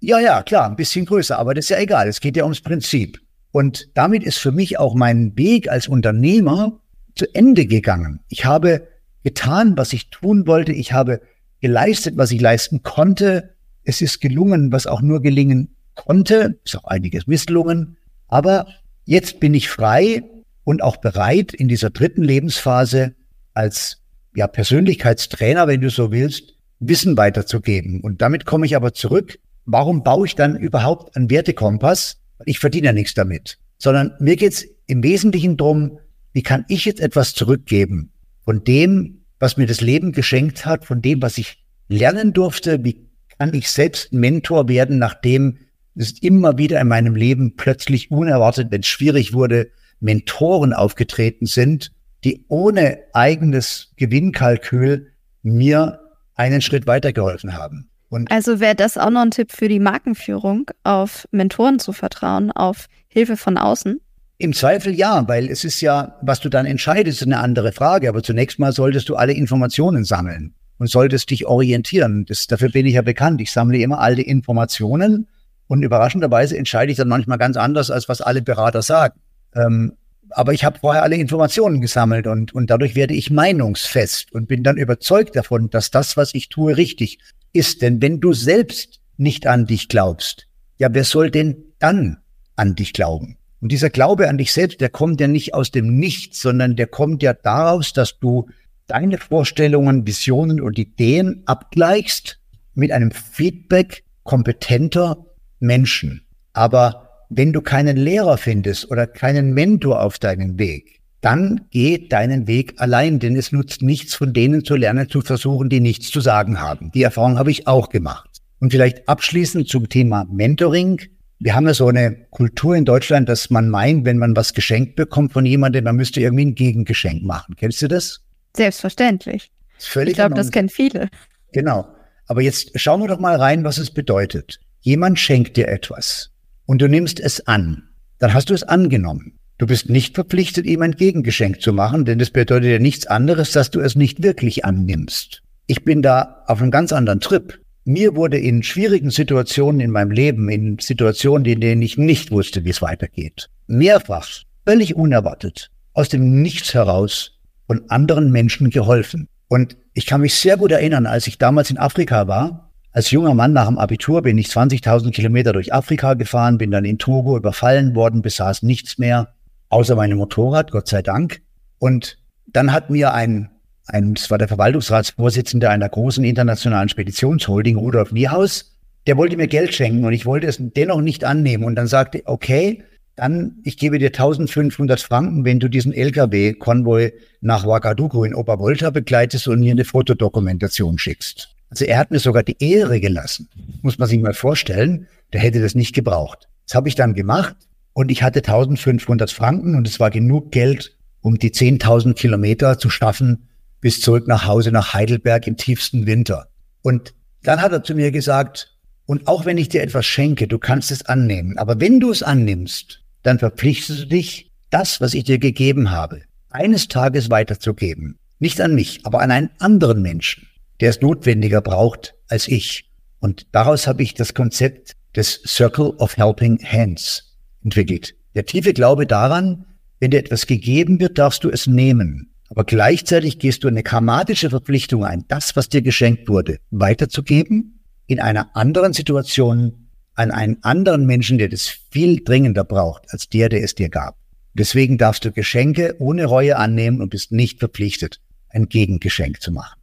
Ja, 0.00 0.18
ja, 0.18 0.42
klar, 0.42 0.68
ein 0.68 0.76
bisschen 0.76 1.04
größer, 1.04 1.38
aber 1.38 1.54
das 1.54 1.66
ist 1.66 1.70
ja 1.70 1.78
egal. 1.78 2.08
Es 2.08 2.20
geht 2.20 2.36
ja 2.36 2.44
ums 2.44 2.60
Prinzip. 2.60 3.20
Und 3.52 3.88
damit 3.94 4.22
ist 4.22 4.38
für 4.38 4.52
mich 4.52 4.78
auch 4.78 4.94
mein 4.94 5.36
Weg 5.36 5.68
als 5.68 5.88
Unternehmer 5.88 6.80
zu 7.16 7.26
Ende 7.34 7.66
gegangen. 7.66 8.20
Ich 8.28 8.44
habe 8.44 8.86
getan, 9.22 9.76
was 9.76 9.92
ich 9.92 10.10
tun 10.10 10.46
wollte. 10.46 10.72
Ich 10.72 10.92
habe 10.92 11.20
geleistet, 11.60 12.16
was 12.16 12.30
ich 12.30 12.40
leisten 12.40 12.82
konnte. 12.82 13.54
Es 13.84 14.00
ist 14.00 14.20
gelungen, 14.20 14.72
was 14.72 14.86
auch 14.86 15.02
nur 15.02 15.20
gelingen 15.20 15.76
konnte. 15.94 16.58
Ist 16.64 16.76
auch 16.76 16.84
einiges 16.84 17.26
misslungen. 17.26 17.96
Aber 18.28 18.66
jetzt 19.04 19.40
bin 19.40 19.54
ich 19.54 19.68
frei 19.68 20.22
und 20.64 20.82
auch 20.82 20.98
bereit, 20.98 21.52
in 21.52 21.68
dieser 21.68 21.90
dritten 21.90 22.22
Lebensphase 22.22 23.14
als 23.54 24.02
ja, 24.34 24.46
Persönlichkeitstrainer, 24.46 25.66
wenn 25.66 25.80
du 25.80 25.90
so 25.90 26.12
willst, 26.12 26.54
Wissen 26.78 27.16
weiterzugeben. 27.16 28.00
Und 28.00 28.22
damit 28.22 28.46
komme 28.46 28.66
ich 28.66 28.76
aber 28.76 28.94
zurück. 28.94 29.38
Warum 29.66 30.02
baue 30.02 30.26
ich 30.26 30.34
dann 30.34 30.56
überhaupt 30.56 31.14
einen 31.16 31.28
Wertekompass? 31.30 32.18
Ich 32.46 32.58
verdiene 32.58 32.86
ja 32.86 32.92
nichts 32.92 33.14
damit. 33.14 33.58
Sondern 33.78 34.12
mir 34.18 34.36
geht 34.36 34.52
es 34.52 34.66
im 34.86 35.02
Wesentlichen 35.02 35.56
darum, 35.56 35.98
wie 36.32 36.42
kann 36.42 36.64
ich 36.68 36.84
jetzt 36.84 37.00
etwas 37.00 37.34
zurückgeben? 37.34 38.09
Von 38.50 38.64
dem, 38.64 39.20
was 39.38 39.56
mir 39.56 39.68
das 39.68 39.80
Leben 39.80 40.10
geschenkt 40.10 40.66
hat, 40.66 40.84
von 40.84 41.00
dem, 41.00 41.22
was 41.22 41.38
ich 41.38 41.62
lernen 41.86 42.32
durfte, 42.32 42.82
wie 42.82 43.08
kann 43.38 43.54
ich 43.54 43.70
selbst 43.70 44.12
Mentor 44.12 44.68
werden, 44.68 44.98
nachdem 44.98 45.58
es 45.94 46.20
immer 46.20 46.58
wieder 46.58 46.80
in 46.80 46.88
meinem 46.88 47.14
Leben 47.14 47.54
plötzlich 47.54 48.10
unerwartet, 48.10 48.72
wenn 48.72 48.80
es 48.80 48.88
schwierig 48.88 49.32
wurde, 49.32 49.70
Mentoren 50.00 50.72
aufgetreten 50.72 51.46
sind, 51.46 51.92
die 52.24 52.44
ohne 52.48 52.98
eigenes 53.12 53.92
Gewinnkalkül 53.94 55.12
mir 55.44 56.00
einen 56.34 56.60
Schritt 56.60 56.88
weitergeholfen 56.88 57.56
haben. 57.56 57.88
Und 58.08 58.32
also 58.32 58.58
wäre 58.58 58.74
das 58.74 58.98
auch 58.98 59.10
noch 59.10 59.22
ein 59.22 59.30
Tipp 59.30 59.52
für 59.52 59.68
die 59.68 59.78
Markenführung, 59.78 60.72
auf 60.82 61.28
Mentoren 61.30 61.78
zu 61.78 61.92
vertrauen, 61.92 62.50
auf 62.50 62.86
Hilfe 63.06 63.36
von 63.36 63.58
außen? 63.58 64.00
Im 64.40 64.54
Zweifel 64.54 64.94
ja, 64.94 65.28
weil 65.28 65.50
es 65.50 65.64
ist 65.64 65.82
ja, 65.82 66.16
was 66.22 66.40
du 66.40 66.48
dann 66.48 66.64
entscheidest, 66.64 67.22
eine 67.22 67.40
andere 67.40 67.72
Frage. 67.72 68.08
Aber 68.08 68.22
zunächst 68.22 68.58
mal 68.58 68.72
solltest 68.72 69.10
du 69.10 69.16
alle 69.16 69.34
Informationen 69.34 70.02
sammeln 70.02 70.54
und 70.78 70.88
solltest 70.88 71.28
dich 71.30 71.44
orientieren. 71.44 72.24
Das, 72.24 72.46
dafür 72.46 72.70
bin 72.70 72.86
ich 72.86 72.94
ja 72.94 73.02
bekannt. 73.02 73.42
Ich 73.42 73.52
sammle 73.52 73.76
immer 73.76 74.00
alle 74.00 74.22
Informationen 74.22 75.28
und 75.66 75.82
überraschenderweise 75.82 76.56
entscheide 76.56 76.90
ich 76.90 76.96
dann 76.96 77.08
manchmal 77.08 77.36
ganz 77.36 77.58
anders, 77.58 77.90
als 77.90 78.08
was 78.08 78.22
alle 78.22 78.40
Berater 78.40 78.80
sagen. 78.80 79.20
Ähm, 79.54 79.92
aber 80.30 80.54
ich 80.54 80.64
habe 80.64 80.78
vorher 80.78 81.02
alle 81.02 81.16
Informationen 81.16 81.82
gesammelt 81.82 82.26
und, 82.26 82.54
und 82.54 82.70
dadurch 82.70 82.94
werde 82.94 83.12
ich 83.12 83.30
meinungsfest 83.30 84.32
und 84.32 84.48
bin 84.48 84.62
dann 84.62 84.78
überzeugt 84.78 85.36
davon, 85.36 85.68
dass 85.68 85.90
das, 85.90 86.16
was 86.16 86.32
ich 86.32 86.48
tue, 86.48 86.78
richtig 86.78 87.18
ist. 87.52 87.82
Denn 87.82 88.00
wenn 88.00 88.20
du 88.20 88.32
selbst 88.32 89.00
nicht 89.18 89.46
an 89.46 89.66
dich 89.66 89.88
glaubst, 89.88 90.46
ja, 90.78 90.88
wer 90.90 91.04
soll 91.04 91.30
denn 91.30 91.56
dann 91.78 92.16
an 92.56 92.74
dich 92.74 92.94
glauben? 92.94 93.36
Und 93.60 93.72
dieser 93.72 93.90
Glaube 93.90 94.28
an 94.28 94.38
dich 94.38 94.52
selbst, 94.52 94.80
der 94.80 94.88
kommt 94.88 95.20
ja 95.20 95.28
nicht 95.28 95.54
aus 95.54 95.70
dem 95.70 95.98
Nichts, 95.98 96.40
sondern 96.40 96.76
der 96.76 96.86
kommt 96.86 97.22
ja 97.22 97.34
daraus, 97.34 97.92
dass 97.92 98.18
du 98.18 98.48
deine 98.86 99.18
Vorstellungen, 99.18 100.06
Visionen 100.06 100.60
und 100.60 100.78
Ideen 100.78 101.42
abgleichst 101.46 102.40
mit 102.74 102.90
einem 102.90 103.10
Feedback 103.10 104.04
kompetenter 104.24 105.26
Menschen. 105.58 106.22
Aber 106.52 107.08
wenn 107.28 107.52
du 107.52 107.60
keinen 107.60 107.96
Lehrer 107.96 108.38
findest 108.38 108.90
oder 108.90 109.06
keinen 109.06 109.54
Mentor 109.54 110.02
auf 110.02 110.18
deinem 110.18 110.58
Weg, 110.58 111.00
dann 111.20 111.66
geh 111.70 112.08
deinen 112.08 112.46
Weg 112.46 112.80
allein, 112.80 113.18
denn 113.18 113.36
es 113.36 113.52
nutzt 113.52 113.82
nichts 113.82 114.14
von 114.14 114.32
denen 114.32 114.64
zu 114.64 114.74
lernen, 114.74 115.08
zu 115.08 115.20
versuchen, 115.20 115.68
die 115.68 115.80
nichts 115.80 116.10
zu 116.10 116.20
sagen 116.20 116.60
haben. 116.60 116.90
Die 116.92 117.02
Erfahrung 117.02 117.38
habe 117.38 117.50
ich 117.50 117.66
auch 117.66 117.90
gemacht. 117.90 118.28
Und 118.58 118.72
vielleicht 118.72 119.08
abschließend 119.08 119.68
zum 119.68 119.88
Thema 119.88 120.26
Mentoring. 120.30 121.00
Wir 121.42 121.54
haben 121.54 121.66
ja 121.66 121.72
so 121.72 121.88
eine 121.88 122.14
Kultur 122.30 122.76
in 122.76 122.84
Deutschland, 122.84 123.28
dass 123.30 123.48
man 123.48 123.70
meint, 123.70 124.04
wenn 124.04 124.18
man 124.18 124.36
was 124.36 124.52
geschenkt 124.52 124.94
bekommt 124.94 125.32
von 125.32 125.46
jemandem, 125.46 125.84
man 125.84 125.96
müsste 125.96 126.20
irgendwie 126.20 126.44
ein 126.44 126.54
Gegengeschenk 126.54 127.22
machen. 127.22 127.56
Kennst 127.56 127.80
du 127.80 127.88
das? 127.88 128.20
Selbstverständlich. 128.54 129.50
ich 129.78 130.14
glaube, 130.14 130.34
das 130.34 130.50
kennen 130.50 130.68
viele. 130.68 131.08
Genau. 131.52 131.88
Aber 132.26 132.42
jetzt 132.42 132.78
schauen 132.78 133.00
wir 133.00 133.08
doch 133.08 133.18
mal 133.18 133.36
rein, 133.36 133.64
was 133.64 133.78
es 133.78 133.90
bedeutet. 133.90 134.60
Jemand 134.80 135.18
schenkt 135.18 135.56
dir 135.56 135.68
etwas 135.68 136.30
und 136.66 136.82
du 136.82 136.88
nimmst 136.88 137.18
es 137.18 137.46
an. 137.46 137.88
dann 138.18 138.34
hast 138.34 138.50
du 138.50 138.54
es 138.54 138.62
angenommen. 138.62 139.38
Du 139.56 139.66
bist 139.66 139.88
nicht 139.88 140.14
verpflichtet, 140.14 140.66
ihm 140.66 140.82
ein 140.82 140.92
Gegengeschenk 140.92 141.62
zu 141.62 141.72
machen, 141.72 142.04
denn 142.04 142.18
das 142.18 142.30
bedeutet 142.30 142.70
ja 142.70 142.78
nichts 142.78 143.06
anderes, 143.06 143.52
dass 143.52 143.70
du 143.70 143.80
es 143.80 143.96
nicht 143.96 144.22
wirklich 144.22 144.66
annimmst. 144.66 145.42
Ich 145.66 145.84
bin 145.84 146.02
da 146.02 146.44
auf 146.46 146.60
einem 146.60 146.70
ganz 146.70 146.92
anderen 146.92 147.20
Trip. 147.20 147.58
Mir 147.84 148.14
wurde 148.14 148.38
in 148.38 148.62
schwierigen 148.62 149.10
Situationen 149.10 149.80
in 149.80 149.90
meinem 149.90 150.10
Leben, 150.10 150.48
in 150.48 150.78
Situationen, 150.78 151.44
in 151.46 151.60
denen 151.60 151.82
ich 151.82 151.96
nicht 151.96 152.30
wusste, 152.30 152.64
wie 152.64 152.70
es 152.70 152.82
weitergeht, 152.82 153.48
mehrfach, 153.66 154.28
völlig 154.66 154.94
unerwartet, 154.94 155.70
aus 155.94 156.08
dem 156.08 156.42
Nichts 156.42 156.74
heraus 156.74 157.38
von 157.66 157.88
anderen 157.88 158.30
Menschen 158.30 158.70
geholfen. 158.70 159.28
Und 159.48 159.76
ich 159.94 160.06
kann 160.06 160.20
mich 160.20 160.34
sehr 160.34 160.56
gut 160.56 160.72
erinnern, 160.72 161.06
als 161.06 161.26
ich 161.26 161.38
damals 161.38 161.70
in 161.70 161.78
Afrika 161.78 162.28
war, 162.28 162.70
als 162.92 163.12
junger 163.12 163.34
Mann 163.34 163.52
nach 163.52 163.68
dem 163.68 163.78
Abitur 163.78 164.22
bin 164.22 164.36
ich 164.36 164.48
20.000 164.48 165.12
Kilometer 165.12 165.52
durch 165.52 165.72
Afrika 165.72 166.14
gefahren, 166.14 166.58
bin 166.58 166.72
dann 166.72 166.84
in 166.84 166.98
Togo 166.98 167.36
überfallen 167.36 167.94
worden, 167.94 168.20
besaß 168.20 168.62
nichts 168.64 168.98
mehr, 168.98 169.34
außer 169.68 169.94
meinem 169.94 170.18
Motorrad, 170.18 170.72
Gott 170.72 170.88
sei 170.88 171.00
Dank. 171.00 171.40
Und 171.78 172.18
dann 172.48 172.72
hat 172.72 172.90
mir 172.90 173.14
ein, 173.14 173.50
ein, 173.90 174.14
das 174.14 174.30
war 174.30 174.38
der 174.38 174.48
Verwaltungsratsvorsitzende 174.48 175.68
einer 175.68 175.88
großen 175.88 176.24
internationalen 176.24 176.88
Speditionsholding, 176.88 177.76
Rudolf 177.76 178.12
Niehaus, 178.12 178.76
der 179.06 179.16
wollte 179.16 179.36
mir 179.36 179.48
Geld 179.48 179.74
schenken 179.74 180.04
und 180.04 180.12
ich 180.12 180.26
wollte 180.26 180.46
es 180.46 180.58
dennoch 180.60 181.00
nicht 181.00 181.24
annehmen. 181.24 181.64
Und 181.64 181.76
dann 181.76 181.86
sagte, 181.86 182.22
okay, 182.26 182.82
dann, 183.16 183.56
ich 183.64 183.76
gebe 183.76 183.98
dir 183.98 184.08
1500 184.08 185.00
Franken, 185.00 185.44
wenn 185.44 185.60
du 185.60 185.68
diesen 185.68 185.92
LKW-Konvoi 185.92 187.12
nach 187.40 187.64
Ouagadougou 187.64 188.24
in 188.24 188.34
Obervolta 188.34 188.90
begleitest 188.90 189.48
und 189.48 189.60
mir 189.60 189.72
eine 189.72 189.84
Fotodokumentation 189.84 190.98
schickst. 190.98 191.54
Also 191.70 191.84
er 191.84 191.98
hat 191.98 192.10
mir 192.10 192.18
sogar 192.18 192.42
die 192.42 192.56
Ehre 192.58 193.00
gelassen. 193.00 193.48
Muss 193.82 193.98
man 193.98 194.08
sich 194.08 194.20
mal 194.20 194.34
vorstellen, 194.34 195.06
der 195.32 195.40
hätte 195.40 195.60
das 195.60 195.74
nicht 195.74 195.94
gebraucht. 195.94 196.48
Das 196.66 196.74
habe 196.74 196.88
ich 196.88 196.94
dann 196.94 197.14
gemacht 197.14 197.56
und 197.92 198.10
ich 198.10 198.22
hatte 198.22 198.40
1500 198.40 199.30
Franken 199.30 199.74
und 199.74 199.86
es 199.86 200.00
war 200.00 200.10
genug 200.10 200.50
Geld, 200.50 200.96
um 201.20 201.38
die 201.38 201.50
10.000 201.50 202.14
Kilometer 202.14 202.78
zu 202.78 202.90
schaffen 202.90 203.49
bis 203.80 204.00
zurück 204.00 204.26
nach 204.28 204.46
Hause 204.46 204.72
nach 204.72 204.94
Heidelberg 204.94 205.46
im 205.46 205.56
tiefsten 205.56 206.06
Winter. 206.06 206.48
Und 206.82 207.14
dann 207.42 207.60
hat 207.62 207.72
er 207.72 207.82
zu 207.82 207.94
mir 207.94 208.10
gesagt, 208.10 208.76
und 209.06 209.26
auch 209.26 209.44
wenn 209.44 209.58
ich 209.58 209.68
dir 209.68 209.82
etwas 209.82 210.06
schenke, 210.06 210.46
du 210.46 210.58
kannst 210.58 210.90
es 210.90 211.06
annehmen. 211.06 211.58
Aber 211.58 211.80
wenn 211.80 211.98
du 211.98 212.10
es 212.10 212.22
annimmst, 212.22 213.02
dann 213.22 213.38
verpflichtest 213.38 214.02
du 214.02 214.06
dich, 214.06 214.50
das, 214.70 215.00
was 215.00 215.14
ich 215.14 215.24
dir 215.24 215.38
gegeben 215.38 215.90
habe, 215.90 216.22
eines 216.48 216.88
Tages 216.88 217.28
weiterzugeben. 217.28 218.18
Nicht 218.38 218.60
an 218.60 218.74
mich, 218.74 219.00
aber 219.04 219.20
an 219.20 219.30
einen 219.30 219.50
anderen 219.58 220.00
Menschen, 220.00 220.46
der 220.80 220.90
es 220.90 221.00
notwendiger 221.00 221.60
braucht 221.60 222.14
als 222.28 222.48
ich. 222.48 222.88
Und 223.18 223.46
daraus 223.52 223.86
habe 223.86 224.02
ich 224.02 224.14
das 224.14 224.32
Konzept 224.32 224.92
des 225.16 225.42
Circle 225.44 225.90
of 225.98 226.16
Helping 226.16 226.58
Hands 226.64 227.36
entwickelt. 227.64 228.14
Der 228.34 228.46
tiefe 228.46 228.72
Glaube 228.72 229.06
daran, 229.06 229.66
wenn 229.98 230.12
dir 230.12 230.20
etwas 230.20 230.46
gegeben 230.46 231.00
wird, 231.00 231.18
darfst 231.18 231.44
du 231.44 231.50
es 231.50 231.66
nehmen. 231.66 232.32
Aber 232.50 232.64
gleichzeitig 232.64 233.38
gehst 233.38 233.62
du 233.64 233.68
eine 233.68 233.84
karmatische 233.84 234.50
Verpflichtung 234.50 235.04
ein, 235.04 235.24
das, 235.28 235.54
was 235.54 235.68
dir 235.68 235.82
geschenkt 235.82 236.28
wurde, 236.28 236.58
weiterzugeben, 236.70 237.80
in 238.06 238.20
einer 238.20 238.54
anderen 238.56 238.92
Situation 238.92 239.88
an 240.14 240.32
einen 240.32 240.62
anderen 240.62 241.06
Menschen, 241.06 241.38
der 241.38 241.48
das 241.48 241.68
viel 241.90 242.22
dringender 242.22 242.64
braucht, 242.64 243.04
als 243.10 243.28
der, 243.28 243.48
der 243.48 243.62
es 243.62 243.76
dir 243.76 243.88
gab. 243.88 244.16
Deswegen 244.52 244.98
darfst 244.98 245.24
du 245.24 245.30
Geschenke 245.30 245.94
ohne 246.00 246.24
Reue 246.24 246.56
annehmen 246.56 247.00
und 247.00 247.10
bist 247.10 247.30
nicht 247.30 247.60
verpflichtet, 247.60 248.20
ein 248.48 248.68
Gegengeschenk 248.68 249.40
zu 249.40 249.52
machen. 249.52 249.80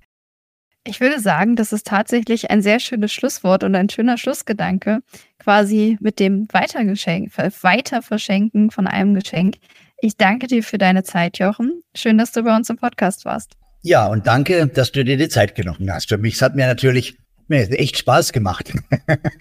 Ich 0.85 0.99
würde 0.99 1.19
sagen, 1.19 1.55
das 1.55 1.73
ist 1.73 1.87
tatsächlich 1.87 2.49
ein 2.51 2.61
sehr 2.61 2.79
schönes 2.79 3.11
Schlusswort 3.11 3.63
und 3.63 3.75
ein 3.75 3.89
schöner 3.89 4.17
Schlussgedanke, 4.17 4.99
quasi 5.39 5.97
mit 6.01 6.19
dem 6.19 6.47
Weitergeschenk, 6.51 7.31
Weiterverschenken 7.37 8.71
von 8.71 8.87
einem 8.87 9.13
Geschenk. 9.13 9.55
Ich 9.99 10.15
danke 10.15 10.47
dir 10.47 10.63
für 10.63 10.77
deine 10.77 11.03
Zeit, 11.03 11.39
Jochen. 11.39 11.81
Schön, 11.95 12.17
dass 12.17 12.31
du 12.31 12.43
bei 12.43 12.55
uns 12.55 12.69
im 12.69 12.77
Podcast 12.77 13.25
warst. 13.25 13.53
Ja, 13.81 14.07
und 14.07 14.27
danke, 14.27 14.67
dass 14.67 14.91
du 14.91 15.03
dir 15.03 15.17
die 15.17 15.29
Zeit 15.29 15.55
genommen 15.55 15.91
hast. 15.91 16.09
Für 16.09 16.17
mich 16.17 16.35
es 16.35 16.41
hat 16.41 16.55
mir 16.55 16.67
natürlich 16.67 17.17
mir 17.47 17.69
echt 17.71 17.97
Spaß 17.97 18.31
gemacht. 18.31 18.73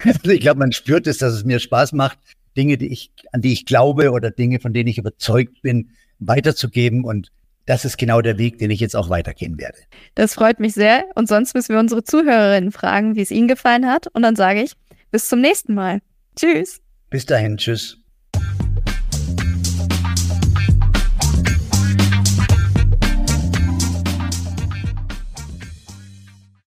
also 0.03 0.19
ich 0.31 0.39
glaube, 0.39 0.59
man 0.59 0.71
spürt 0.71 1.05
es, 1.05 1.19
dass 1.19 1.33
es 1.33 1.43
mir 1.43 1.59
Spaß 1.59 1.93
macht, 1.93 2.17
Dinge, 2.55 2.77
die 2.77 2.87
ich, 2.87 3.11
an 3.31 3.41
die 3.41 3.53
ich 3.53 3.65
glaube 3.65 4.11
oder 4.11 4.31
Dinge, 4.31 4.59
von 4.59 4.73
denen 4.73 4.87
ich 4.87 4.97
überzeugt 4.97 5.61
bin, 5.61 5.91
weiterzugeben. 6.19 7.03
Und 7.03 7.31
das 7.67 7.85
ist 7.85 7.97
genau 7.97 8.21
der 8.21 8.39
Weg, 8.39 8.57
den 8.57 8.71
ich 8.71 8.79
jetzt 8.79 8.95
auch 8.95 9.09
weitergehen 9.09 9.59
werde. 9.59 9.77
Das 10.15 10.33
freut 10.33 10.59
mich 10.59 10.73
sehr. 10.73 11.05
Und 11.13 11.27
sonst 11.27 11.53
müssen 11.53 11.73
wir 11.73 11.79
unsere 11.79 12.03
Zuhörerinnen 12.03 12.71
fragen, 12.71 13.15
wie 13.15 13.21
es 13.21 13.29
ihnen 13.29 13.47
gefallen 13.47 13.85
hat. 13.85 14.07
Und 14.07 14.23
dann 14.23 14.35
sage 14.35 14.63
ich, 14.63 14.71
bis 15.11 15.29
zum 15.29 15.39
nächsten 15.41 15.75
Mal. 15.75 15.99
Tschüss. 16.35 16.81
Bis 17.09 17.25
dahin, 17.25 17.57
tschüss. 17.57 17.99